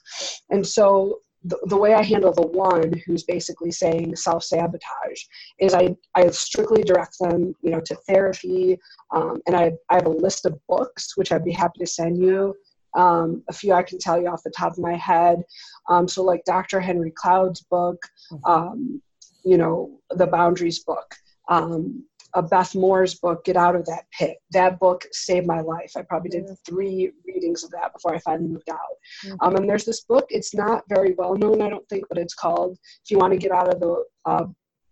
And 0.51 0.67
so 0.67 1.21
the, 1.45 1.59
the 1.65 1.77
way 1.77 1.95
I 1.95 2.03
handle 2.03 2.33
the 2.33 2.47
one 2.47 2.93
who's 3.07 3.25
basically 3.25 3.71
saying 3.71 4.17
self 4.17 4.45
sabotage 4.45 5.23
is 5.59 5.75
I, 5.75 5.97
I 6.15 6.29
strictly 6.29 6.83
direct 6.83 7.17
them, 7.19 7.55
you 7.63 7.71
know, 7.71 7.81
to 7.81 7.95
therapy. 8.09 8.79
Um, 9.15 9.41
and 9.47 9.57
I, 9.57 9.73
I 9.89 9.95
have 9.95 10.07
a 10.07 10.11
list 10.11 10.45
of 10.45 10.59
books, 10.69 11.17
which 11.17 11.33
I'd 11.33 11.45
be 11.45 11.53
happy 11.53 11.79
to 11.81 11.87
send 11.87 12.19
you. 12.19 12.55
Um, 12.95 13.43
a 13.49 13.53
few 13.53 13.73
I 13.73 13.83
can 13.83 13.99
tell 13.99 14.21
you 14.21 14.29
off 14.29 14.43
the 14.43 14.51
top 14.51 14.73
of 14.73 14.79
my 14.79 14.97
head. 14.97 15.43
Um, 15.89 16.09
so 16.09 16.23
like 16.23 16.45
Dr. 16.45 16.81
Henry 16.81 17.13
Cloud's 17.13 17.63
book, 17.63 18.03
mm-hmm. 18.33 18.45
um, 18.45 19.03
you 19.45 19.57
know, 19.57 19.99
the 20.11 20.27
boundaries 20.27 20.81
book. 20.81 21.15
Um, 21.49 22.05
a 22.35 22.43
Beth 22.43 22.75
Moore's 22.75 23.15
book, 23.15 23.45
Get 23.45 23.57
Out 23.57 23.77
of 23.77 23.85
That 23.87 24.05
Pit. 24.17 24.37
That 24.53 24.79
book 24.79 25.07
saved 25.13 25.47
my 25.47 25.61
life. 25.61 25.93
I 25.97 26.03
probably 26.03 26.31
did 26.31 26.49
three 26.67 27.13
readings 27.27 27.65
of 27.65 27.71
that 27.71 27.93
before 27.93 28.15
I 28.15 28.19
finally 28.19 28.49
moved 28.49 28.71
out. 28.71 28.79
Mm-hmm. 29.25 29.37
Um, 29.41 29.57
and 29.57 29.69
there's 29.69 29.85
this 29.85 30.03
book. 30.03 30.27
It's 30.31 30.55
not 30.55 30.85
very 30.89 31.15
well 31.15 31.35
known, 31.35 31.63
I 31.63 31.69
don't 31.69 31.89
think, 31.89 32.05
but 32.09 32.19
it's 32.19 32.35
called 32.35 32.79
"If 33.05 33.11
You 33.11 33.19
Want 33.19 33.33
to 33.33 33.39
Get 33.39 33.53
Out 33.53 33.73
of 33.73 33.81
the 33.81 34.05
uh, 34.25 34.47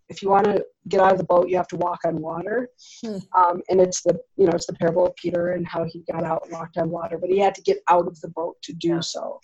If 0.09 0.21
You 0.21 0.29
Want 0.29 0.45
to 0.45 0.65
Get 0.87 0.99
Out 0.99 1.11
of 1.11 1.17
the 1.17 1.23
Boat, 1.23 1.49
You 1.49 1.57
Have 1.57 1.67
to 1.69 1.77
Walk 1.77 1.99
on 2.05 2.21
Water." 2.21 2.69
Mm-hmm. 3.05 3.39
Um, 3.39 3.61
and 3.69 3.79
it's 3.79 4.01
the 4.01 4.19
you 4.35 4.45
know 4.45 4.53
it's 4.53 4.67
the 4.67 4.73
parable 4.73 5.07
of 5.07 5.15
Peter 5.15 5.51
and 5.51 5.67
how 5.67 5.85
he 5.85 6.03
got 6.11 6.23
out 6.23 6.43
and 6.43 6.53
walked 6.53 6.77
on 6.77 6.89
water, 6.89 7.17
but 7.17 7.29
he 7.29 7.39
had 7.39 7.55
to 7.55 7.61
get 7.61 7.79
out 7.89 8.07
of 8.07 8.19
the 8.21 8.29
boat 8.29 8.57
to 8.63 8.73
do 8.73 8.89
yeah. 8.89 8.99
so. 8.99 9.39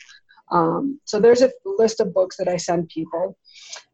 Um, 0.52 1.00
so 1.06 1.20
there's 1.20 1.41
a 1.41 1.52
list 1.66 2.00
of 2.00 2.14
books 2.14 2.38
that 2.38 2.48
I 2.48 2.58
send 2.58 2.89
people. 2.89 3.38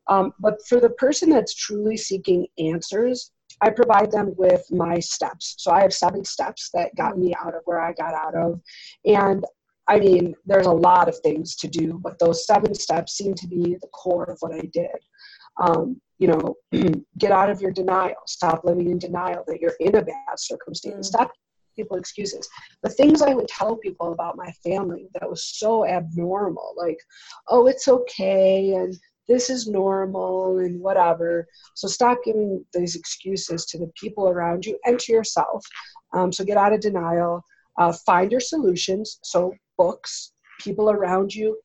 Um, 0.08 0.34
but 0.40 0.58
for 0.68 0.80
the 0.80 0.90
person 0.90 1.30
that's 1.30 1.56
truly 1.56 1.96
seeking 1.96 2.48
answers, 2.58 3.32
I 3.62 3.70
provide 3.70 4.12
them 4.12 4.34
with 4.38 4.66
my 4.72 5.00
steps. 5.00 5.56
So 5.60 5.72
I 5.72 5.82
have 5.82 5.94
seven 5.94 6.26
steps 6.26 6.70
that 6.74 6.96
got 6.96 7.18
me 7.18 7.34
out 7.36 7.56
of 7.56 7.62
where 7.66 7.80
I 7.80 7.94
got 7.94 8.14
out 8.14 8.36
of. 8.36 8.60
And 9.06 9.46
I 9.88 10.00
mean, 10.00 10.36
there's 10.46 10.68
a 10.68 10.72
lot 10.72 11.08
of 11.08 11.18
things 11.20 11.56
to 11.58 11.68
do, 11.68 12.00
but 12.02 12.18
those 12.20 12.46
seven 12.46 12.74
steps 12.74 13.14
seem 13.14 13.34
to 13.36 13.48
be 13.48 13.78
the 13.82 13.88
core 13.94 14.26
of 14.26 14.38
what 14.40 14.54
I 14.54 14.62
did. 14.74 14.98
Um, 15.62 16.00
you 16.18 16.28
know, 16.28 16.56
get 17.18 17.32
out 17.32 17.50
of 17.50 17.62
your 17.62 17.72
denial. 17.72 18.16
Stop 18.26 18.64
living 18.64 18.90
in 18.90 19.00
denial 19.00 19.44
that 19.48 19.60
you're 19.60 19.76
in 19.80 19.96
a 19.96 20.02
bad 20.02 20.38
circumstance. 20.38 21.10
Mm. 21.10 21.12
Stop 21.12 21.32
people 21.76 21.98
excuses. 21.98 22.48
The 22.84 22.90
things 22.90 23.22
I 23.22 23.34
would 23.34 23.48
tell 23.48 23.78
people 23.78 24.12
about 24.12 24.38
my 24.38 24.52
family 24.64 25.08
that 25.14 25.30
was 25.30 25.46
so 25.46 25.86
abnormal, 25.86 26.74
like, 26.78 27.00
oh, 27.48 27.68
it's 27.68 27.88
okay, 27.88 28.74
and 28.76 28.98
this 29.32 29.50
is 29.50 29.66
normal, 29.66 30.60
and 30.60 30.82
whatever. 30.82 31.48
So 31.76 31.88
stop 31.88 32.18
giving 32.26 32.66
these 32.74 32.98
excuses 32.98 33.66
to 33.68 33.78
the 33.78 33.90
people 33.96 34.28
around 34.28 34.66
you 34.66 34.78
and 34.86 35.00
to 35.00 35.14
yourself. 35.14 35.66
Um, 36.14 36.34
so 36.34 36.44
get 36.44 36.58
out 36.58 36.74
of 36.74 36.82
denial. 36.82 37.42
Uh, 37.80 37.94
find 38.06 38.30
your 38.30 38.42
solutions. 38.42 39.20
So 39.24 39.54
books, 39.78 40.34
people 40.60 40.92
around 40.92 41.34
you. 41.34 41.58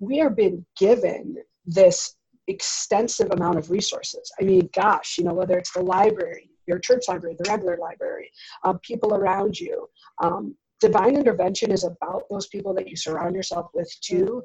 We 0.00 0.20
are 0.20 0.28
being 0.28 0.66
given 0.76 1.36
this 1.64 2.14
extensive 2.46 3.30
amount 3.30 3.56
of 3.56 3.70
resources. 3.70 4.30
I 4.38 4.44
mean, 4.44 4.68
gosh, 4.74 5.16
you 5.16 5.24
know, 5.24 5.32
whether 5.32 5.56
it's 5.56 5.72
the 5.72 5.82
library, 5.82 6.50
your 6.66 6.78
church 6.78 7.04
library, 7.08 7.36
the 7.38 7.48
regular 7.50 7.78
library, 7.78 8.30
uh, 8.64 8.74
people 8.82 9.14
around 9.14 9.58
you. 9.58 9.88
Um, 10.22 10.54
divine 10.78 11.16
intervention 11.16 11.72
is 11.72 11.84
about 11.84 12.24
those 12.28 12.48
people 12.48 12.74
that 12.74 12.86
you 12.86 12.96
surround 12.96 13.34
yourself 13.34 13.70
with 13.72 13.90
too. 14.02 14.42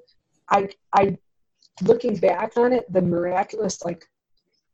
I, 0.49 0.69
I, 0.93 1.17
looking 1.81 2.15
back 2.15 2.57
on 2.57 2.73
it, 2.73 2.91
the 2.91 3.01
miraculous 3.01 3.83
like 3.83 4.05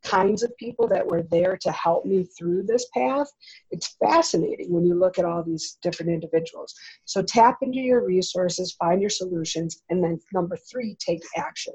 kinds 0.03 0.43
of 0.43 0.55
people 0.57 0.87
that 0.87 1.05
were 1.05 1.23
there 1.23 1.57
to 1.57 1.71
help 1.71 2.05
me 2.05 2.23
through 2.37 2.63
this 2.63 2.85
path. 2.93 3.27
It's 3.71 3.95
fascinating 3.99 4.71
when 4.71 4.85
you 4.85 4.93
look 4.93 5.17
at 5.17 5.25
all 5.25 5.43
these 5.43 5.77
different 5.81 6.11
individuals. 6.11 6.75
So 7.05 7.23
tap 7.23 7.57
into 7.61 7.79
your 7.79 8.05
resources, 8.05 8.75
find 8.79 9.01
your 9.01 9.09
solutions, 9.09 9.81
and 9.89 10.03
then 10.03 10.19
number 10.31 10.57
three, 10.57 10.95
take 10.99 11.23
action. 11.35 11.73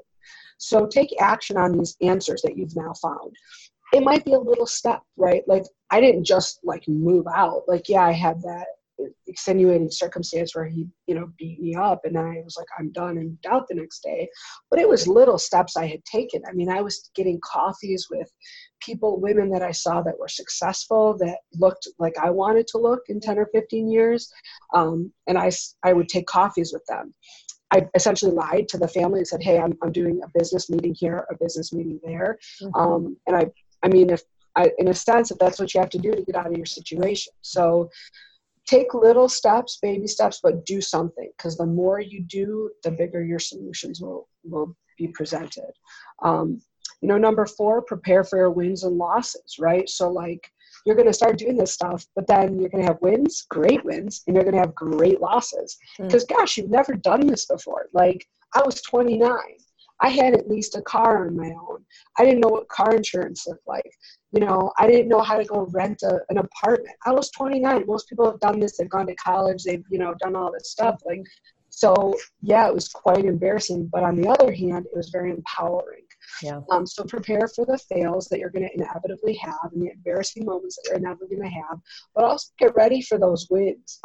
So 0.57 0.85
take 0.85 1.09
action 1.19 1.57
on 1.57 1.77
these 1.77 1.97
answers 2.01 2.41
that 2.43 2.55
you've 2.55 2.75
now 2.75 2.93
found 3.01 3.35
it 3.91 4.03
might 4.03 4.23
be 4.23 4.33
a 4.33 4.39
little 4.39 4.65
step, 4.65 5.01
right? 5.17 5.43
Like 5.47 5.65
I 5.89 5.99
didn't 5.99 6.23
just 6.23 6.59
like 6.63 6.87
move 6.87 7.25
out. 7.33 7.63
Like, 7.67 7.89
yeah, 7.89 8.05
I 8.05 8.11
had 8.11 8.41
that 8.43 8.67
extenuating 9.27 9.89
circumstance 9.89 10.55
where 10.55 10.65
he, 10.65 10.87
you 11.07 11.15
know, 11.15 11.29
beat 11.37 11.59
me 11.59 11.75
up 11.75 12.01
and 12.03 12.17
I 12.17 12.41
was 12.43 12.55
like, 12.57 12.67
I'm 12.77 12.91
done 12.91 13.17
and 13.17 13.37
out 13.49 13.67
the 13.67 13.75
next 13.75 14.01
day. 14.03 14.29
But 14.69 14.79
it 14.79 14.87
was 14.87 15.07
little 15.07 15.37
steps 15.37 15.77
I 15.77 15.87
had 15.87 16.03
taken. 16.05 16.41
I 16.47 16.53
mean, 16.53 16.69
I 16.69 16.81
was 16.81 17.09
getting 17.15 17.39
coffees 17.43 18.07
with 18.09 18.31
people, 18.81 19.19
women 19.19 19.49
that 19.51 19.61
I 19.61 19.71
saw 19.71 20.01
that 20.01 20.17
were 20.19 20.27
successful, 20.27 21.17
that 21.19 21.39
looked 21.53 21.87
like 21.99 22.13
I 22.21 22.29
wanted 22.29 22.67
to 22.67 22.77
look 22.77 23.01
in 23.07 23.19
10 23.19 23.37
or 23.37 23.47
15 23.53 23.89
years. 23.89 24.31
Um, 24.73 25.11
and 25.27 25.37
I, 25.37 25.51
I 25.83 25.93
would 25.93 26.09
take 26.09 26.27
coffees 26.27 26.73
with 26.73 26.85
them. 26.87 27.13
I 27.73 27.87
essentially 27.95 28.33
lied 28.33 28.67
to 28.69 28.77
the 28.77 28.87
family 28.89 29.19
and 29.19 29.27
said, 29.27 29.41
"Hey, 29.41 29.57
I'm, 29.57 29.77
I'm 29.81 29.93
doing 29.93 30.19
a 30.21 30.37
business 30.37 30.69
meeting 30.69 30.93
here, 30.93 31.25
a 31.31 31.37
business 31.37 31.71
meeting 31.71 32.01
there," 32.03 32.37
mm-hmm. 32.61 32.75
um, 32.75 33.17
and 33.27 33.37
I 33.37 33.45
I 33.83 33.87
mean, 33.87 34.09
if 34.09 34.23
I, 34.55 34.71
in 34.77 34.89
a 34.89 34.93
sense, 34.93 35.31
if 35.31 35.37
that's 35.37 35.59
what 35.59 35.73
you 35.73 35.79
have 35.79 35.89
to 35.91 35.97
do 35.97 36.11
to 36.11 36.23
get 36.23 36.35
out 36.35 36.47
of 36.47 36.53
your 36.53 36.65
situation. 36.65 37.33
So 37.41 37.89
take 38.71 38.93
little 38.93 39.27
steps, 39.27 39.79
baby 39.81 40.07
steps, 40.07 40.39
but 40.41 40.65
do 40.65 40.79
something 40.79 41.29
because 41.37 41.57
the 41.57 41.65
more 41.65 41.99
you 41.99 42.21
do, 42.23 42.71
the 42.83 42.91
bigger 42.91 43.23
your 43.23 43.39
solutions 43.39 44.01
will, 44.01 44.27
will 44.43 44.75
be 44.97 45.07
presented. 45.09 45.71
Um, 46.23 46.61
you 47.01 47.07
know, 47.07 47.17
number 47.17 47.45
four, 47.45 47.81
prepare 47.81 48.23
for 48.23 48.37
your 48.37 48.51
wins 48.51 48.83
and 48.83 48.97
losses, 48.97 49.57
right? 49.59 49.89
So, 49.89 50.09
like, 50.09 50.49
you're 50.85 50.95
going 50.95 51.07
to 51.07 51.13
start 51.13 51.37
doing 51.37 51.57
this 51.57 51.73
stuff, 51.73 52.05
but 52.15 52.27
then 52.27 52.59
you're 52.59 52.69
going 52.69 52.83
to 52.83 52.87
have 52.87 53.01
wins, 53.01 53.45
great 53.49 53.83
wins, 53.83 54.23
and 54.25 54.35
you're 54.35 54.45
going 54.45 54.55
to 54.55 54.61
have 54.61 54.75
great 54.75 55.19
losses. 55.19 55.77
Because, 55.97 56.25
mm. 56.25 56.29
gosh, 56.29 56.57
you've 56.57 56.69
never 56.69 56.93
done 56.93 57.25
this 57.27 57.45
before. 57.45 57.87
Like, 57.93 58.25
I 58.53 58.61
was 58.63 58.81
29. 58.81 59.31
I 60.01 60.09
had 60.09 60.33
at 60.33 60.49
least 60.49 60.75
a 60.75 60.81
car 60.81 61.27
on 61.27 61.37
my 61.37 61.49
own. 61.49 61.85
I 62.17 62.25
didn't 62.25 62.41
know 62.41 62.49
what 62.49 62.67
car 62.69 62.95
insurance 62.95 63.45
looked 63.47 63.67
like. 63.67 63.89
You 64.31 64.41
know, 64.41 64.71
I 64.77 64.87
didn't 64.87 65.09
know 65.09 65.21
how 65.21 65.37
to 65.37 65.45
go 65.45 65.67
rent 65.71 66.01
a, 66.03 66.19
an 66.29 66.39
apartment. 66.39 66.95
I 67.05 67.11
was 67.11 67.29
29. 67.31 67.85
Most 67.85 68.09
people 68.09 68.29
have 68.29 68.39
done 68.39 68.59
this. 68.59 68.77
They've 68.77 68.89
gone 68.89 69.07
to 69.07 69.15
college. 69.15 69.63
They've, 69.63 69.83
you 69.89 69.99
know, 69.99 70.15
done 70.19 70.35
all 70.35 70.51
this 70.51 70.71
stuff. 70.71 71.01
Like, 71.05 71.21
so 71.69 72.15
yeah, 72.41 72.67
it 72.67 72.73
was 72.73 72.87
quite 72.87 73.25
embarrassing. 73.25 73.89
But 73.93 74.03
on 74.03 74.19
the 74.19 74.27
other 74.27 74.51
hand, 74.51 74.85
it 74.85 74.95
was 74.95 75.09
very 75.09 75.31
empowering. 75.31 76.03
Yeah. 76.41 76.61
Um, 76.71 76.85
so 76.85 77.03
prepare 77.03 77.47
for 77.47 77.65
the 77.65 77.77
fails 77.77 78.27
that 78.27 78.39
you're 78.39 78.49
going 78.49 78.67
to 78.67 78.73
inevitably 78.73 79.35
have 79.35 79.71
and 79.71 79.81
the 79.81 79.91
embarrassing 79.91 80.45
moments 80.45 80.77
that 80.77 80.89
you're 80.89 80.97
inevitably 80.97 81.37
going 81.37 81.49
to 81.49 81.55
have, 81.55 81.79
but 82.15 82.23
also 82.23 82.51
get 82.57 82.75
ready 82.75 83.01
for 83.01 83.17
those 83.17 83.47
wins 83.49 83.99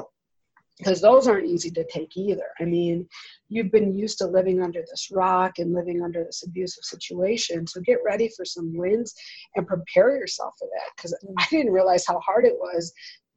because 0.79 1.01
those 1.01 1.27
aren't 1.27 1.47
easy 1.47 1.70
to 1.70 1.85
take 1.91 2.16
either. 2.16 2.49
I 2.61 2.64
mean, 2.64 3.09
you've 3.49 3.72
been 3.72 3.97
used 3.97 4.18
to 4.18 4.27
living 4.27 4.62
under 4.62 4.81
this 4.81 5.09
rock 5.11 5.59
and 5.59 5.72
living 5.72 6.03
under 6.03 6.22
this 6.24 6.45
abusive 6.47 6.85
situation. 6.85 7.66
So 7.66 7.81
get 7.81 7.99
ready 8.05 8.31
for 8.37 8.45
some 8.45 8.77
wins 8.77 9.14
and 9.55 9.66
prepare 9.66 10.16
yourself 10.16 10.55
for 10.59 10.68
that. 10.68 10.91
Because 10.97 11.16
I 11.39 11.47
didn't 11.51 11.72
realize 11.72 12.05
how 12.07 12.20
hard 12.20 12.45
it 12.45 12.57
was 12.59 12.93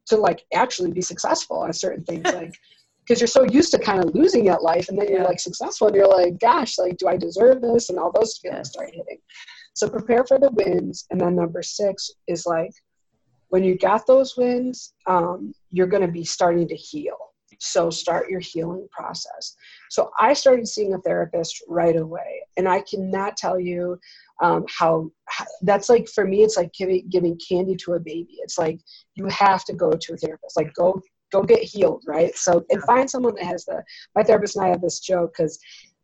to 0.06 0.16
like 0.16 0.44
actually 0.52 0.92
be 0.92 1.00
successful 1.00 1.58
on 1.58 1.72
certain 1.72 2.04
things. 2.04 2.24
Like, 2.34 2.54
because 3.06 3.20
you're 3.20 3.28
so 3.28 3.42
used 3.42 3.72
to 3.72 3.78
kind 3.78 4.04
of 4.04 4.14
losing 4.14 4.48
at 4.48 4.62
life, 4.62 4.88
and 4.88 4.96
then 4.96 5.08
you're 5.08 5.24
like 5.24 5.40
successful, 5.40 5.88
and 5.88 5.96
you're 5.96 6.06
like, 6.06 6.38
gosh, 6.38 6.78
like, 6.78 6.96
do 6.96 7.08
I 7.08 7.16
deserve 7.16 7.60
this? 7.60 7.88
And 7.88 7.98
all 7.98 8.12
those 8.12 8.38
feelings 8.38 8.68
start 8.68 8.90
hitting. 8.90 9.18
So 9.74 9.88
prepare 9.88 10.24
for 10.24 10.38
the 10.38 10.50
wins. 10.50 11.06
And 11.10 11.20
then 11.20 11.34
number 11.34 11.60
six 11.60 12.12
is 12.28 12.46
like, 12.46 12.70
when 13.48 13.64
you 13.64 13.76
got 13.76 14.06
those 14.06 14.36
wins, 14.36 14.92
um, 15.08 15.52
you're 15.70 15.88
going 15.88 16.06
to 16.06 16.12
be 16.12 16.24
starting 16.24 16.68
to 16.68 16.76
heal 16.76 17.16
so 17.60 17.90
start 17.90 18.30
your 18.30 18.40
healing 18.40 18.88
process. 18.90 19.54
So 19.90 20.10
I 20.18 20.32
started 20.32 20.66
seeing 20.66 20.94
a 20.94 20.98
therapist 20.98 21.62
right 21.68 21.96
away, 21.96 22.42
and 22.56 22.66
I 22.68 22.80
cannot 22.80 23.36
tell 23.36 23.60
you 23.60 23.98
um, 24.42 24.64
how, 24.68 25.10
how, 25.28 25.44
that's 25.62 25.88
like 25.88 26.08
for 26.08 26.26
me. 26.26 26.42
It's 26.42 26.56
like 26.56 26.72
giving 26.72 27.06
giving 27.10 27.38
candy 27.46 27.76
to 27.76 27.92
a 27.92 28.00
baby. 28.00 28.38
It's 28.38 28.58
like 28.58 28.80
you 29.14 29.26
have 29.26 29.64
to 29.66 29.74
go 29.74 29.92
to 29.92 30.14
a 30.14 30.16
therapist. 30.16 30.56
Like 30.56 30.72
go 30.74 31.00
go 31.30 31.42
get 31.42 31.62
healed, 31.62 32.02
right? 32.06 32.34
So 32.34 32.64
and 32.70 32.82
find 32.84 33.08
someone 33.08 33.34
that 33.36 33.44
has 33.44 33.64
the. 33.66 33.84
My 34.16 34.22
therapist 34.22 34.56
and 34.56 34.64
I 34.64 34.68
have 34.68 34.80
this 34.80 35.00
joke 35.00 35.34
because 35.36 35.58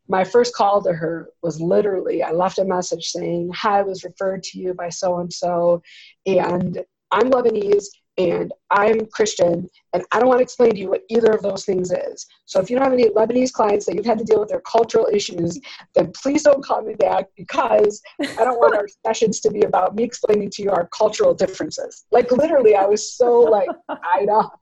my 0.09 0.22
first 0.22 0.54
call 0.54 0.82
to 0.82 0.92
her 0.92 1.30
was 1.42 1.61
literally 1.61 2.22
I 2.22 2.32
left 2.32 2.59
a 2.59 2.64
message 2.64 3.07
saying, 3.07 3.50
"Hi, 3.54 3.78
I 3.78 3.82
was 3.82 4.04
referred 4.04 4.42
to 4.44 4.59
you 4.59 4.74
by 4.74 4.90
so 4.90 5.18
and 5.18 5.32
so, 5.32 5.82
and 6.26 6.84
I'm 7.12 7.30
Lebanese 7.30 7.86
and 8.18 8.52
I'm 8.70 9.06
Christian, 9.06 9.68
and 9.92 10.04
I 10.12 10.18
don't 10.18 10.28
want 10.28 10.38
to 10.38 10.42
explain 10.42 10.70
to 10.70 10.78
you 10.78 10.88
what 10.88 11.02
either 11.08 11.32
of 11.32 11.42
those 11.42 11.64
things 11.64 11.92
is. 11.92 12.26
So 12.46 12.60
if 12.60 12.70
you 12.70 12.76
don't 12.76 12.84
have 12.84 12.92
any 12.92 13.10
Lebanese 13.10 13.52
clients 13.52 13.84
that 13.86 13.94
you've 13.94 14.06
had 14.06 14.18
to 14.18 14.24
deal 14.24 14.40
with 14.40 14.48
their 14.48 14.60
cultural 14.60 15.06
issues, 15.12 15.60
then 15.94 16.12
please 16.12 16.42
don't 16.42 16.64
call 16.64 16.82
me 16.82 16.94
back 16.94 17.26
because 17.36 18.00
I 18.20 18.44
don't 18.44 18.58
want 18.58 18.74
our 18.74 18.88
sessions 19.06 19.40
to 19.40 19.50
be 19.50 19.62
about 19.62 19.94
me 19.94 20.04
explaining 20.04 20.50
to 20.50 20.62
you 20.62 20.70
our 20.70 20.88
cultural 20.96 21.34
differences. 21.34 22.06
Like 22.10 22.30
literally, 22.32 22.74
I 22.74 22.86
was 22.86 23.12
so 23.12 23.40
like 23.40 23.68
eyed 23.88 24.28
up. 24.28 24.58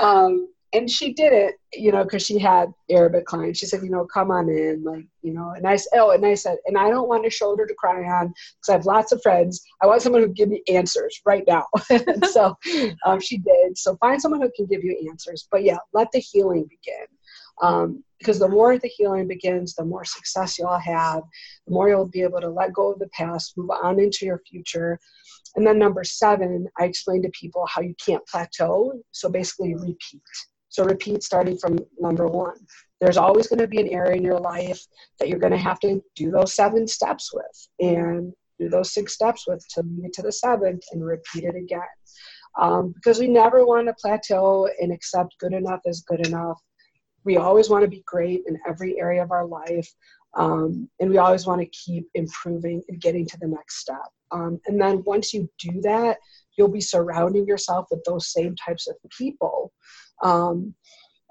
Um, 0.00 0.48
and 0.74 0.90
she 0.90 1.14
did 1.14 1.32
it, 1.32 1.54
you 1.72 1.92
know, 1.92 2.04
because 2.04 2.22
she 2.24 2.38
had 2.38 2.72
Arabic 2.90 3.24
clients. 3.24 3.58
She 3.58 3.66
said, 3.66 3.82
you 3.82 3.90
know, 3.90 4.04
come 4.04 4.30
on 4.30 4.50
in, 4.50 4.84
like, 4.84 5.06
you 5.22 5.32
know, 5.32 5.52
and 5.56 5.66
I 5.66 5.76
said, 5.76 5.98
oh, 5.98 6.10
and 6.10 6.24
I 6.24 6.34
said, 6.34 6.58
and 6.66 6.76
I 6.76 6.90
don't 6.90 7.08
want 7.08 7.26
a 7.26 7.30
shoulder 7.30 7.66
to 7.66 7.74
cry 7.74 8.04
on 8.04 8.28
because 8.28 8.68
I 8.68 8.72
have 8.72 8.84
lots 8.84 9.12
of 9.12 9.22
friends. 9.22 9.62
I 9.82 9.86
want 9.86 10.02
someone 10.02 10.22
who 10.22 10.28
give 10.28 10.50
me 10.50 10.62
answers 10.68 11.20
right 11.24 11.44
now. 11.46 11.66
so 12.30 12.54
um, 13.06 13.20
she 13.20 13.38
did. 13.38 13.78
So 13.78 13.96
find 13.96 14.20
someone 14.20 14.42
who 14.42 14.50
can 14.54 14.66
give 14.66 14.84
you 14.84 15.08
answers. 15.10 15.48
But 15.50 15.64
yeah, 15.64 15.78
let 15.94 16.12
the 16.12 16.18
healing 16.18 16.64
begin. 16.64 17.06
Um, 17.60 18.04
because 18.18 18.38
the 18.38 18.48
more 18.48 18.76
the 18.78 18.88
healing 18.88 19.28
begins, 19.28 19.74
the 19.74 19.84
more 19.84 20.04
success 20.04 20.58
you'll 20.58 20.76
have, 20.76 21.22
the 21.66 21.72
more 21.72 21.88
you'll 21.88 22.06
be 22.06 22.22
able 22.22 22.40
to 22.40 22.48
let 22.48 22.72
go 22.72 22.92
of 22.92 22.98
the 22.98 23.08
past, 23.08 23.56
move 23.56 23.70
on 23.70 24.00
into 24.00 24.26
your 24.26 24.40
future. 24.48 24.98
And 25.54 25.66
then 25.66 25.78
number 25.78 26.04
seven, 26.04 26.66
I 26.78 26.84
explain 26.84 27.22
to 27.22 27.30
people 27.30 27.64
how 27.66 27.80
you 27.80 27.94
can't 28.04 28.26
plateau. 28.26 28.92
So 29.12 29.28
basically, 29.28 29.74
repeat. 29.74 30.22
So 30.68 30.84
repeat 30.84 31.22
starting 31.22 31.56
from 31.56 31.78
number 31.98 32.26
one. 32.26 32.56
There's 33.00 33.16
always 33.16 33.46
going 33.46 33.60
to 33.60 33.68
be 33.68 33.80
an 33.80 33.88
area 33.88 34.16
in 34.16 34.22
your 34.22 34.38
life 34.38 34.80
that 35.18 35.28
you're 35.28 35.38
going 35.38 35.52
to 35.52 35.58
have 35.58 35.80
to 35.80 36.02
do 36.14 36.30
those 36.30 36.54
seven 36.54 36.86
steps 36.86 37.32
with 37.32 37.68
and 37.80 38.32
do 38.58 38.68
those 38.68 38.92
six 38.92 39.14
steps 39.14 39.46
with 39.46 39.64
to 39.74 39.82
get 40.02 40.12
to 40.14 40.22
the 40.22 40.32
seventh 40.32 40.82
and 40.92 41.04
repeat 41.04 41.44
it 41.44 41.56
again. 41.56 41.80
Um, 42.58 42.92
because 42.92 43.18
we 43.18 43.28
never 43.28 43.64
want 43.64 43.86
to 43.86 43.94
plateau 43.94 44.68
and 44.80 44.92
accept 44.92 45.38
good 45.38 45.52
enough 45.52 45.80
as 45.86 46.00
good 46.00 46.26
enough. 46.26 46.60
We 47.24 47.36
always 47.36 47.70
want 47.70 47.84
to 47.84 47.90
be 47.90 48.02
great 48.06 48.42
in 48.46 48.58
every 48.66 48.98
area 48.98 49.22
of 49.22 49.30
our 49.30 49.46
life. 49.46 49.88
Um, 50.36 50.88
and 51.00 51.08
we 51.08 51.18
always 51.18 51.46
want 51.46 51.60
to 51.60 51.66
keep 51.68 52.08
improving 52.14 52.82
and 52.88 53.00
getting 53.00 53.26
to 53.26 53.38
the 53.38 53.48
next 53.48 53.78
step. 53.78 54.08
Um, 54.30 54.60
and 54.66 54.80
then 54.80 55.02
once 55.06 55.32
you 55.32 55.48
do 55.58 55.80
that, 55.82 56.18
you'll 56.56 56.68
be 56.68 56.80
surrounding 56.80 57.46
yourself 57.46 57.86
with 57.90 58.02
those 58.04 58.32
same 58.32 58.54
types 58.56 58.88
of 58.88 58.96
people 59.16 59.72
um, 60.22 60.74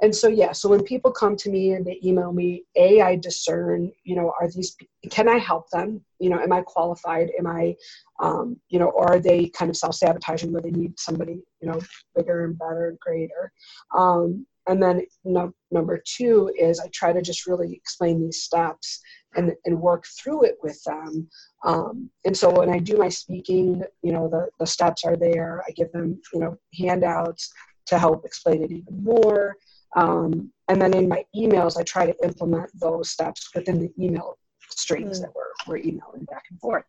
and 0.02 0.16
so 0.16 0.28
yeah 0.28 0.52
so 0.52 0.70
when 0.70 0.84
people 0.84 1.12
come 1.12 1.36
to 1.36 1.50
me 1.50 1.74
and 1.74 1.86
they 1.86 2.00
email 2.04 2.32
me 2.32 2.64
a 2.76 3.02
i 3.02 3.16
discern 3.16 3.92
you 4.04 4.16
know 4.16 4.32
are 4.40 4.50
these 4.52 4.76
can 5.10 5.28
i 5.28 5.38
help 5.38 5.70
them 5.72 6.02
you 6.20 6.30
know 6.30 6.40
am 6.40 6.52
i 6.52 6.62
qualified 6.62 7.30
am 7.38 7.48
i 7.48 7.76
um, 8.20 8.60
you 8.70 8.80
know 8.80 8.90
or 8.90 9.14
are 9.14 9.20
they 9.20 9.50
kind 9.50 9.70
of 9.70 9.78
self-sabotaging 9.78 10.52
where 10.52 10.62
they 10.62 10.72
need 10.72 10.98
somebody 11.00 11.42
you 11.62 11.68
know 11.70 11.80
bigger 12.16 12.46
and 12.46 12.58
better 12.58 12.90
and 12.90 13.00
greater 13.00 13.52
um, 13.96 14.46
and 14.68 14.84
then 14.84 15.02
no, 15.24 15.54
number 15.72 16.02
two 16.06 16.52
is 16.58 16.80
i 16.80 16.88
try 16.94 17.12
to 17.12 17.22
just 17.22 17.48
really 17.48 17.74
explain 17.74 18.22
these 18.22 18.44
steps 18.44 19.02
and, 19.36 19.54
and 19.66 19.80
work 19.80 20.06
through 20.06 20.44
it 20.44 20.58
with 20.64 20.82
them. 20.84 21.30
Um, 21.64 22.10
and 22.26 22.36
so 22.36 22.50
when 22.50 22.70
I 22.70 22.80
do 22.80 22.98
my 22.98 23.08
speaking, 23.08 23.84
you 24.02 24.12
know, 24.12 24.28
the, 24.28 24.50
the 24.60 24.66
steps 24.66 25.04
are 25.06 25.16
there. 25.16 25.64
I 25.68 25.72
give 25.72 25.92
them, 25.92 26.20
you 26.34 26.40
know, 26.40 26.58
handouts 26.78 27.54
to 27.88 27.98
help 27.98 28.26
explain 28.26 28.64
it 28.64 28.72
even 28.72 29.04
more. 29.04 29.58
Um, 29.96 30.52
and 30.68 30.82
then 30.82 30.94
in 30.94 31.08
my 31.08 31.26
emails, 31.36 31.78
I 31.78 31.84
try 31.84 32.06
to 32.06 32.16
implement 32.24 32.70
those 32.80 33.10
steps 33.10 33.50
within 33.56 33.80
the 33.80 33.92
email 34.00 34.38
strings 34.70 35.20
mm. 35.20 35.22
that 35.24 35.32
we're, 35.36 35.52
we're 35.68 35.78
emailing 35.78 36.26
back 36.26 36.44
and 36.50 36.60
forth. 36.60 36.86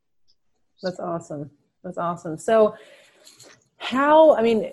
That's 0.82 1.00
awesome. 1.00 1.50
That's 1.82 1.98
awesome. 1.98 2.38
So 2.38 2.74
how, 3.78 4.36
I 4.36 4.42
mean, 4.42 4.72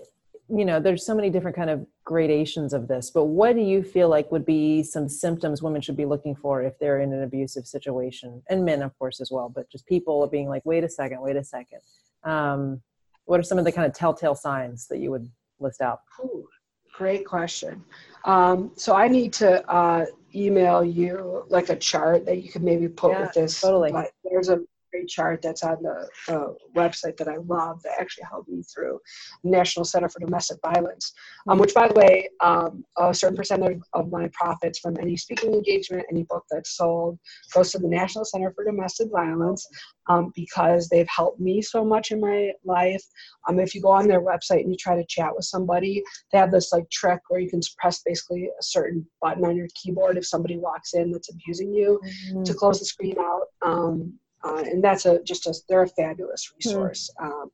you 0.50 0.66
know, 0.66 0.80
there's 0.80 1.06
so 1.06 1.16
many 1.16 1.30
different 1.30 1.56
kind 1.56 1.70
of 1.70 1.86
gradations 2.04 2.74
of 2.74 2.88
this, 2.88 3.10
but 3.10 3.26
what 3.26 3.56
do 3.56 3.62
you 3.62 3.82
feel 3.82 4.10
like 4.10 4.32
would 4.32 4.46
be 4.46 4.84
some 4.84 5.10
symptoms 5.10 5.64
women 5.64 5.82
should 5.82 5.98
be 5.98 6.06
looking 6.06 6.36
for 6.36 6.62
if 6.62 6.78
they're 6.78 7.00
in 7.00 7.14
an 7.14 7.24
abusive 7.24 7.66
situation? 7.66 8.44
And 8.50 8.64
men, 8.64 8.82
of 8.84 8.98
course, 9.00 9.22
as 9.22 9.32
well, 9.32 9.50
but 9.50 9.70
just 9.72 9.88
people 9.88 10.26
being 10.28 10.48
like, 10.48 10.64
wait 10.66 10.84
a 10.84 10.90
second, 10.90 11.22
wait 11.22 11.36
a 11.36 11.44
second. 11.44 11.80
Um, 12.24 12.82
what 13.26 13.40
are 13.40 13.44
some 13.44 13.58
of 13.58 13.66
the 13.66 13.72
kind 13.72 13.88
of 13.88 13.94
telltale 13.94 14.36
signs 14.36 14.88
that 14.88 15.00
you 15.00 15.10
would 15.10 15.30
list 15.60 15.82
out? 15.82 16.02
Ooh, 16.20 16.48
great 16.94 17.26
question. 17.26 17.84
Um, 18.26 18.72
so 18.76 18.96
I 18.96 19.08
need 19.08 19.34
to 19.34 19.68
uh, 19.70 20.06
email 20.34 20.84
you 20.84 21.46
like 21.50 21.70
a 21.70 21.76
chart 21.76 22.26
that 22.26 22.42
you 22.42 22.50
could 22.50 22.64
maybe 22.64 22.88
put 22.88 23.12
yeah, 23.12 23.22
with 23.22 23.34
this. 23.34 23.62
Totally. 23.62 23.92
Like, 23.92 24.14
there's 24.24 24.50
a 24.50 24.62
great 24.96 25.08
chart 25.08 25.42
that's 25.42 25.64
on 25.64 25.78
the 25.82 26.08
uh, 26.34 26.54
website 26.76 27.18
that 27.18 27.28
I 27.28 27.38
love 27.38 27.82
that 27.84 28.00
actually 28.00 28.26
helped 28.30 28.50
me 28.50 28.64
through 28.64 29.00
National 29.44 29.84
Center 29.84 30.08
for 30.08 30.20
Domestic 30.20 30.58
Violence, 30.64 31.14
um, 31.50 31.58
which, 31.58 31.74
by 31.74 31.88
the 31.88 31.94
way, 31.94 32.30
um, 32.42 32.86
a 32.98 33.14
certain 33.14 33.36
percentage 33.36 33.80
of 33.94 34.10
my 34.10 34.30
profits 34.34 34.80
from 34.80 34.98
any 35.00 35.18
speaking 35.18 35.54
engagement, 35.54 36.06
any 36.10 36.24
book 36.24 36.46
that's 36.50 36.78
sold, 36.78 37.20
goes 37.54 37.72
to 37.72 37.80
the 37.80 37.88
National 37.88 38.26
Center 38.26 38.52
for 38.56 38.64
Domestic 38.64 39.10
Violence 39.12 39.68
um, 40.08 40.32
because 40.36 40.88
they've 40.88 41.10
helped 41.10 41.40
me 41.40 41.62
so 41.62 41.84
much 41.84 42.12
in 42.12 42.20
my 42.22 42.52
life. 42.64 43.04
Um, 43.48 43.60
if 43.60 43.76
you 43.76 43.82
go 43.82 43.92
on 43.92 44.08
their 44.08 44.22
website 44.22 44.62
and 44.62 44.72
you 44.72 44.78
try 44.78 44.96
to 44.96 45.06
chat 45.08 45.36
with 45.36 45.46
somebody, 45.46 46.04
they 46.32 46.38
have 46.38 46.52
this 46.52 46.72
like 46.72 46.90
trick 46.90 47.20
where 47.28 47.40
you 47.40 47.50
can 47.50 47.62
press 47.78 48.02
basically 48.06 48.46
a 48.46 48.64
certain 48.64 49.06
button 49.22 49.44
on 49.44 49.58
your 49.58 49.68
keyboard 49.76 50.18
if 50.18 50.26
somebody 50.26 50.58
walks 50.58 50.94
in 50.94 51.12
that's 51.12 51.32
abusing 51.32 51.74
you 51.74 52.00
mm-hmm. 52.06 52.44
to 52.44 52.54
close 52.54 52.80
the 52.80 52.86
screen 52.86 53.18
out. 53.20 53.48
Um, 53.62 54.14
uh, 54.46 54.64
and 54.66 54.84
that's 54.84 55.06
a 55.06 55.22
just 55.24 55.48
a 55.48 55.54
they're 55.68 55.84
a 55.84 55.88
fabulous 55.88 56.46
hmm. 56.46 56.56
resource. 56.58 57.10
Mm. 57.20 57.26
Um, 57.26 57.52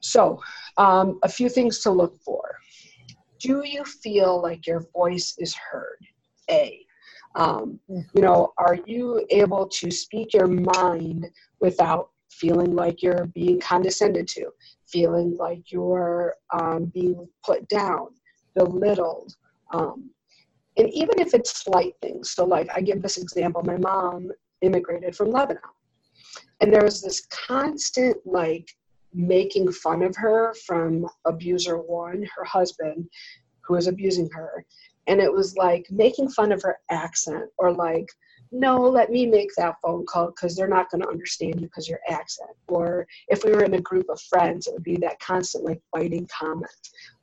so, 0.00 0.40
um, 0.76 1.18
a 1.22 1.28
few 1.28 1.48
things 1.48 1.80
to 1.80 1.90
look 1.90 2.16
for. 2.22 2.56
Do 3.38 3.62
you 3.64 3.84
feel 3.84 4.40
like 4.42 4.66
your 4.66 4.86
voice 4.94 5.34
is 5.38 5.54
heard? 5.54 5.98
A. 6.50 6.84
Um, 7.36 7.78
hmm. 7.88 8.00
you 8.14 8.22
know, 8.22 8.52
are 8.58 8.78
you 8.86 9.24
able 9.30 9.68
to 9.68 9.90
speak 9.90 10.34
your 10.34 10.48
mind 10.48 11.28
without 11.60 12.10
feeling 12.30 12.74
like 12.74 13.02
you're 13.02 13.26
being 13.26 13.60
condescended 13.60 14.26
to, 14.28 14.50
feeling 14.86 15.36
like 15.36 15.70
you're 15.70 16.34
um, 16.52 16.86
being 16.86 17.28
put 17.44 17.68
down, 17.68 18.08
belittled? 18.56 19.36
Um, 19.72 20.10
and 20.76 20.88
even 20.92 21.20
if 21.20 21.34
it's 21.34 21.62
slight 21.62 21.94
things, 22.02 22.30
so 22.30 22.44
like 22.44 22.68
I 22.74 22.80
give 22.80 23.02
this 23.02 23.18
example, 23.18 23.62
my 23.62 23.76
mom 23.76 24.30
immigrated 24.62 25.14
from 25.14 25.30
Lebanon 25.30 25.62
and 26.60 26.72
there 26.72 26.84
was 26.84 27.02
this 27.02 27.26
constant 27.26 28.16
like 28.24 28.68
making 29.12 29.72
fun 29.72 30.02
of 30.02 30.14
her 30.16 30.54
from 30.66 31.06
abuser 31.24 31.78
one 31.78 32.26
her 32.36 32.44
husband 32.44 33.08
who 33.62 33.74
was 33.74 33.86
abusing 33.86 34.28
her. 34.30 34.64
And 35.06 35.20
it 35.20 35.32
was 35.32 35.56
like 35.56 35.86
making 35.90 36.28
fun 36.28 36.52
of 36.52 36.62
her 36.62 36.78
accent 36.90 37.50
or 37.58 37.72
like 37.72 38.06
no 38.52 38.80
let 38.80 39.10
me 39.10 39.26
make 39.26 39.50
that 39.56 39.76
phone 39.80 40.04
call 40.06 40.26
because 40.26 40.56
they're 40.56 40.68
not 40.68 40.90
going 40.90 41.00
to 41.02 41.08
understand 41.08 41.60
you 41.60 41.66
because 41.66 41.88
your 41.88 42.00
accent. 42.08 42.50
Or 42.68 43.06
if 43.28 43.44
we 43.44 43.52
were 43.52 43.64
in 43.64 43.74
a 43.74 43.80
group 43.80 44.06
of 44.08 44.20
friends 44.22 44.66
it 44.66 44.74
would 44.74 44.82
be 44.82 44.96
that 44.98 45.20
constant 45.20 45.64
like 45.64 45.80
biting 45.92 46.28
comment 46.36 46.70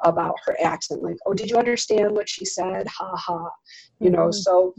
about 0.03 0.35
her 0.45 0.57
accent 0.63 1.03
like 1.03 1.17
oh 1.25 1.33
did 1.33 1.49
you 1.49 1.57
understand 1.57 2.11
what 2.11 2.27
she 2.27 2.43
said? 2.43 2.87
Ha 2.87 3.15
ha. 3.15 3.49
You 3.99 4.09
know 4.09 4.29
mm-hmm. 4.29 4.31
so 4.31 4.73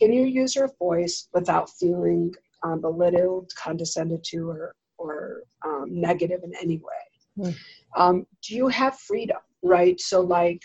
can 0.00 0.12
you 0.12 0.24
use 0.24 0.56
your 0.56 0.70
voice 0.78 1.28
without 1.34 1.68
feeling 1.78 2.32
um, 2.62 2.80
belittled, 2.80 3.50
condescended 3.56 4.24
to, 4.24 4.48
or, 4.48 4.74
or 4.98 5.42
um, 5.64 5.86
negative 5.88 6.40
in 6.44 6.52
any 6.60 6.78
way. 6.78 7.46
Mm. 7.46 7.56
Um, 7.96 8.26
do 8.46 8.54
you 8.54 8.68
have 8.68 8.98
freedom, 8.98 9.38
right? 9.62 10.00
So, 10.00 10.20
like, 10.20 10.62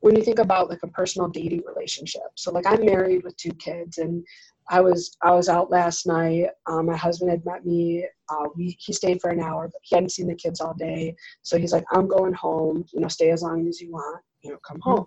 when 0.00 0.16
you 0.16 0.22
think 0.22 0.40
about 0.40 0.68
like 0.68 0.82
a 0.82 0.88
personal 0.88 1.28
dating 1.28 1.62
relationship, 1.64 2.22
so 2.34 2.50
like 2.50 2.66
I'm 2.66 2.84
married 2.84 3.22
with 3.22 3.36
two 3.36 3.52
kids, 3.52 3.98
and 3.98 4.24
I 4.68 4.80
was 4.80 5.16
I 5.22 5.30
was 5.30 5.48
out 5.48 5.70
last 5.70 6.06
night. 6.06 6.48
Um, 6.66 6.86
my 6.86 6.96
husband 6.96 7.30
had 7.30 7.44
met 7.44 7.64
me. 7.64 8.06
Uh, 8.28 8.48
we 8.56 8.76
he 8.80 8.92
stayed 8.92 9.20
for 9.20 9.30
an 9.30 9.40
hour, 9.40 9.68
but 9.68 9.80
he 9.82 9.94
hadn't 9.94 10.10
seen 10.10 10.26
the 10.26 10.34
kids 10.34 10.60
all 10.60 10.74
day. 10.74 11.14
So 11.42 11.56
he's 11.56 11.72
like, 11.72 11.84
"I'm 11.92 12.08
going 12.08 12.32
home. 12.32 12.84
You 12.92 13.00
know, 13.00 13.08
stay 13.08 13.30
as 13.30 13.42
long 13.42 13.68
as 13.68 13.80
you 13.80 13.92
want. 13.92 14.22
You 14.42 14.50
know, 14.50 14.58
come 14.66 14.80
home." 14.80 15.06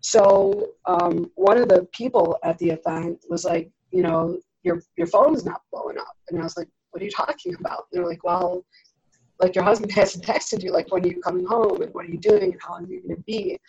So 0.00 0.70
um, 0.86 1.30
one 1.34 1.58
of 1.58 1.68
the 1.68 1.86
people 1.92 2.38
at 2.44 2.58
the 2.58 2.70
event 2.70 3.24
was 3.28 3.44
like, 3.44 3.70
you 3.90 4.02
know, 4.02 4.38
your 4.66 4.82
your 4.98 5.06
phone's 5.06 5.46
not 5.46 5.62
blowing 5.72 5.96
up. 5.96 6.16
And 6.28 6.38
I 6.40 6.42
was 6.42 6.56
like, 6.56 6.68
what 6.90 7.00
are 7.00 7.04
you 7.04 7.10
talking 7.10 7.54
about? 7.54 7.86
And 7.92 8.02
they're 8.02 8.08
like, 8.08 8.24
well, 8.24 8.66
like 9.40 9.54
your 9.54 9.64
husband 9.64 9.92
hasn't 9.94 10.24
texted 10.24 10.62
you, 10.62 10.72
like 10.72 10.92
when 10.92 11.04
are 11.04 11.08
you 11.08 11.20
coming 11.20 11.46
home 11.46 11.80
and 11.80 11.94
what 11.94 12.04
are 12.04 12.10
you 12.10 12.18
doing 12.18 12.52
and 12.52 12.60
how 12.60 12.72
long 12.72 12.84
are 12.84 12.88
you 12.92 13.02
gonna 13.02 13.20
be? 13.26 13.52
And 13.52 13.60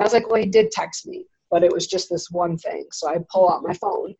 I 0.00 0.02
was 0.02 0.12
like, 0.12 0.28
well, 0.28 0.42
he 0.42 0.48
did 0.48 0.70
text 0.70 1.06
me, 1.06 1.26
but 1.50 1.62
it 1.62 1.72
was 1.72 1.86
just 1.86 2.10
this 2.10 2.30
one 2.30 2.58
thing. 2.58 2.86
So 2.90 3.08
I 3.08 3.18
pull 3.30 3.48
out 3.50 3.62
my 3.62 3.74
phone 3.74 4.14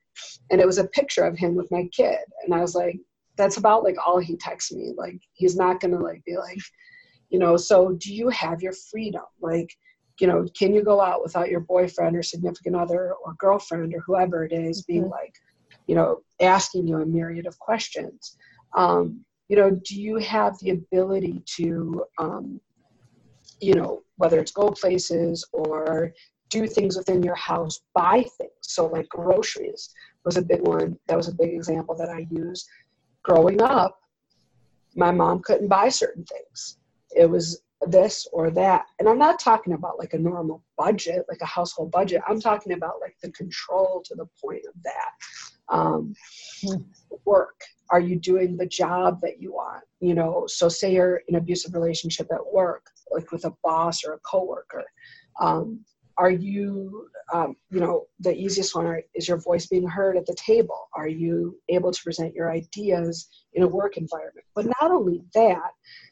and 0.51 0.61
it 0.61 0.67
was 0.67 0.79
a 0.79 0.89
picture 0.89 1.25
of 1.25 1.37
him 1.37 1.55
with 1.55 1.71
my 1.71 1.89
kid. 1.93 2.19
And 2.45 2.55
I 2.55 2.61
was 2.61 2.75
like, 2.75 2.99
that's 3.37 3.57
about 3.57 3.85
like 3.85 3.97
all 4.05 4.19
he 4.19 4.37
texts 4.37 4.73
me. 4.73 4.93
Like 4.97 5.19
he's 5.33 5.57
not 5.57 5.81
gonna 5.81 5.99
like 5.99 6.23
be 6.25 6.37
like, 6.37 6.61
you 7.31 7.39
know, 7.39 7.57
so 7.57 7.93
do 7.93 8.15
you 8.15 8.29
have 8.29 8.63
your 8.63 8.75
freedom? 8.91 9.25
Like, 9.41 9.71
you 10.21 10.27
know, 10.27 10.47
can 10.59 10.75
you 10.75 10.85
go 10.85 11.01
out 11.01 11.23
without 11.23 11.49
your 11.49 11.61
boyfriend 11.61 12.15
or 12.15 12.23
significant 12.23 12.77
other 12.77 13.15
or 13.25 13.35
girlfriend 13.39 13.95
or 13.95 14.01
whoever 14.01 14.45
it 14.45 14.53
is 14.53 14.83
being 14.83 15.05
mm-hmm. 15.05 15.13
like, 15.13 15.35
you 15.91 15.97
know, 15.97 16.21
asking 16.41 16.87
you 16.87 17.01
a 17.01 17.05
myriad 17.05 17.47
of 17.47 17.59
questions. 17.59 18.37
Um, 18.77 19.25
you 19.49 19.57
know, 19.57 19.71
do 19.71 20.01
you 20.01 20.19
have 20.19 20.57
the 20.61 20.71
ability 20.71 21.43
to, 21.57 22.05
um, 22.17 22.61
you 23.61 23.75
know, 23.75 24.05
whether 24.15 24.39
it's 24.39 24.53
go 24.53 24.71
places 24.71 25.45
or 25.53 26.15
do 26.49 26.69
things 26.69 26.97
within 26.97 27.25
your 27.25 27.35
house, 27.35 27.81
buy 27.93 28.25
things. 28.39 28.53
So, 28.61 28.87
like 28.87 29.09
groceries 29.09 29.93
was 30.25 30.37
a 30.37 30.43
big 30.43 30.61
one. 30.61 30.97
That 31.09 31.17
was 31.17 31.27
a 31.27 31.35
big 31.35 31.55
example 31.55 31.97
that 31.97 32.09
I 32.09 32.25
used. 32.31 32.69
Growing 33.25 33.61
up, 33.61 33.99
my 34.95 35.11
mom 35.11 35.41
couldn't 35.43 35.67
buy 35.67 35.89
certain 35.89 36.25
things. 36.25 36.79
It 37.17 37.29
was 37.29 37.63
this 37.89 38.29
or 38.33 38.53
that. 38.53 38.85
And 39.01 39.09
I'm 39.09 39.19
not 39.19 39.41
talking 39.41 39.73
about 39.73 39.99
like 39.99 40.15
a 40.15 40.19
normal 40.19 40.63
budget, 40.79 41.25
like 41.29 41.41
a 41.41 41.47
household 41.47 41.91
budget. 41.91 42.23
I'm 42.29 42.41
talking 42.41 42.75
about 42.75 43.01
like 43.01 43.17
the 43.21 43.33
control 43.33 44.05
to 44.05 44.15
the 44.15 44.27
point 44.41 44.63
of 44.69 44.75
that 44.85 45.11
um, 45.71 46.15
work. 47.25 47.61
Are 47.91 48.01
you 48.01 48.17
doing 48.17 48.57
the 48.57 48.67
job 48.67 49.21
that 49.23 49.41
you 49.41 49.53
want? 49.53 49.85
You 50.01 50.15
know 50.15 50.45
so 50.47 50.69
say 50.69 50.95
you're 50.95 51.23
in 51.29 51.35
an 51.35 51.41
abusive 51.43 51.75
relationship 51.75 52.29
at 52.33 52.53
work 52.53 52.87
like 53.11 53.33
with 53.33 53.45
a 53.45 53.53
boss 53.63 54.05
or 54.05 54.15
a 54.15 54.19
coworker 54.21 54.85
um, 55.41 55.85
are 56.21 56.31
you 56.31 57.09
um, 57.33 57.57
you 57.71 57.81
know 57.81 58.07
the 58.19 58.35
easiest 58.35 58.75
one 58.75 59.01
is 59.15 59.27
your 59.27 59.39
voice 59.39 59.67
being 59.67 59.89
heard 59.89 60.17
at 60.17 60.27
the 60.27 60.35
table. 60.35 60.89
Are 60.95 61.09
you 61.09 61.59
able 61.69 61.93
to 61.93 62.03
present 62.03 62.35
your 62.35 62.53
ideas 62.53 63.29
in 63.55 63.63
a 63.63 63.69
work 63.69 63.97
environment? 63.97 64.47
But 64.55 64.67
not 64.67 64.91
only 64.91 65.23
that 65.35 65.71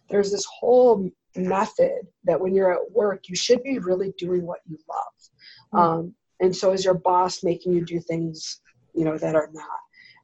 there's 0.08 0.30
this 0.30 0.46
whole 0.46 1.10
method 1.36 2.06
that 2.24 2.40
when 2.40 2.54
you're 2.54 2.72
at 2.72 2.90
work 2.92 3.28
you 3.28 3.36
should 3.36 3.62
be 3.62 3.78
really 3.78 4.14
doing 4.18 4.46
what 4.46 4.60
you 4.66 4.78
love. 4.88 5.74
Mm-hmm. 5.74 5.78
um, 5.78 6.14
and 6.40 6.56
so 6.56 6.72
is 6.72 6.84
your 6.84 6.94
boss 6.94 7.42
making 7.42 7.74
you 7.74 7.84
do 7.84 8.00
things 8.00 8.60
you 8.94 9.04
know, 9.04 9.18
that 9.18 9.34
are 9.34 9.50
not. 9.52 9.80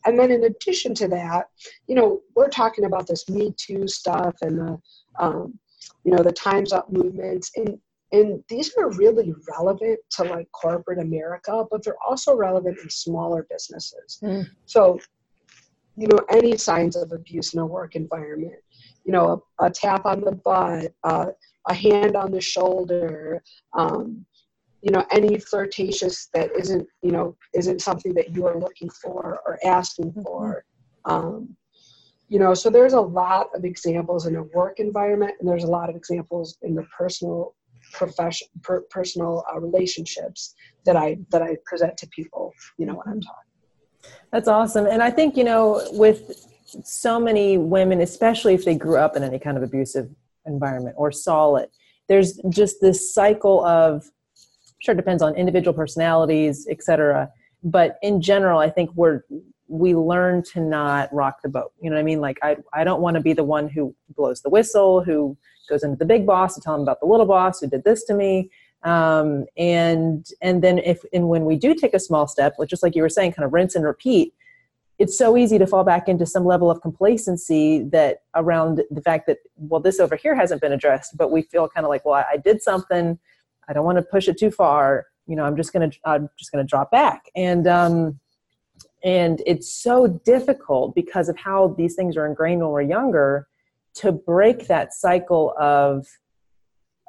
And 0.06 0.18
then 0.18 0.30
in 0.30 0.44
addition 0.44 0.94
to 0.96 1.08
that, 1.08 1.48
you 1.86 1.94
know, 1.94 2.20
we're 2.36 2.48
talking 2.48 2.84
about 2.84 3.06
this 3.06 3.28
Me 3.28 3.54
Too 3.56 3.88
stuff 3.88 4.34
and 4.42 4.58
the, 4.58 4.78
um, 5.18 5.58
you 6.04 6.12
know, 6.12 6.22
the 6.22 6.32
Time's 6.32 6.72
Up 6.72 6.92
movements. 6.92 7.50
And, 7.56 7.78
and 8.12 8.44
these 8.48 8.72
are 8.76 8.90
really 8.92 9.34
relevant 9.56 9.98
to 10.12 10.24
like 10.24 10.46
corporate 10.52 10.98
America, 10.98 11.64
but 11.70 11.82
they're 11.82 11.96
also 12.06 12.36
relevant 12.36 12.78
in 12.82 12.90
smaller 12.90 13.46
businesses. 13.50 14.18
Mm. 14.22 14.46
So, 14.66 14.98
you 15.96 16.08
know, 16.08 16.20
any 16.30 16.56
signs 16.56 16.96
of 16.96 17.12
abuse 17.12 17.54
in 17.54 17.60
a 17.60 17.66
work 17.66 17.96
environment, 17.96 18.60
you 19.04 19.12
know, 19.12 19.42
a, 19.60 19.66
a 19.66 19.70
tap 19.70 20.06
on 20.06 20.20
the 20.20 20.32
butt, 20.32 20.92
uh, 21.04 21.26
a 21.66 21.74
hand 21.74 22.14
on 22.14 22.30
the 22.30 22.40
shoulder, 22.40 23.42
um, 23.72 24.26
you 24.84 24.92
know 24.92 25.04
any 25.10 25.38
flirtatious 25.38 26.28
that 26.34 26.50
isn't 26.56 26.86
you 27.02 27.10
know 27.10 27.36
isn't 27.54 27.80
something 27.80 28.12
that 28.14 28.34
you 28.34 28.46
are 28.46 28.58
looking 28.58 28.90
for 28.90 29.40
or 29.46 29.58
asking 29.64 30.10
mm-hmm. 30.10 30.22
for 30.22 30.64
um, 31.06 31.56
you 32.28 32.38
know 32.38 32.52
so 32.52 32.68
there's 32.68 32.92
a 32.92 33.00
lot 33.00 33.46
of 33.54 33.64
examples 33.64 34.26
in 34.26 34.36
a 34.36 34.42
work 34.42 34.78
environment 34.78 35.32
and 35.40 35.48
there's 35.48 35.64
a 35.64 35.74
lot 35.78 35.88
of 35.88 35.96
examples 35.96 36.58
in 36.62 36.74
the 36.74 36.86
personal 36.96 37.54
profession 37.92 38.46
per, 38.62 38.82
personal 38.90 39.44
uh, 39.52 39.58
relationships 39.58 40.54
that 40.84 40.96
i 40.96 41.16
that 41.30 41.42
i 41.42 41.56
present 41.64 41.96
to 41.96 42.06
people 42.08 42.52
you 42.78 42.86
know 42.86 42.94
when 42.94 43.08
i'm 43.08 43.20
talking 43.20 43.50
That's 44.32 44.48
awesome. 44.48 44.86
And 44.86 45.02
I 45.02 45.10
think, 45.10 45.36
you 45.36 45.44
know, 45.44 45.82
with 45.92 46.46
so 46.84 47.20
many 47.20 47.56
women, 47.56 48.00
especially 48.00 48.54
if 48.54 48.64
they 48.64 48.74
grew 48.74 48.98
up 48.98 49.16
in 49.16 49.22
any 49.22 49.38
kind 49.38 49.56
of 49.56 49.62
abusive 49.62 50.10
environment 50.46 50.96
or 50.98 51.12
saw 51.12 51.56
it, 51.56 51.70
there's 52.08 52.38
just 52.48 52.80
this 52.80 53.14
cycle 53.14 53.64
of, 53.64 54.10
sure, 54.84 54.92
it 54.92 54.96
depends 54.96 55.22
on 55.22 55.34
individual 55.34 55.74
personalities, 55.74 56.66
etc. 56.70 57.30
But 57.62 57.98
in 58.02 58.20
general, 58.20 58.58
I 58.58 58.70
think 58.70 58.90
we're, 58.94 59.22
we 59.68 59.94
learn 59.94 60.42
to 60.52 60.60
not 60.60 61.12
rock 61.12 61.40
the 61.42 61.48
boat. 61.48 61.72
You 61.80 61.90
know 61.90 61.96
what 61.96 62.00
I 62.00 62.04
mean? 62.04 62.20
Like, 62.20 62.38
I, 62.42 62.56
I 62.72 62.84
don't 62.84 63.00
want 63.00 63.14
to 63.14 63.20
be 63.20 63.32
the 63.32 63.44
one 63.44 63.68
who 63.68 63.94
blows 64.14 64.42
the 64.42 64.50
whistle, 64.50 65.02
who 65.02 65.36
goes 65.68 65.82
into 65.82 65.96
the 65.96 66.04
big 66.04 66.26
boss 66.26 66.54
to 66.54 66.60
tell 66.60 66.74
him 66.74 66.82
about 66.82 67.00
the 67.00 67.06
little 67.06 67.26
boss 67.26 67.60
who 67.60 67.68
did 67.68 67.84
this 67.84 68.04
to 68.04 68.14
me 68.14 68.50
um, 68.84 69.46
and 69.56 70.26
and 70.42 70.62
then 70.62 70.78
if 70.78 71.02
and 71.12 71.28
when 71.28 71.44
we 71.44 71.56
do 71.56 71.74
take 71.74 71.94
a 71.94 71.98
small 71.98 72.26
step 72.26 72.54
just 72.68 72.82
like 72.82 72.94
you 72.94 73.02
were 73.02 73.08
saying 73.08 73.32
kind 73.32 73.46
of 73.46 73.52
rinse 73.52 73.74
and 73.74 73.84
repeat 73.84 74.34
it's 74.98 75.18
so 75.18 75.36
easy 75.36 75.58
to 75.58 75.66
fall 75.66 75.82
back 75.82 76.06
into 76.06 76.24
some 76.24 76.44
level 76.44 76.70
of 76.70 76.80
complacency 76.80 77.82
that 77.82 78.18
around 78.36 78.82
the 78.90 79.00
fact 79.00 79.26
that 79.26 79.38
well 79.56 79.80
this 79.80 79.98
over 79.98 80.16
here 80.16 80.34
hasn't 80.34 80.60
been 80.60 80.72
addressed 80.72 81.16
but 81.16 81.30
we 81.30 81.42
feel 81.42 81.68
kind 81.68 81.84
of 81.84 81.90
like 81.90 82.04
well 82.04 82.14
i, 82.14 82.24
I 82.32 82.36
did 82.36 82.62
something 82.62 83.18
i 83.68 83.72
don't 83.72 83.84
want 83.84 83.98
to 83.98 84.02
push 84.02 84.28
it 84.28 84.38
too 84.38 84.50
far 84.50 85.06
you 85.26 85.36
know 85.36 85.44
i'm 85.44 85.56
just 85.56 85.72
gonna 85.72 85.90
i'm 86.04 86.28
just 86.38 86.52
gonna 86.52 86.64
drop 86.64 86.90
back 86.90 87.30
and 87.36 87.66
um 87.66 88.18
and 89.04 89.42
it's 89.46 89.72
so 89.72 90.06
difficult 90.24 90.94
because 90.94 91.28
of 91.28 91.36
how 91.36 91.74
these 91.76 91.94
things 91.94 92.16
are 92.16 92.26
ingrained 92.26 92.60
when 92.60 92.70
we're 92.70 92.82
younger 92.82 93.46
to 93.94 94.12
break 94.12 94.66
that 94.66 94.92
cycle 94.92 95.54
of 95.58 96.06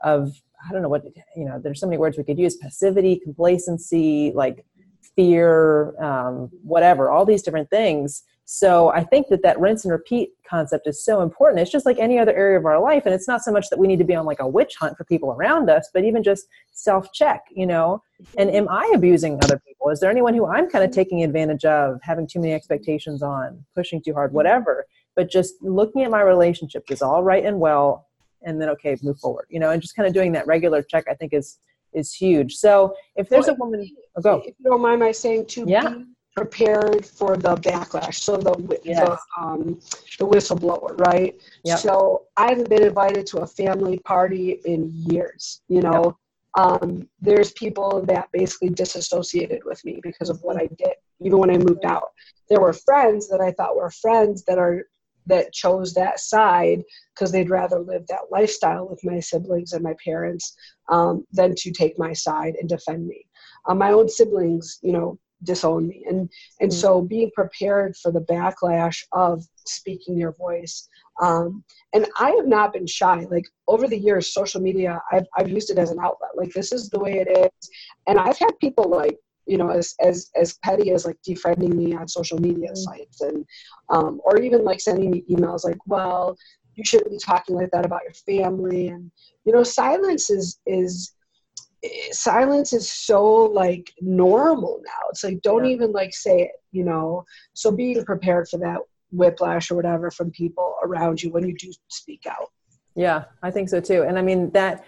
of 0.04 0.42
I 0.68 0.72
don't 0.72 0.82
know 0.82 0.90
what 0.90 1.04
you 1.36 1.46
know. 1.46 1.60
There's 1.60 1.80
so 1.80 1.88
many 1.88 1.98
words 1.98 2.18
we 2.18 2.24
could 2.24 2.40
use: 2.40 2.56
passivity, 2.56 3.20
complacency, 3.24 4.32
like 4.34 4.66
fear, 5.16 6.00
um, 6.02 6.50
whatever. 6.64 7.10
All 7.10 7.26
these 7.26 7.42
different 7.42 7.70
things. 7.70 8.24
So 8.48 8.90
I 8.92 9.04
think 9.04 9.28
that 9.30 9.42
that 9.42 9.60
rinse 9.60 9.86
and 9.86 9.92
repeat 9.92 10.30
concept 10.48 10.86
is 10.86 11.04
so 11.04 11.22
important. 11.22 11.60
It's 11.60 11.72
just 11.72 11.86
like 11.86 11.98
any 11.98 12.20
other 12.20 12.34
area 12.36 12.60
of 12.60 12.66
our 12.66 12.80
life, 12.80 13.04
and 13.06 13.16
it's 13.16 13.28
not 13.28 13.42
so 13.42 13.52
much 13.52 13.70
that 13.70 13.80
we 13.80 13.88
need 13.88 13.98
to 13.98 14.06
be 14.06 14.14
on 14.14 14.26
like 14.26 14.40
a 14.40 14.48
witch 14.48 14.76
hunt 14.80 14.96
for 14.98 15.04
people 15.04 15.32
around 15.32 15.70
us, 15.70 15.90
but 15.92 16.04
even 16.04 16.22
just 16.22 16.46
self 16.72 17.12
check. 17.12 17.42
You 17.56 17.66
know, 17.66 18.04
and 18.38 18.52
am 18.52 18.70
I 18.70 18.92
abusing 18.94 19.40
other 19.44 19.60
people? 19.66 19.90
Is 19.90 20.00
there 20.00 20.12
anyone 20.12 20.36
who 20.36 20.46
I'm 20.46 20.70
kind 20.70 20.84
of 20.84 20.92
taking 20.92 21.24
advantage 21.24 21.66
of, 21.66 22.00
having 22.04 22.28
too 22.28 22.40
many 22.40 22.54
expectations 22.54 23.24
on, 23.24 23.66
pushing 23.74 24.02
too 24.02 24.14
hard, 24.14 24.32
whatever? 24.32 24.86
But 25.16 25.32
just 25.32 25.56
looking 25.62 26.04
at 26.04 26.12
my 26.12 26.22
relationship 26.22 26.84
is 26.92 27.02
all 27.02 27.24
right 27.24 27.44
and 27.44 27.60
well 27.60 28.06
and 28.46 28.62
then 28.62 28.70
okay 28.70 28.96
move 29.02 29.20
forward 29.20 29.48
you 29.50 29.60
know 29.60 29.72
and 29.72 29.82
just 29.82 29.96
kind 29.96 30.08
of 30.08 30.14
doing 30.14 30.32
that 30.32 30.48
regular 30.48 30.82
check 30.82 31.06
i 31.10 31.14
think 31.14 31.34
is 31.34 31.58
is 31.96 32.14
huge 32.14 32.56
so 32.56 32.94
if 33.16 33.30
there's 33.30 33.48
well, 33.48 33.56
a 33.56 33.60
woman 33.60 33.90
oh, 34.16 34.22
go 34.22 34.42
if 34.46 34.56
you 34.60 34.66
don't 34.70 34.82
mind 34.82 35.00
my 35.00 35.12
saying 35.12 35.46
to 35.46 35.66
yeah. 35.68 35.90
be 35.90 36.06
prepared 36.36 37.06
for 37.06 37.38
the 37.38 37.56
backlash 37.58 38.16
so 38.16 38.36
the 38.36 38.80
yes. 38.84 39.00
the, 39.00 39.42
um, 39.42 39.80
the 40.20 40.28
whistleblower 40.28 41.00
right 41.08 41.42
yep. 41.64 41.80
so 41.80 42.24
i 42.36 42.50
haven't 42.50 42.70
been 42.70 42.84
invited 42.84 43.26
to 43.26 43.38
a 43.40 43.48
family 43.48 44.00
party 44.00 44.60
in 44.66 44.92
years 44.94 45.62
you 45.70 45.82
know 45.82 46.18
yep. 46.58 46.82
um, 46.82 47.08
there's 47.22 47.52
people 47.54 48.02
that 48.06 48.28
basically 48.34 48.70
disassociated 48.70 49.62
with 49.64 49.84
me 49.86 50.00
because 50.04 50.30
of 50.30 50.40
what 50.42 50.58
i 50.58 50.68
did 50.78 50.96
even 51.22 51.38
when 51.38 51.50
i 51.50 51.58
moved 51.58 51.86
out 51.86 52.10
there 52.50 52.60
were 52.60 52.74
friends 52.74 53.30
that 53.30 53.40
i 53.40 53.52
thought 53.52 53.76
were 53.76 53.92
friends 53.92 54.44
that 54.44 54.58
are 54.58 54.86
that 55.28 55.54
chose 55.54 55.94
that 55.94 56.20
side 56.20 56.84
because 57.14 57.32
they'd 57.32 57.50
rather 57.50 57.80
live 57.80 58.06
that 58.08 58.32
lifestyle 58.32 58.88
with 58.88 59.04
my 59.04 59.20
siblings 59.20 59.74
and 59.74 59.84
my 59.84 59.96
parents 60.04 60.56
um, 60.90 61.26
than 61.32 61.56
to 61.56 61.72
take 61.72 61.98
my 61.98 62.14
side 62.14 62.56
and 62.60 62.70
defend 62.70 63.08
me. 63.08 63.26
Um, 63.68 63.78
my 63.78 63.92
own 63.92 64.10
siblings, 64.10 64.80
you 64.82 64.92
know, 64.92 65.20
disown 65.44 65.88
me, 65.88 66.06
and 66.08 66.30
and 66.60 66.72
mm-hmm. 66.72 66.80
so 66.80 67.02
being 67.02 67.32
prepared 67.36 67.96
for 67.98 68.12
the 68.12 68.22
backlash 68.22 69.04
of 69.12 69.44
speaking 69.66 70.18
your 70.18 70.34
voice. 70.34 70.88
Um, 71.22 71.64
and 71.94 72.08
I 72.20 72.32
have 72.32 72.48
not 72.48 72.74
been 72.74 72.88
shy. 72.88 73.26
Like 73.30 73.46
over 73.68 73.88
the 73.88 73.98
years, 73.98 74.34
social 74.34 74.62
media, 74.62 75.02
I've 75.12 75.26
I've 75.38 75.50
used 75.50 75.70
it 75.70 75.78
as 75.78 75.92
an 75.92 76.00
outlet. 76.00 76.32
Like 76.36 76.52
this 76.54 76.72
is 76.72 76.90
the 76.90 77.00
way 77.00 77.20
it 77.20 77.38
is, 77.38 77.70
and 78.08 78.20
I've 78.20 78.38
had 78.38 78.60
people 78.60 78.90
like 78.90 79.18
you 79.46 79.58
know 79.58 79.70
as 79.70 79.96
as 80.02 80.32
as 80.36 80.58
petty 80.64 80.92
as 80.92 81.06
like 81.06 81.18
defriending 81.28 81.74
me 81.74 81.94
on 81.94 82.08
social 82.08 82.40
media 82.40 82.70
mm-hmm. 82.70 82.76
sites 82.76 83.22
and 83.22 83.46
um, 83.90 84.20
or 84.24 84.40
even 84.40 84.64
like 84.64 84.80
sending 84.80 85.12
me 85.12 85.24
emails 85.30 85.64
like 85.64 85.78
well 85.86 86.36
you 86.76 86.84
shouldn't 86.86 87.12
be 87.12 87.18
talking 87.18 87.56
like 87.56 87.72
that 87.72 87.86
about 87.86 88.02
your 88.04 88.14
family. 88.14 88.90
And 88.90 89.12
you 89.46 89.54
know 89.54 89.64
silence 89.64 90.30
is 90.30 90.60
is 90.66 91.14
silence 92.12 92.74
is 92.74 92.92
so 92.92 93.24
like 93.24 93.94
normal 94.02 94.82
now. 94.86 95.10
It's 95.10 95.24
like 95.24 95.42
don't 95.42 95.66
yeah. 95.66 95.72
even 95.72 95.92
like 95.92 96.14
say 96.14 96.44
it 96.44 96.52
you 96.72 96.84
know? 96.84 97.26
So 97.54 97.72
being 97.72 98.04
prepared 98.04 98.48
for 98.50 98.58
that 98.60 98.80
whiplash 99.12 99.72
or 99.72 99.76
whatever 99.76 100.12
from 100.12 100.32
people 100.32 100.76
around 100.84 101.24
you 101.24 101.32
when 101.32 101.48
you 101.48 101.56
do 101.58 101.72
speak 101.88 102.26
out. 102.30 102.52
Yeah 102.96 103.26
i 103.44 103.52
think 103.52 103.70
so 103.70 103.80
too. 103.80 104.04
And 104.04 104.20
i 104.20 104.22
mean 104.22 104.52
that 104.52 104.84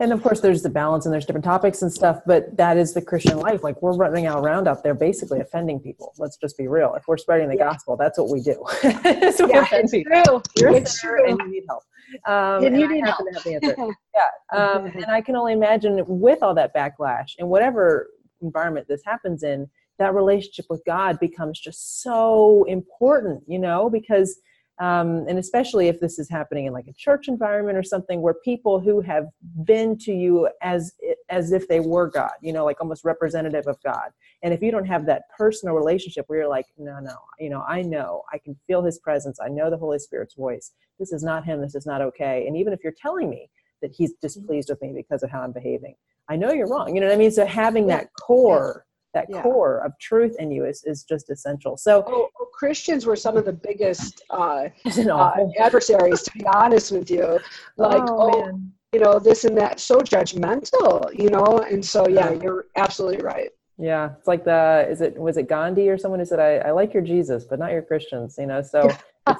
and 0.00 0.12
of 0.12 0.22
course 0.22 0.40
there's 0.40 0.62
the 0.62 0.70
balance 0.70 1.04
and 1.04 1.12
there's 1.12 1.26
different 1.26 1.44
topics 1.44 1.82
and 1.82 1.92
stuff 1.92 2.20
but 2.26 2.56
that 2.56 2.76
is 2.76 2.94
the 2.94 3.02
christian 3.02 3.38
life 3.38 3.62
like 3.62 3.80
we're 3.82 3.94
running 3.94 4.26
out 4.26 4.42
around 4.42 4.66
out 4.66 4.82
there 4.82 4.94
basically 4.94 5.38
offending 5.38 5.78
people 5.78 6.12
let's 6.18 6.36
just 6.36 6.56
be 6.56 6.66
real 6.66 6.94
if 6.94 7.06
we're 7.06 7.18
spreading 7.18 7.48
the 7.48 7.56
yeah. 7.56 7.70
gospel 7.70 7.96
that's 7.96 8.18
what 8.18 8.28
we 8.28 8.40
do 8.40 8.54
so 8.82 9.48
yeah, 9.48 9.66
it's 9.72 9.92
true. 9.92 10.42
You're 10.56 10.70
it's 10.74 11.00
true. 11.00 11.30
and 11.30 11.38
you 11.38 11.50
need 11.50 11.64
help 11.68 11.84
um, 12.26 12.64
and, 12.64 12.74
and 12.74 12.80
you 12.80 12.88
need 12.88 13.04
help. 13.04 13.94
yeah 14.14 14.58
um, 14.58 14.86
and 14.94 15.06
i 15.06 15.20
can 15.20 15.36
only 15.36 15.52
imagine 15.52 16.02
with 16.06 16.42
all 16.42 16.54
that 16.54 16.74
backlash 16.74 17.32
and 17.38 17.48
whatever 17.48 18.08
environment 18.42 18.88
this 18.88 19.02
happens 19.04 19.42
in 19.42 19.68
that 19.98 20.14
relationship 20.14 20.64
with 20.70 20.82
god 20.86 21.20
becomes 21.20 21.60
just 21.60 22.02
so 22.02 22.64
important 22.64 23.42
you 23.46 23.58
know 23.58 23.90
because 23.90 24.40
um, 24.80 25.26
and 25.28 25.38
especially 25.38 25.88
if 25.88 26.00
this 26.00 26.18
is 26.18 26.28
happening 26.28 26.64
in 26.64 26.72
like 26.72 26.88
a 26.88 26.92
church 26.94 27.28
environment 27.28 27.76
or 27.76 27.82
something 27.82 28.22
where 28.22 28.34
people 28.34 28.80
who 28.80 29.02
have 29.02 29.26
been 29.64 29.96
to 29.98 30.12
you 30.12 30.48
as 30.62 30.92
as 31.28 31.52
if 31.52 31.68
they 31.68 31.80
were 31.80 32.08
god 32.08 32.32
you 32.40 32.52
know 32.52 32.64
like 32.64 32.80
almost 32.80 33.04
representative 33.04 33.66
of 33.66 33.76
god. 33.84 34.10
And 34.42 34.54
if 34.54 34.62
you 34.62 34.70
don't 34.70 34.86
have 34.86 35.04
that 35.04 35.24
personal 35.36 35.74
relationship 35.74 36.24
where 36.26 36.40
you're 36.40 36.48
like 36.48 36.66
no 36.78 36.98
no 36.98 37.16
you 37.38 37.50
know 37.50 37.62
i 37.68 37.82
know 37.82 38.22
i 38.32 38.38
can 38.38 38.56
feel 38.66 38.82
his 38.82 38.98
presence 38.98 39.38
i 39.44 39.48
know 39.48 39.70
the 39.70 39.76
holy 39.76 39.98
spirit's 39.98 40.34
voice 40.34 40.72
this 40.98 41.12
is 41.12 41.22
not 41.22 41.44
him 41.44 41.60
this 41.60 41.74
is 41.74 41.86
not 41.86 42.00
okay 42.00 42.46
and 42.46 42.56
even 42.56 42.72
if 42.72 42.80
you're 42.82 42.94
telling 43.00 43.28
me 43.28 43.50
that 43.82 43.92
he's 43.92 44.12
displeased 44.22 44.70
with 44.70 44.80
me 44.80 44.92
because 44.94 45.22
of 45.22 45.30
how 45.30 45.42
i'm 45.42 45.52
behaving 45.52 45.94
i 46.30 46.36
know 46.36 46.52
you're 46.52 46.68
wrong 46.68 46.94
you 46.94 47.00
know 47.00 47.06
what 47.06 47.14
i 47.14 47.18
mean? 47.18 47.30
So 47.30 47.44
having 47.44 47.86
that 47.88 48.08
core 48.14 48.86
that 49.14 49.26
yeah. 49.28 49.42
core 49.42 49.84
of 49.84 49.98
truth 49.98 50.36
in 50.38 50.50
you 50.50 50.64
is, 50.64 50.84
is 50.84 51.04
just 51.04 51.30
essential. 51.30 51.76
So 51.76 52.04
oh, 52.06 52.28
oh, 52.40 52.46
Christians 52.52 53.06
were 53.06 53.16
some 53.16 53.36
of 53.36 53.44
the 53.44 53.52
biggest 53.52 54.22
uh, 54.30 54.68
uh, 54.96 55.36
adversaries, 55.58 56.22
to 56.22 56.30
be 56.32 56.46
honest 56.46 56.92
with 56.92 57.10
you. 57.10 57.38
Like, 57.76 58.02
oh, 58.02 58.44
oh 58.44 58.60
you 58.92 59.00
know, 59.00 59.18
this 59.18 59.44
and 59.44 59.56
that, 59.56 59.78
so 59.78 60.00
judgmental, 60.00 61.16
you 61.16 61.30
know. 61.30 61.64
And 61.70 61.84
so, 61.84 62.08
yeah, 62.08 62.32
you're 62.32 62.66
absolutely 62.76 63.22
right. 63.22 63.50
Yeah, 63.78 64.10
it's 64.18 64.28
like 64.28 64.44
the 64.44 64.86
is 64.90 65.00
it 65.00 65.16
was 65.16 65.38
it 65.38 65.48
Gandhi 65.48 65.88
or 65.88 65.96
someone 65.96 66.20
who 66.20 66.26
said 66.26 66.38
I, 66.38 66.68
I 66.68 66.70
like 66.70 66.92
your 66.92 67.02
Jesus 67.02 67.44
but 67.44 67.58
not 67.58 67.72
your 67.72 67.80
Christians, 67.80 68.36
you 68.38 68.44
know. 68.46 68.60
So 68.60 68.90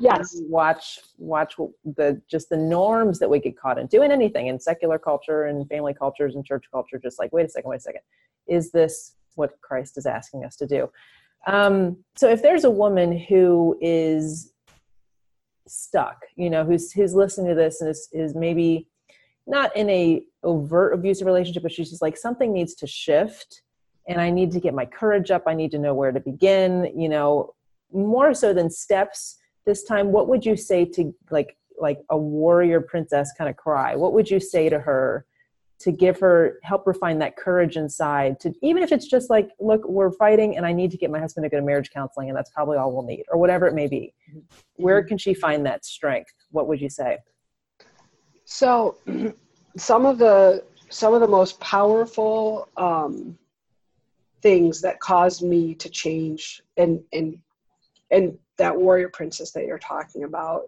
yes. 0.00 0.40
watch 0.48 1.00
watch 1.18 1.56
the 1.84 2.20
just 2.26 2.48
the 2.48 2.56
norms 2.56 3.18
that 3.18 3.28
we 3.28 3.40
get 3.40 3.58
caught 3.58 3.78
in 3.78 3.86
doing 3.88 4.10
anything 4.10 4.46
in 4.46 4.58
secular 4.58 4.98
culture 4.98 5.44
and 5.44 5.68
family 5.68 5.92
cultures 5.92 6.34
and 6.34 6.46
church 6.46 6.64
culture. 6.72 6.98
Just 6.98 7.18
like 7.18 7.30
wait 7.34 7.44
a 7.44 7.48
second, 7.50 7.68
wait 7.68 7.76
a 7.76 7.80
second, 7.80 8.00
is 8.48 8.72
this 8.72 9.16
what 9.40 9.60
Christ 9.60 9.98
is 9.98 10.06
asking 10.06 10.44
us 10.44 10.54
to 10.56 10.66
do. 10.66 10.88
Um, 11.46 11.96
so 12.16 12.28
if 12.28 12.42
there's 12.42 12.64
a 12.64 12.70
woman 12.70 13.18
who 13.18 13.76
is 13.80 14.52
stuck, 15.66 16.26
you 16.36 16.50
know, 16.50 16.64
who's 16.64 16.92
who's 16.92 17.14
listening 17.14 17.48
to 17.48 17.54
this 17.54 17.80
and 17.80 17.90
is, 17.90 18.08
is 18.12 18.34
maybe 18.34 18.86
not 19.46 19.74
in 19.76 19.90
a 19.90 20.22
overt 20.44 20.94
abusive 20.94 21.26
relationship, 21.26 21.62
but 21.62 21.72
she's 21.72 21.90
just 21.90 22.02
like 22.02 22.16
something 22.16 22.52
needs 22.52 22.74
to 22.74 22.86
shift 22.86 23.62
and 24.08 24.20
I 24.20 24.30
need 24.30 24.50
to 24.52 24.60
get 24.60 24.74
my 24.74 24.86
courage 24.86 25.30
up. 25.30 25.44
I 25.46 25.54
need 25.54 25.70
to 25.72 25.78
know 25.78 25.94
where 25.94 26.12
to 26.12 26.20
begin, 26.20 26.92
you 26.96 27.08
know, 27.08 27.54
more 27.92 28.34
so 28.34 28.52
than 28.52 28.70
steps 28.70 29.38
this 29.66 29.84
time. 29.84 30.12
What 30.12 30.28
would 30.28 30.44
you 30.44 30.56
say 30.56 30.84
to 30.84 31.14
like 31.30 31.56
like 31.78 32.00
a 32.10 32.18
warrior 32.18 32.80
princess 32.80 33.32
kind 33.36 33.48
of 33.48 33.56
cry? 33.56 33.96
What 33.96 34.12
would 34.12 34.30
you 34.30 34.40
say 34.40 34.68
to 34.68 34.78
her 34.78 35.26
to 35.80 35.90
give 35.90 36.20
her 36.20 36.58
help 36.62 36.84
her 36.84 36.94
find 36.94 37.20
that 37.20 37.36
courage 37.36 37.76
inside 37.76 38.38
to 38.38 38.52
even 38.62 38.82
if 38.82 38.92
it's 38.92 39.06
just 39.06 39.30
like 39.30 39.50
look 39.58 39.86
we're 39.88 40.12
fighting 40.12 40.56
and 40.56 40.66
i 40.66 40.72
need 40.72 40.90
to 40.90 40.96
get 40.96 41.10
my 41.10 41.18
husband 41.18 41.44
to 41.44 41.48
go 41.48 41.56
to 41.58 41.64
marriage 41.64 41.90
counseling 41.90 42.28
and 42.28 42.36
that's 42.36 42.50
probably 42.50 42.76
all 42.76 42.92
we'll 42.92 43.02
need 43.02 43.24
or 43.30 43.38
whatever 43.38 43.66
it 43.66 43.74
may 43.74 43.86
be. 43.86 44.14
Mm-hmm. 44.30 44.82
where 44.82 45.02
can 45.02 45.18
she 45.18 45.34
find 45.34 45.64
that 45.66 45.84
strength? 45.84 46.32
What 46.50 46.68
would 46.68 46.80
you 46.80 46.90
say? 46.90 47.18
So 48.44 48.96
some 49.76 50.06
of 50.06 50.18
the 50.18 50.64
some 50.90 51.14
of 51.14 51.20
the 51.20 51.28
most 51.28 51.60
powerful 51.60 52.68
um, 52.76 53.38
things 54.42 54.80
that 54.82 54.98
caused 55.00 55.42
me 55.42 55.74
to 55.76 55.88
change 55.88 56.62
and 56.76 57.00
and 57.12 57.38
and 58.10 58.36
that 58.58 58.76
warrior 58.76 59.08
princess 59.08 59.52
that 59.52 59.64
you're 59.64 59.78
talking 59.78 60.24
about 60.24 60.62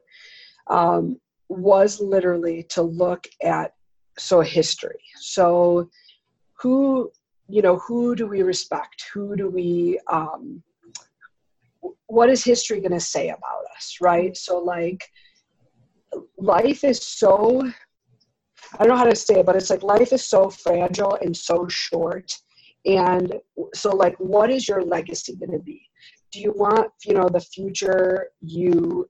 um, 0.68 1.20
was 1.48 2.00
literally 2.00 2.62
to 2.62 2.82
look 2.82 3.26
at 3.42 3.74
so 4.18 4.40
history 4.40 5.00
so 5.16 5.88
who 6.60 7.10
you 7.48 7.62
know 7.62 7.76
who 7.78 8.14
do 8.14 8.26
we 8.26 8.42
respect 8.42 9.04
who 9.12 9.36
do 9.36 9.48
we 9.48 9.98
um, 10.10 10.62
what 12.06 12.28
is 12.28 12.44
history 12.44 12.80
going 12.80 12.92
to 12.92 13.00
say 13.00 13.28
about 13.28 13.64
us, 13.76 13.96
right? 14.00 14.36
So, 14.36 14.58
like, 14.58 15.02
life 16.36 16.84
is 16.84 17.02
so, 17.02 17.62
I 18.74 18.78
don't 18.78 18.88
know 18.88 18.96
how 18.96 19.04
to 19.04 19.16
say 19.16 19.40
it, 19.40 19.46
but 19.46 19.56
it's 19.56 19.70
like 19.70 19.82
life 19.82 20.12
is 20.12 20.24
so 20.24 20.50
fragile 20.50 21.16
and 21.22 21.36
so 21.36 21.66
short. 21.68 22.32
And 22.84 23.34
so, 23.74 23.90
like, 23.90 24.16
what 24.18 24.50
is 24.50 24.68
your 24.68 24.82
legacy 24.82 25.36
going 25.36 25.52
to 25.52 25.58
be? 25.58 25.80
Do 26.32 26.40
you 26.40 26.52
want, 26.56 26.90
you 27.04 27.14
know, 27.14 27.28
the 27.28 27.40
future 27.40 28.28
you 28.40 29.08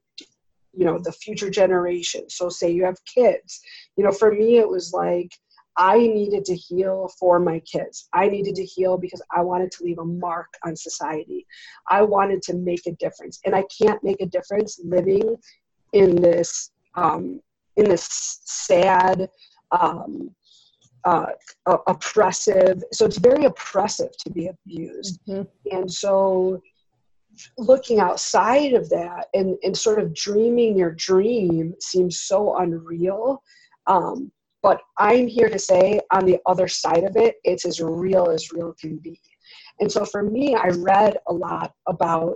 you 0.73 0.85
know 0.85 0.97
the 0.99 1.11
future 1.11 1.49
generation 1.49 2.29
so 2.29 2.49
say 2.49 2.69
you 2.69 2.83
have 2.83 2.97
kids 3.05 3.61
you 3.95 4.03
know 4.03 4.11
for 4.11 4.31
me 4.31 4.57
it 4.57 4.67
was 4.67 4.93
like 4.93 5.31
I 5.77 5.97
needed 5.97 6.45
to 6.45 6.55
heal 6.55 7.09
for 7.19 7.39
my 7.39 7.59
kids. 7.59 8.07
I 8.13 8.27
needed 8.27 8.55
to 8.55 8.65
heal 8.65 8.97
because 8.97 9.21
I 9.31 9.41
wanted 9.41 9.71
to 9.71 9.83
leave 9.83 9.97
a 9.97 10.05
mark 10.05 10.53
on 10.63 10.75
society. 10.75 11.47
I 11.89 12.03
wanted 12.03 12.41
to 12.43 12.53
make 12.53 12.85
a 12.85 12.91
difference, 12.93 13.39
and 13.45 13.55
I 13.55 13.63
can't 13.81 14.03
make 14.03 14.21
a 14.21 14.27
difference 14.27 14.79
living 14.83 15.35
in 15.93 16.15
this 16.15 16.71
um, 16.95 17.41
in 17.75 17.89
this 17.89 18.07
sad, 18.45 19.29
um, 19.71 20.29
uh, 21.05 21.25
oppressive. 21.65 22.83
So 22.91 23.05
it's 23.05 23.17
very 23.17 23.45
oppressive 23.45 24.15
to 24.19 24.29
be 24.29 24.47
abused, 24.47 25.19
mm-hmm. 25.27 25.75
and 25.75 25.91
so 25.91 26.61
looking 27.57 27.99
outside 27.99 28.73
of 28.73 28.89
that 28.89 29.27
and, 29.33 29.57
and 29.63 29.77
sort 29.77 29.99
of 29.99 30.13
dreaming 30.13 30.77
your 30.77 30.91
dream 30.91 31.73
seems 31.79 32.19
so 32.19 32.57
unreal. 32.57 33.41
Um, 33.87 34.31
but 34.61 34.81
I'm 34.97 35.27
here 35.27 35.49
to 35.49 35.59
say 35.59 35.99
on 36.11 36.25
the 36.25 36.39
other 36.45 36.67
side 36.67 37.03
of 37.03 37.15
it, 37.17 37.35
it's 37.43 37.65
as 37.65 37.81
real 37.81 38.29
as 38.29 38.51
real 38.51 38.73
can 38.79 38.97
be. 38.97 39.19
And 39.79 39.91
so 39.91 40.05
for 40.05 40.23
me, 40.23 40.55
I 40.55 40.67
read 40.69 41.17
a 41.27 41.33
lot 41.33 41.73
about, 41.87 42.35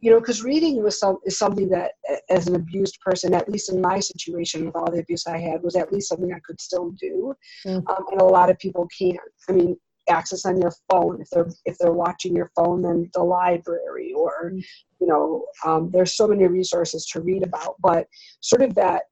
you 0.00 0.10
know, 0.10 0.20
because 0.20 0.42
reading 0.42 0.82
was 0.82 1.00
some 1.00 1.18
is 1.24 1.38
something 1.38 1.68
that, 1.70 1.92
as 2.30 2.46
an 2.46 2.54
abused 2.54 2.98
person, 3.00 3.34
at 3.34 3.48
least 3.48 3.72
in 3.72 3.80
my 3.80 3.98
situation 3.98 4.64
with 4.64 4.76
all 4.76 4.90
the 4.90 5.00
abuse 5.00 5.26
I 5.26 5.38
had, 5.38 5.62
was 5.62 5.74
at 5.74 5.92
least 5.92 6.08
something 6.08 6.32
I 6.32 6.40
could 6.46 6.60
still 6.60 6.90
do, 6.92 7.34
mm. 7.66 7.76
um, 7.76 8.04
and 8.12 8.20
a 8.20 8.24
lot 8.24 8.50
of 8.50 8.58
people 8.58 8.86
can't. 8.96 9.18
I 9.48 9.52
mean, 9.52 9.76
access 10.08 10.44
on 10.44 10.60
your 10.60 10.72
phone 10.90 11.20
if 11.20 11.28
they're 11.30 11.48
if 11.64 11.78
they're 11.78 11.92
watching 11.92 12.34
your 12.34 12.50
phone, 12.56 12.82
then 12.82 13.10
the 13.14 13.22
library, 13.22 14.12
or 14.14 14.52
mm. 14.52 14.64
you 15.00 15.06
know, 15.06 15.44
um, 15.64 15.90
there's 15.92 16.16
so 16.16 16.26
many 16.26 16.46
resources 16.46 17.06
to 17.06 17.20
read 17.20 17.42
about, 17.42 17.76
but 17.80 18.06
sort 18.40 18.62
of 18.62 18.74
that 18.74 19.02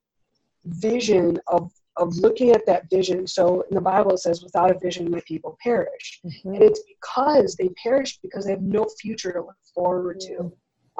vision 0.64 1.38
of 1.48 1.70
of 1.96 2.16
looking 2.16 2.50
at 2.50 2.66
that 2.66 2.88
vision. 2.90 3.26
So 3.26 3.62
in 3.70 3.74
the 3.74 3.80
Bible 3.80 4.12
it 4.12 4.18
says, 4.18 4.42
without 4.42 4.70
a 4.70 4.78
vision, 4.78 5.10
my 5.10 5.20
people 5.26 5.56
perish. 5.62 6.20
Mm-hmm. 6.24 6.54
And 6.54 6.62
it's 6.62 6.80
because 6.88 7.54
they 7.56 7.68
perish 7.80 8.18
because 8.18 8.44
they 8.44 8.50
have 8.50 8.62
no 8.62 8.86
future 9.00 9.32
to 9.32 9.40
look 9.40 9.56
forward 9.74 10.20
to. 10.20 10.52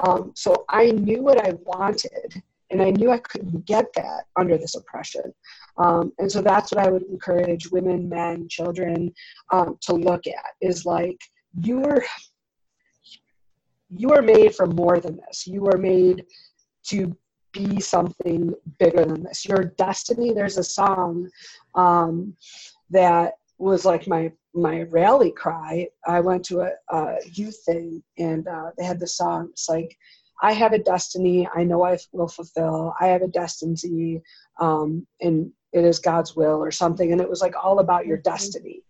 Um, 0.05 0.31
so 0.35 0.65
I 0.69 0.91
knew 0.91 1.21
what 1.21 1.45
I 1.45 1.53
wanted, 1.63 2.41
and 2.71 2.81
I 2.81 2.89
knew 2.91 3.11
I 3.11 3.19
couldn't 3.19 3.65
get 3.65 3.85
that 3.95 4.25
under 4.37 4.57
this 4.57 4.75
oppression. 4.75 5.33
Um, 5.77 6.13
and 6.19 6.31
so 6.31 6.41
that's 6.41 6.71
what 6.71 6.85
I 6.85 6.89
would 6.89 7.03
encourage 7.03 7.69
women, 7.69 8.09
men, 8.09 8.47
children 8.49 9.13
um, 9.51 9.77
to 9.81 9.93
look 9.93 10.25
at 10.27 10.45
is 10.61 10.85
like, 10.85 11.19
you 11.61 11.83
are 11.83 12.03
you 13.89 14.11
are 14.11 14.21
made 14.21 14.55
for 14.55 14.65
more 14.65 14.99
than 14.99 15.17
this. 15.27 15.47
You 15.47 15.67
are 15.67 15.77
made 15.77 16.25
to 16.87 17.15
be 17.53 17.79
something 17.79 18.53
bigger 18.79 19.05
than 19.05 19.23
this. 19.23 19.45
Your 19.45 19.63
destiny. 19.77 20.33
There's 20.33 20.57
a 20.57 20.63
song 20.63 21.29
um, 21.75 22.35
that 22.89 23.33
was 23.57 23.85
like 23.85 24.07
my 24.07 24.31
my 24.53 24.83
rally 24.83 25.31
cry. 25.31 25.87
I 26.07 26.19
went 26.19 26.43
to 26.45 26.61
a, 26.61 26.71
a 26.89 27.17
youth 27.33 27.59
thing 27.65 28.03
and 28.17 28.47
uh, 28.47 28.71
they 28.77 28.85
had 28.85 28.99
the 28.99 29.07
song. 29.07 29.49
It's 29.51 29.69
like, 29.69 29.95
I 30.41 30.53
have 30.53 30.73
a 30.73 30.79
destiny. 30.79 31.47
I 31.55 31.63
know 31.63 31.83
I 31.83 31.97
will 32.11 32.27
fulfill. 32.27 32.93
I 32.99 33.07
have 33.07 33.21
a 33.21 33.27
destiny, 33.27 34.21
um, 34.59 35.07
and 35.21 35.51
it 35.71 35.83
is 35.83 35.99
God's 35.99 36.35
will 36.35 36.63
or 36.63 36.71
something. 36.71 37.11
And 37.11 37.21
it 37.21 37.29
was 37.29 37.41
like 37.41 37.55
all 37.61 37.79
about 37.79 38.05
your 38.05 38.17
mm-hmm. 38.17 38.31
destiny. 38.31 38.81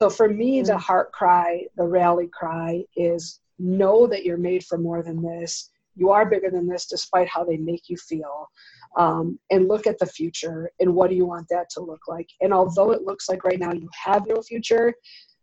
So 0.00 0.10
for 0.10 0.28
me, 0.28 0.60
the 0.60 0.72
mm-hmm. 0.72 0.80
heart 0.80 1.12
cry, 1.12 1.64
the 1.76 1.84
rally 1.84 2.28
cry 2.28 2.84
is 2.96 3.40
know 3.58 4.06
that 4.06 4.24
you're 4.24 4.36
made 4.36 4.64
for 4.64 4.78
more 4.78 5.02
than 5.02 5.22
this 5.22 5.70
you 5.96 6.10
are 6.10 6.26
bigger 6.26 6.50
than 6.50 6.68
this 6.68 6.86
despite 6.86 7.28
how 7.28 7.44
they 7.44 7.56
make 7.56 7.88
you 7.88 7.96
feel 7.96 8.50
um, 8.96 9.38
and 9.50 9.68
look 9.68 9.86
at 9.86 9.98
the 9.98 10.06
future 10.06 10.70
and 10.80 10.94
what 10.94 11.10
do 11.10 11.16
you 11.16 11.26
want 11.26 11.46
that 11.48 11.68
to 11.70 11.80
look 11.80 12.02
like 12.08 12.28
and 12.40 12.52
although 12.52 12.90
it 12.90 13.02
looks 13.02 13.28
like 13.28 13.44
right 13.44 13.58
now 13.58 13.72
you 13.72 13.88
have 13.92 14.26
no 14.26 14.40
future 14.42 14.94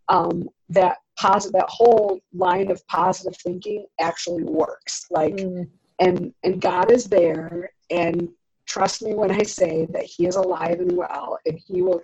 um, 0.09 0.47
that 0.69 0.97
positive 1.21 1.53
that 1.53 1.69
whole 1.69 2.19
line 2.33 2.71
of 2.71 2.85
positive 2.87 3.37
thinking 3.37 3.85
actually 3.99 4.43
works 4.43 5.05
like 5.11 5.35
mm. 5.35 5.67
and 5.99 6.33
and 6.43 6.59
god 6.59 6.89
is 6.89 7.05
there 7.05 7.69
and 7.91 8.27
trust 8.65 9.03
me 9.03 9.13
when 9.13 9.29
i 9.29 9.43
say 9.43 9.85
that 9.91 10.03
he 10.03 10.25
is 10.25 10.35
alive 10.35 10.79
and 10.79 10.91
well 10.91 11.37
and 11.45 11.59
he 11.67 11.83
will 11.83 12.01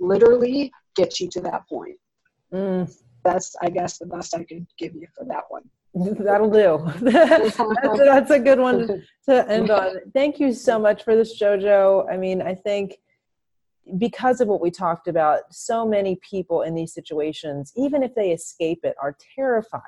literally 0.00 0.72
get 0.96 1.20
you 1.20 1.28
to 1.28 1.42
that 1.42 1.68
point 1.68 1.96
mm. 2.54 2.90
that's 3.22 3.54
i 3.60 3.68
guess 3.68 3.98
the 3.98 4.06
best 4.06 4.34
i 4.34 4.42
could 4.42 4.66
give 4.78 4.94
you 4.94 5.06
for 5.14 5.26
that 5.26 5.44
one 5.50 5.62
That'll 6.18 6.50
do. 6.50 6.90
that's, 7.02 7.56
that's, 7.56 8.30
a 8.32 8.40
good 8.40 8.58
one 8.58 9.04
to 9.28 9.48
end 9.48 9.70
on. 9.70 10.00
Thank 10.12 10.40
you 10.40 10.52
so 10.52 10.76
much 10.76 11.04
for 11.04 11.14
this, 11.14 11.40
JoJo. 11.40 12.12
I 12.12 12.16
mean, 12.16 12.42
I 12.42 12.52
think 12.52 12.96
because 13.98 14.40
of 14.40 14.48
what 14.48 14.60
we 14.60 14.70
talked 14.70 15.08
about, 15.08 15.40
so 15.50 15.86
many 15.86 16.18
people 16.28 16.62
in 16.62 16.74
these 16.74 16.94
situations, 16.94 17.72
even 17.76 18.02
if 18.02 18.14
they 18.14 18.30
escape 18.30 18.80
it, 18.82 18.94
are 19.00 19.16
terrified 19.34 19.80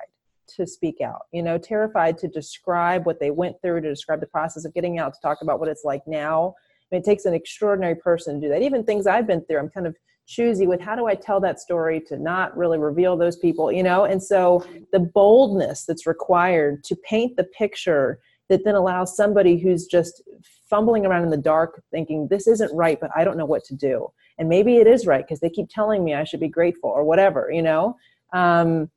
to 0.56 0.66
speak 0.66 1.00
out, 1.00 1.22
you 1.32 1.42
know, 1.42 1.58
terrified 1.58 2.18
to 2.18 2.28
describe 2.28 3.04
what 3.06 3.18
they 3.18 3.30
went 3.30 3.60
through, 3.62 3.80
to 3.80 3.88
describe 3.88 4.20
the 4.20 4.26
process 4.26 4.64
of 4.64 4.74
getting 4.74 4.98
out, 4.98 5.14
to 5.14 5.20
talk 5.20 5.38
about 5.42 5.58
what 5.58 5.68
it's 5.68 5.84
like 5.84 6.02
now. 6.06 6.54
I 6.82 6.94
mean, 6.94 7.00
it 7.00 7.04
takes 7.04 7.24
an 7.24 7.34
extraordinary 7.34 7.96
person 7.96 8.40
to 8.40 8.46
do 8.46 8.52
that. 8.52 8.62
Even 8.62 8.84
things 8.84 9.06
I've 9.06 9.26
been 9.26 9.44
through, 9.44 9.58
I'm 9.58 9.70
kind 9.70 9.86
of 9.86 9.96
choosy 10.26 10.66
with 10.66 10.80
how 10.80 10.94
do 10.94 11.06
I 11.06 11.14
tell 11.14 11.40
that 11.40 11.60
story 11.60 12.00
to 12.08 12.16
not 12.16 12.56
really 12.56 12.78
reveal 12.78 13.16
those 13.16 13.36
people, 13.36 13.72
you 13.72 13.82
know? 13.82 14.04
And 14.04 14.22
so 14.22 14.64
the 14.92 15.00
boldness 15.00 15.84
that's 15.84 16.06
required 16.06 16.84
to 16.84 16.96
paint 16.96 17.36
the 17.36 17.44
picture 17.44 18.18
that 18.48 18.64
then 18.64 18.74
allows 18.74 19.16
somebody 19.16 19.58
who's 19.58 19.86
just 19.86 20.22
fumbling 20.68 21.06
around 21.06 21.22
in 21.22 21.30
the 21.30 21.36
dark 21.36 21.82
thinking 21.90 22.26
this 22.28 22.46
isn't 22.46 22.74
right 22.74 22.98
but 23.00 23.10
i 23.16 23.24
don't 23.24 23.36
know 23.36 23.46
what 23.46 23.64
to 23.64 23.74
do. 23.74 24.08
And 24.38 24.48
maybe 24.50 24.76
it 24.76 24.86
is 24.86 25.06
right 25.06 25.24
because 25.24 25.40
they 25.40 25.50
keep 25.50 25.68
telling 25.70 26.04
me 26.04 26.14
i 26.14 26.24
should 26.24 26.40
be 26.40 26.48
grateful 26.48 26.90
or 26.90 27.04
whatever 27.04 27.50
you 27.52 27.62
know? 27.62 27.96
Um, 28.32 28.90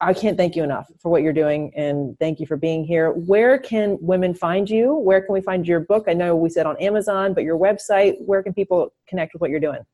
i 0.00 0.12
can't 0.12 0.36
thank 0.36 0.56
you 0.56 0.62
enough 0.62 0.90
for 1.00 1.10
what 1.10 1.22
you're 1.22 1.32
doing 1.32 1.72
and 1.76 2.18
thank 2.18 2.40
you 2.40 2.46
for 2.46 2.56
being 2.56 2.84
here. 2.84 3.12
Where 3.12 3.58
can 3.58 3.98
women 4.00 4.34
find 4.34 4.68
you? 4.68 4.94
Where 4.94 5.20
can 5.20 5.32
we 5.32 5.40
find 5.40 5.66
your 5.66 5.80
book? 5.80 6.04
I 6.08 6.14
know 6.14 6.36
we 6.36 6.50
said 6.50 6.66
on 6.66 6.76
amazon 6.78 7.34
but 7.34 7.44
your 7.44 7.58
website 7.58 8.14
where 8.24 8.42
can 8.42 8.54
people 8.54 8.92
connect 9.08 9.34
with 9.34 9.40
what 9.40 9.50
you're 9.50 9.60
doing? 9.60 9.84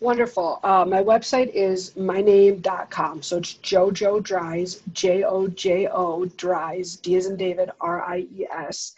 Wonderful. 0.00 0.60
Uh, 0.62 0.86
my 0.88 1.02
website 1.02 1.50
is 1.52 1.90
myname.com. 1.90 3.20
So 3.20 3.36
it's 3.36 3.54
Jojo 3.54 4.22
Dries, 4.22 4.80
J 4.94 5.24
O 5.24 5.46
J 5.48 5.88
O 5.88 6.24
Dries, 6.24 6.96
D 6.96 7.16
as 7.16 7.26
in 7.26 7.36
David, 7.36 7.70
R 7.82 8.02
I 8.02 8.26
E 8.34 8.46
S 8.50 8.94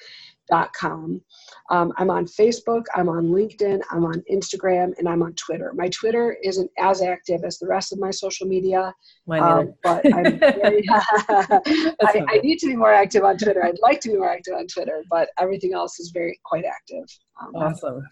Um, 1.71 1.93
I'm 1.97 2.11
on 2.11 2.27
Facebook, 2.27 2.85
I'm 2.95 3.09
on 3.09 3.29
LinkedIn, 3.29 3.81
I'm 3.91 4.05
on 4.05 4.23
Instagram, 4.31 4.93
and 4.99 5.09
I'm 5.09 5.23
on 5.23 5.35
Twitter. 5.35 5.73
My 5.75 5.89
Twitter 5.89 6.37
isn't 6.43 6.71
as 6.79 7.03
active 7.03 7.45
as 7.45 7.59
the 7.59 7.67
rest 7.67 7.93
of 7.93 7.99
my 7.99 8.11
social 8.11 8.47
media, 8.47 8.95
um, 9.31 9.75
but 9.83 10.05
I'm 10.13 10.39
very, 10.39 10.85
I, 10.91 12.25
I, 12.29 12.39
need 12.43 12.59
to 12.59 12.67
be 12.67 12.77
more 12.77 12.93
active 12.93 13.25
on 13.25 13.39
Twitter. 13.39 13.65
I'd 13.65 13.79
like 13.81 14.01
to 14.01 14.09
be 14.09 14.17
more 14.17 14.31
active 14.31 14.55
on 14.55 14.67
Twitter, 14.67 15.05
but 15.11 15.29
everything 15.39 15.75
else 15.75 16.01
is 16.01 16.11
very 16.11 16.39
quite 16.45 16.65
active. 16.65 17.05
Um, 17.41 17.55
awesome. 17.55 18.03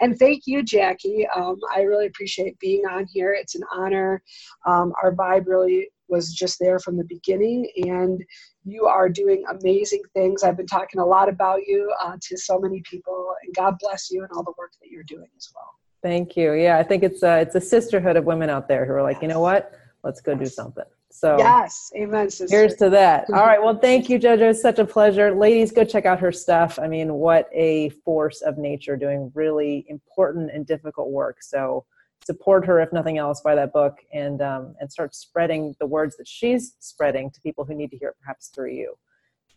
And 0.00 0.18
thank 0.18 0.42
you, 0.46 0.62
Jackie. 0.62 1.26
Um, 1.34 1.56
I 1.74 1.82
really 1.82 2.06
appreciate 2.06 2.58
being 2.58 2.82
on 2.86 3.06
here. 3.12 3.32
It's 3.32 3.54
an 3.54 3.62
honor. 3.72 4.22
Um, 4.66 4.92
our 5.02 5.14
vibe 5.14 5.46
really 5.46 5.88
was 6.08 6.32
just 6.32 6.58
there 6.58 6.78
from 6.78 6.96
the 6.96 7.04
beginning, 7.04 7.70
and 7.76 8.22
you 8.64 8.86
are 8.86 9.08
doing 9.08 9.44
amazing 9.60 10.02
things. 10.14 10.42
I've 10.42 10.56
been 10.56 10.66
talking 10.66 11.00
a 11.00 11.06
lot 11.06 11.28
about 11.28 11.60
you 11.66 11.92
uh, 12.02 12.16
to 12.20 12.36
so 12.36 12.58
many 12.58 12.82
people, 12.90 13.34
and 13.44 13.54
God 13.54 13.76
bless 13.78 14.10
you 14.10 14.22
and 14.22 14.30
all 14.34 14.42
the 14.42 14.54
work 14.58 14.72
that 14.82 14.90
you're 14.90 15.04
doing 15.04 15.28
as 15.36 15.48
well. 15.54 15.74
Thank 16.02 16.36
you. 16.36 16.52
Yeah, 16.52 16.78
I 16.78 16.82
think 16.82 17.02
it's 17.02 17.22
a, 17.22 17.40
it's 17.40 17.54
a 17.54 17.60
sisterhood 17.60 18.16
of 18.16 18.24
women 18.24 18.50
out 18.50 18.68
there 18.68 18.84
who 18.84 18.92
are 18.92 19.02
like, 19.02 19.16
yes. 19.16 19.22
you 19.22 19.28
know 19.28 19.40
what? 19.40 19.77
Let's 20.04 20.20
go 20.20 20.34
do 20.34 20.46
something. 20.46 20.84
So 21.10 21.36
yes, 21.38 21.90
amen. 21.96 22.30
Sister. 22.30 22.54
Here's 22.54 22.74
to 22.76 22.90
that. 22.90 23.26
All 23.32 23.46
right. 23.46 23.62
Well, 23.62 23.78
thank 23.78 24.08
you, 24.08 24.18
JoJo. 24.18 24.50
It's 24.50 24.62
such 24.62 24.78
a 24.78 24.84
pleasure. 24.84 25.34
Ladies, 25.34 25.72
go 25.72 25.84
check 25.84 26.06
out 26.06 26.20
her 26.20 26.30
stuff. 26.30 26.78
I 26.78 26.86
mean, 26.86 27.14
what 27.14 27.48
a 27.52 27.88
force 28.04 28.42
of 28.42 28.58
nature 28.58 28.96
doing 28.96 29.32
really 29.34 29.86
important 29.88 30.50
and 30.52 30.66
difficult 30.66 31.10
work. 31.10 31.42
So 31.42 31.86
support 32.24 32.66
her, 32.66 32.78
if 32.80 32.92
nothing 32.92 33.16
else, 33.16 33.40
buy 33.40 33.54
that 33.54 33.72
book 33.72 33.98
and 34.12 34.42
um, 34.42 34.74
and 34.80 34.92
start 34.92 35.14
spreading 35.14 35.74
the 35.80 35.86
words 35.86 36.16
that 36.18 36.28
she's 36.28 36.74
spreading 36.78 37.30
to 37.30 37.40
people 37.40 37.64
who 37.64 37.74
need 37.74 37.90
to 37.90 37.96
hear 37.96 38.10
it, 38.10 38.16
perhaps 38.20 38.48
through 38.48 38.72
you. 38.72 38.94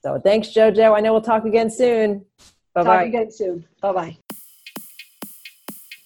So 0.02 0.20
thanks, 0.20 0.50
JoJo. 0.50 0.96
I 0.96 1.02
know 1.02 1.12
we'll 1.12 1.22
talk 1.22 1.46
again 1.46 1.70
soon. 1.70 2.26
Bye 2.74 2.84
bye. 2.84 2.98
Talk 2.98 3.06
again 3.08 3.32
soon. 3.32 3.66
Bye 3.82 3.92
bye. 3.92 4.18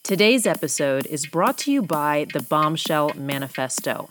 Today's 0.03 0.45
episode 0.45 1.05
is 1.07 1.25
brought 1.25 1.57
to 1.59 1.71
you 1.71 1.81
by 1.81 2.27
the 2.33 2.39
Bombshell 2.39 3.13
Manifesto. 3.15 4.09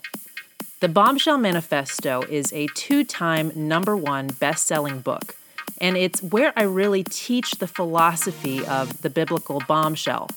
The 0.81 0.89
Bombshell 0.89 1.37
Manifesto 1.37 2.23
is 2.23 2.51
a 2.51 2.67
two 2.75 3.05
time 3.05 3.49
number 3.55 3.95
one 3.95 4.27
best 4.27 4.67
selling 4.67 4.99
book, 4.99 5.37
and 5.79 5.95
it's 5.95 6.21
where 6.21 6.51
I 6.57 6.63
really 6.63 7.01
teach 7.01 7.51
the 7.51 7.67
philosophy 7.67 8.65
of 8.65 9.01
the 9.01 9.09
biblical 9.09 9.61
bombshell. 9.69 10.29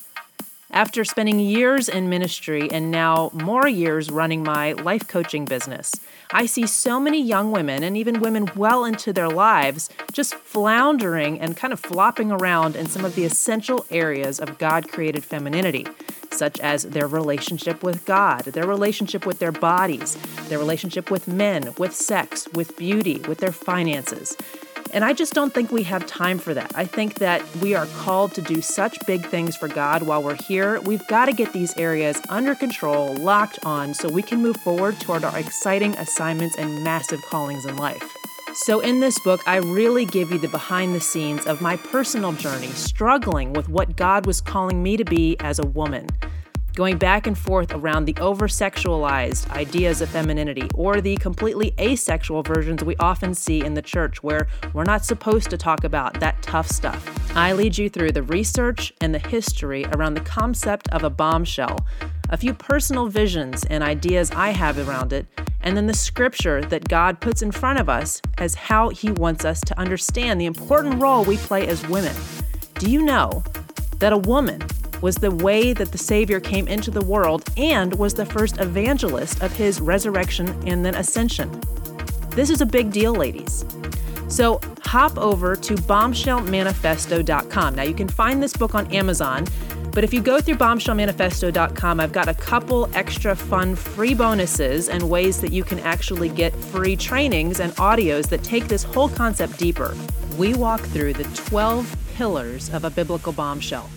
After 0.71 1.03
spending 1.03 1.41
years 1.41 1.89
in 1.89 2.07
ministry 2.07 2.69
and 2.71 2.89
now 2.89 3.31
more 3.33 3.67
years 3.67 4.09
running 4.09 4.41
my 4.41 4.71
life 4.73 5.05
coaching 5.09 5.43
business, 5.43 5.91
I 6.31 6.45
see 6.45 6.67
so 6.67 7.01
many 7.01 7.21
young 7.21 7.51
women 7.51 7.83
and 7.83 7.97
even 7.97 8.21
women 8.21 8.49
well 8.55 8.85
into 8.85 9.11
their 9.11 9.29
lives 9.29 9.89
just 10.13 10.35
floundering 10.35 11.37
and 11.41 11.57
kind 11.57 11.73
of 11.73 11.81
flopping 11.81 12.31
around 12.31 12.77
in 12.77 12.85
some 12.85 13.03
of 13.03 13.15
the 13.15 13.25
essential 13.25 13.85
areas 13.91 14.39
of 14.39 14.57
God 14.57 14.89
created 14.89 15.25
femininity, 15.25 15.85
such 16.39 16.59
as 16.61 16.83
their 16.83 17.05
relationship 17.05 17.83
with 17.83 18.05
God, 18.05 18.45
their 18.45 18.65
relationship 18.65 19.25
with 19.25 19.37
their 19.39 19.51
bodies, 19.51 20.15
their 20.47 20.57
relationship 20.57 21.11
with 21.11 21.27
men, 21.27 21.73
with 21.77 21.93
sex, 21.93 22.47
with 22.53 22.75
beauty, 22.77 23.19
with 23.27 23.39
their 23.39 23.51
finances. 23.51 24.35
And 24.91 25.05
I 25.05 25.13
just 25.13 25.33
don't 25.33 25.53
think 25.53 25.71
we 25.71 25.83
have 25.83 26.07
time 26.07 26.39
for 26.39 26.53
that. 26.55 26.71
I 26.73 26.85
think 26.85 27.15
that 27.15 27.43
we 27.57 27.75
are 27.75 27.85
called 27.97 28.33
to 28.35 28.41
do 28.41 28.59
such 28.61 28.97
big 29.05 29.23
things 29.25 29.55
for 29.55 29.67
God 29.67 30.03
while 30.03 30.23
we're 30.23 30.41
here. 30.47 30.81
We've 30.81 31.05
got 31.07 31.25
to 31.25 31.33
get 31.33 31.53
these 31.53 31.77
areas 31.77 32.19
under 32.29 32.55
control, 32.55 33.15
locked 33.15 33.59
on, 33.63 33.93
so 33.93 34.09
we 34.09 34.23
can 34.23 34.41
move 34.41 34.57
forward 34.57 34.99
toward 34.99 35.23
our 35.23 35.37
exciting 35.37 35.95
assignments 35.97 36.57
and 36.57 36.83
massive 36.83 37.21
callings 37.29 37.65
in 37.65 37.77
life. 37.77 38.15
So, 38.53 38.79
in 38.79 38.99
this 38.99 39.19
book, 39.19 39.41
I 39.45 39.57
really 39.57 40.05
give 40.05 40.31
you 40.31 40.39
the 40.39 40.47
behind 40.47 40.95
the 40.95 40.99
scenes 40.99 41.45
of 41.45 41.61
my 41.61 41.77
personal 41.77 42.31
journey, 42.33 42.69
struggling 42.69 43.53
with 43.53 43.69
what 43.69 43.95
God 43.95 44.25
was 44.25 44.41
calling 44.41 44.81
me 44.81 44.97
to 44.97 45.05
be 45.05 45.37
as 45.39 45.59
a 45.59 45.67
woman 45.67 46.07
going 46.79 46.97
back 46.97 47.27
and 47.27 47.37
forth 47.37 47.73
around 47.73 48.05
the 48.05 48.15
over 48.21 48.47
sexualized 48.47 49.49
ideas 49.51 49.99
of 49.99 50.07
femininity 50.07 50.65
or 50.75 51.01
the 51.01 51.17
completely 51.17 51.73
asexual 51.77 52.41
versions 52.41 52.85
we 52.85 52.95
often 53.01 53.33
see 53.33 53.65
in 53.65 53.73
the 53.73 53.81
church 53.81 54.23
where 54.23 54.47
we're 54.71 54.85
not 54.85 55.03
supposed 55.03 55.49
to 55.49 55.57
talk 55.57 55.83
about 55.83 56.17
that 56.21 56.41
tough 56.41 56.69
stuff. 56.69 57.05
I 57.35 57.51
lead 57.51 57.77
you 57.77 57.89
through 57.89 58.13
the 58.13 58.23
research 58.23 58.93
and 59.01 59.13
the 59.13 59.19
history 59.19 59.83
around 59.87 60.13
the 60.13 60.21
concept 60.21 60.87
of 60.93 61.03
a 61.03 61.09
bombshell, 61.09 61.85
a 62.29 62.37
few 62.37 62.53
personal 62.53 63.07
visions 63.07 63.65
and 63.65 63.83
ideas 63.83 64.31
I 64.31 64.51
have 64.51 64.77
around 64.87 65.11
it, 65.11 65.25
and 65.59 65.75
then 65.75 65.85
the 65.85 65.93
scripture 65.93 66.61
that 66.61 66.87
God 66.87 67.19
puts 67.19 67.41
in 67.41 67.51
front 67.51 67.81
of 67.81 67.89
us 67.89 68.21
as 68.37 68.55
how 68.55 68.87
He 68.87 69.11
wants 69.11 69.43
us 69.43 69.59
to 69.65 69.77
understand 69.77 70.39
the 70.39 70.45
important 70.45 71.01
role 71.01 71.25
we 71.25 71.35
play 71.35 71.67
as 71.67 71.85
women. 71.89 72.15
Do 72.75 72.89
you 72.89 73.01
know 73.01 73.43
that 73.97 74.13
a 74.13 74.17
woman 74.17 74.61
was 75.01 75.15
the 75.15 75.31
way 75.31 75.73
that 75.73 75.91
the 75.91 75.97
Savior 75.97 76.39
came 76.39 76.67
into 76.67 76.91
the 76.91 77.03
world 77.03 77.43
and 77.57 77.93
was 77.95 78.13
the 78.13 78.25
first 78.25 78.59
evangelist 78.59 79.41
of 79.41 79.51
his 79.51 79.81
resurrection 79.81 80.47
and 80.67 80.85
then 80.85 80.95
ascension. 80.95 81.61
This 82.31 82.49
is 82.49 82.61
a 82.61 82.65
big 82.65 82.91
deal, 82.91 83.13
ladies. 83.13 83.65
So 84.27 84.61
hop 84.83 85.17
over 85.17 85.55
to 85.55 85.75
bombshellmanifesto.com. 85.75 87.75
Now, 87.75 87.83
you 87.83 87.93
can 87.93 88.07
find 88.07 88.41
this 88.41 88.53
book 88.53 88.75
on 88.75 88.91
Amazon, 88.93 89.45
but 89.91 90.03
if 90.03 90.13
you 90.13 90.21
go 90.21 90.39
through 90.39 90.55
bombshellmanifesto.com, 90.55 91.99
I've 91.99 92.11
got 92.11 92.27
a 92.27 92.33
couple 92.33 92.89
extra 92.93 93.35
fun 93.35 93.75
free 93.75 94.13
bonuses 94.13 94.87
and 94.87 95.09
ways 95.09 95.41
that 95.41 95.51
you 95.51 95.63
can 95.63 95.79
actually 95.79 96.29
get 96.29 96.55
free 96.55 96.95
trainings 96.95 97.59
and 97.59 97.73
audios 97.73 98.29
that 98.29 98.43
take 98.43 98.67
this 98.67 98.83
whole 98.83 99.09
concept 99.09 99.57
deeper. 99.57 99.95
We 100.37 100.53
walk 100.53 100.81
through 100.81 101.13
the 101.13 101.23
12 101.23 101.97
pillars 102.15 102.69
of 102.69 102.85
a 102.85 102.89
biblical 102.89 103.33
bombshell 103.33 103.89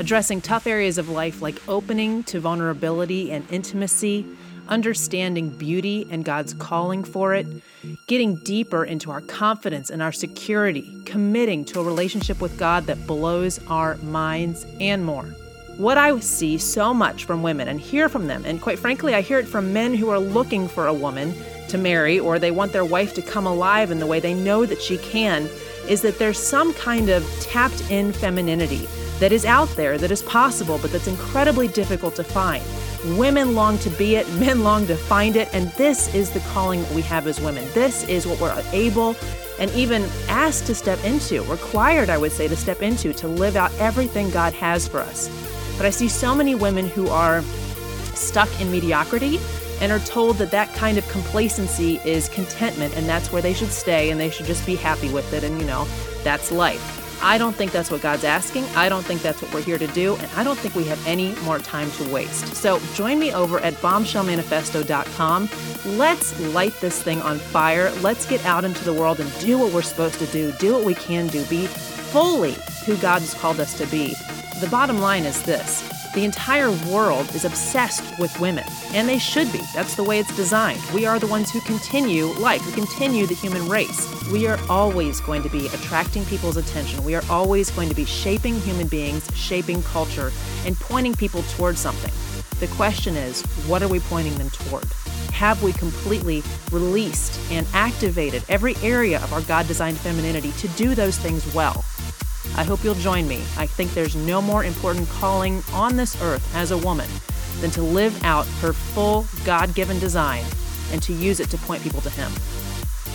addressing 0.00 0.40
tough 0.40 0.66
areas 0.66 0.96
of 0.96 1.10
life 1.10 1.42
like 1.42 1.68
opening 1.68 2.24
to 2.24 2.40
vulnerability 2.40 3.30
and 3.30 3.46
intimacy, 3.52 4.26
understanding 4.66 5.50
beauty 5.50 6.06
and 6.10 6.24
God's 6.24 6.54
calling 6.54 7.04
for 7.04 7.34
it, 7.34 7.46
getting 8.06 8.36
deeper 8.36 8.82
into 8.82 9.10
our 9.10 9.20
confidence 9.20 9.90
and 9.90 10.00
our 10.00 10.10
security, 10.10 11.02
committing 11.04 11.66
to 11.66 11.80
a 11.80 11.84
relationship 11.84 12.40
with 12.40 12.58
God 12.58 12.86
that 12.86 13.06
blows 13.06 13.60
our 13.66 13.96
minds, 13.96 14.64
and 14.80 15.04
more. 15.04 15.26
What 15.76 15.98
I 15.98 16.18
see 16.20 16.56
so 16.56 16.94
much 16.94 17.26
from 17.26 17.42
women 17.42 17.68
and 17.68 17.78
hear 17.78 18.08
from 18.08 18.26
them, 18.26 18.46
and 18.46 18.58
quite 18.58 18.78
frankly, 18.78 19.14
I 19.14 19.20
hear 19.20 19.38
it 19.38 19.48
from 19.48 19.74
men 19.74 19.92
who 19.92 20.08
are 20.08 20.18
looking 20.18 20.66
for 20.66 20.86
a 20.86 20.94
woman 20.94 21.34
to 21.68 21.76
marry 21.76 22.18
or 22.18 22.38
they 22.38 22.50
want 22.50 22.72
their 22.72 22.86
wife 22.86 23.12
to 23.14 23.22
come 23.22 23.46
alive 23.46 23.90
in 23.90 23.98
the 23.98 24.06
way 24.06 24.18
they 24.18 24.32
know 24.32 24.64
that 24.64 24.80
she 24.80 24.96
can, 24.96 25.46
is 25.90 26.00
that 26.00 26.18
there's 26.18 26.38
some 26.38 26.72
kind 26.72 27.10
of 27.10 27.22
tapped 27.42 27.90
in 27.90 28.14
femininity 28.14 28.88
that 29.20 29.32
is 29.32 29.44
out 29.44 29.68
there, 29.76 29.96
that 29.98 30.10
is 30.10 30.22
possible, 30.22 30.78
but 30.78 30.90
that's 30.90 31.06
incredibly 31.06 31.68
difficult 31.68 32.16
to 32.16 32.24
find. 32.24 32.64
Women 33.16 33.54
long 33.54 33.78
to 33.78 33.90
be 33.90 34.16
it, 34.16 34.28
men 34.40 34.64
long 34.64 34.86
to 34.88 34.96
find 34.96 35.36
it, 35.36 35.48
and 35.54 35.70
this 35.72 36.12
is 36.14 36.30
the 36.30 36.40
calling 36.40 36.82
that 36.82 36.92
we 36.92 37.02
have 37.02 37.26
as 37.26 37.40
women. 37.40 37.66
This 37.72 38.06
is 38.08 38.26
what 38.26 38.40
we're 38.40 38.62
able 38.72 39.14
and 39.60 39.70
even 39.72 40.02
asked 40.28 40.66
to 40.66 40.74
step 40.74 41.02
into, 41.04 41.42
required, 41.44 42.08
I 42.08 42.16
would 42.16 42.32
say, 42.32 42.48
to 42.48 42.56
step 42.56 42.82
into 42.82 43.12
to 43.12 43.28
live 43.28 43.56
out 43.56 43.72
everything 43.78 44.30
God 44.30 44.54
has 44.54 44.88
for 44.88 45.00
us. 45.00 45.28
But 45.76 45.84
I 45.86 45.90
see 45.90 46.08
so 46.08 46.34
many 46.34 46.54
women 46.54 46.88
who 46.88 47.08
are 47.08 47.42
stuck 48.14 48.48
in 48.60 48.72
mediocrity 48.72 49.38
and 49.80 49.92
are 49.92 49.98
told 50.00 50.36
that 50.36 50.50
that 50.50 50.72
kind 50.74 50.98
of 50.98 51.08
complacency 51.08 52.00
is 52.04 52.28
contentment 52.30 52.96
and 52.96 53.06
that's 53.08 53.32
where 53.32 53.42
they 53.42 53.54
should 53.54 53.70
stay 53.70 54.10
and 54.10 54.20
they 54.20 54.30
should 54.30 54.46
just 54.46 54.64
be 54.66 54.76
happy 54.76 55.10
with 55.10 55.32
it 55.32 55.42
and 55.42 55.58
you 55.58 55.66
know 55.66 55.86
that's 56.22 56.52
life 56.52 56.99
I 57.22 57.38
don't 57.38 57.54
think 57.54 57.72
that's 57.72 57.90
what 57.90 58.00
God's 58.00 58.24
asking. 58.24 58.64
I 58.76 58.88
don't 58.88 59.04
think 59.04 59.22
that's 59.22 59.42
what 59.42 59.52
we're 59.52 59.62
here 59.62 59.78
to 59.78 59.86
do. 59.88 60.16
And 60.16 60.30
I 60.36 60.44
don't 60.44 60.58
think 60.58 60.74
we 60.74 60.84
have 60.84 61.04
any 61.06 61.34
more 61.40 61.58
time 61.58 61.90
to 61.92 62.08
waste. 62.08 62.54
So 62.54 62.78
join 62.94 63.18
me 63.18 63.32
over 63.32 63.60
at 63.60 63.74
bombshellmanifesto.com. 63.74 65.48
Let's 65.98 66.40
light 66.54 66.74
this 66.80 67.02
thing 67.02 67.20
on 67.22 67.38
fire. 67.38 67.90
Let's 68.00 68.26
get 68.26 68.44
out 68.44 68.64
into 68.64 68.84
the 68.84 68.92
world 68.92 69.20
and 69.20 69.38
do 69.40 69.58
what 69.58 69.72
we're 69.72 69.82
supposed 69.82 70.18
to 70.18 70.26
do, 70.26 70.52
do 70.52 70.74
what 70.74 70.84
we 70.84 70.94
can 70.94 71.26
do, 71.28 71.44
be 71.46 71.66
fully 71.66 72.56
who 72.86 72.96
God 72.96 73.20
has 73.20 73.34
called 73.34 73.60
us 73.60 73.76
to 73.78 73.86
be. 73.86 74.14
The 74.60 74.68
bottom 74.70 74.98
line 74.98 75.24
is 75.24 75.42
this 75.42 75.99
the 76.14 76.24
entire 76.24 76.70
world 76.90 77.32
is 77.34 77.44
obsessed 77.44 78.18
with 78.18 78.38
women, 78.40 78.64
and 78.92 79.08
they 79.08 79.18
should 79.18 79.52
be. 79.52 79.60
That's 79.74 79.94
the 79.94 80.02
way 80.02 80.18
it's 80.18 80.34
designed. 80.34 80.82
We 80.92 81.06
are 81.06 81.20
the 81.20 81.28
ones 81.28 81.50
who 81.50 81.60
continue 81.60 82.26
life, 82.26 82.62
who 82.62 82.72
continue 82.72 83.26
the 83.26 83.34
human 83.34 83.68
race. 83.68 84.08
We 84.30 84.48
are 84.48 84.58
always 84.68 85.20
going 85.20 85.42
to 85.44 85.48
be 85.48 85.66
attracting 85.68 86.24
people's 86.24 86.56
attention. 86.56 87.04
We 87.04 87.14
are 87.14 87.22
always 87.30 87.70
going 87.70 87.88
to 87.90 87.94
be 87.94 88.04
shaping 88.04 88.58
human 88.60 88.88
beings, 88.88 89.28
shaping 89.36 89.82
culture, 89.84 90.32
and 90.66 90.78
pointing 90.80 91.14
people 91.14 91.42
towards 91.54 91.78
something. 91.78 92.12
The 92.58 92.74
question 92.74 93.16
is, 93.16 93.42
what 93.66 93.82
are 93.82 93.88
we 93.88 94.00
pointing 94.00 94.34
them 94.34 94.50
toward? 94.50 94.84
Have 95.32 95.62
we 95.62 95.72
completely 95.72 96.42
released 96.72 97.40
and 97.50 97.66
activated 97.72 98.44
every 98.48 98.74
area 98.82 99.22
of 99.22 99.32
our 99.32 99.42
God 99.42 99.66
designed 99.68 99.96
femininity 99.96 100.52
to 100.52 100.68
do 100.68 100.94
those 100.94 101.16
things 101.16 101.54
well? 101.54 101.84
I 102.56 102.64
hope 102.64 102.82
you'll 102.84 102.94
join 102.94 103.28
me. 103.28 103.42
I 103.56 103.66
think 103.66 103.92
there's 103.92 104.16
no 104.16 104.42
more 104.42 104.64
important 104.64 105.08
calling 105.08 105.62
on 105.72 105.96
this 105.96 106.20
earth 106.22 106.54
as 106.54 106.70
a 106.70 106.78
woman 106.78 107.08
than 107.60 107.70
to 107.72 107.82
live 107.82 108.24
out 108.24 108.46
her 108.60 108.72
full 108.72 109.26
God 109.44 109.74
given 109.74 109.98
design 109.98 110.44
and 110.92 111.02
to 111.02 111.12
use 111.12 111.40
it 111.40 111.50
to 111.50 111.58
point 111.58 111.82
people 111.82 112.00
to 112.00 112.10
Him. 112.10 112.30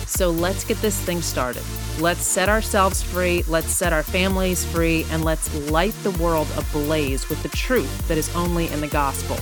So 0.06 0.30
let's 0.30 0.64
get 0.64 0.78
this 0.78 0.98
thing 1.00 1.20
started. 1.20 1.62
Let's 1.98 2.22
set 2.22 2.48
ourselves 2.48 3.02
free, 3.02 3.42
let's 3.48 3.70
set 3.70 3.92
our 3.92 4.02
families 4.02 4.64
free, 4.64 5.04
and 5.10 5.24
let's 5.24 5.52
light 5.70 5.94
the 6.02 6.12
world 6.12 6.48
ablaze 6.56 7.28
with 7.28 7.42
the 7.42 7.48
truth 7.48 8.08
that 8.08 8.16
is 8.16 8.34
only 8.36 8.68
in 8.70 8.80
the 8.80 8.88
gospel. 8.88 9.36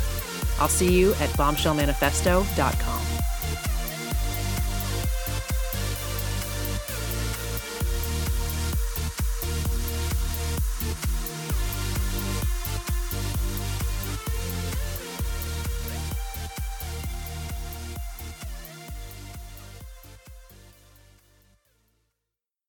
I'll 0.59 0.68
see 0.68 0.93
you 0.93 1.11
at 1.14 1.28
bombshellmanifesto.com. 1.30 3.14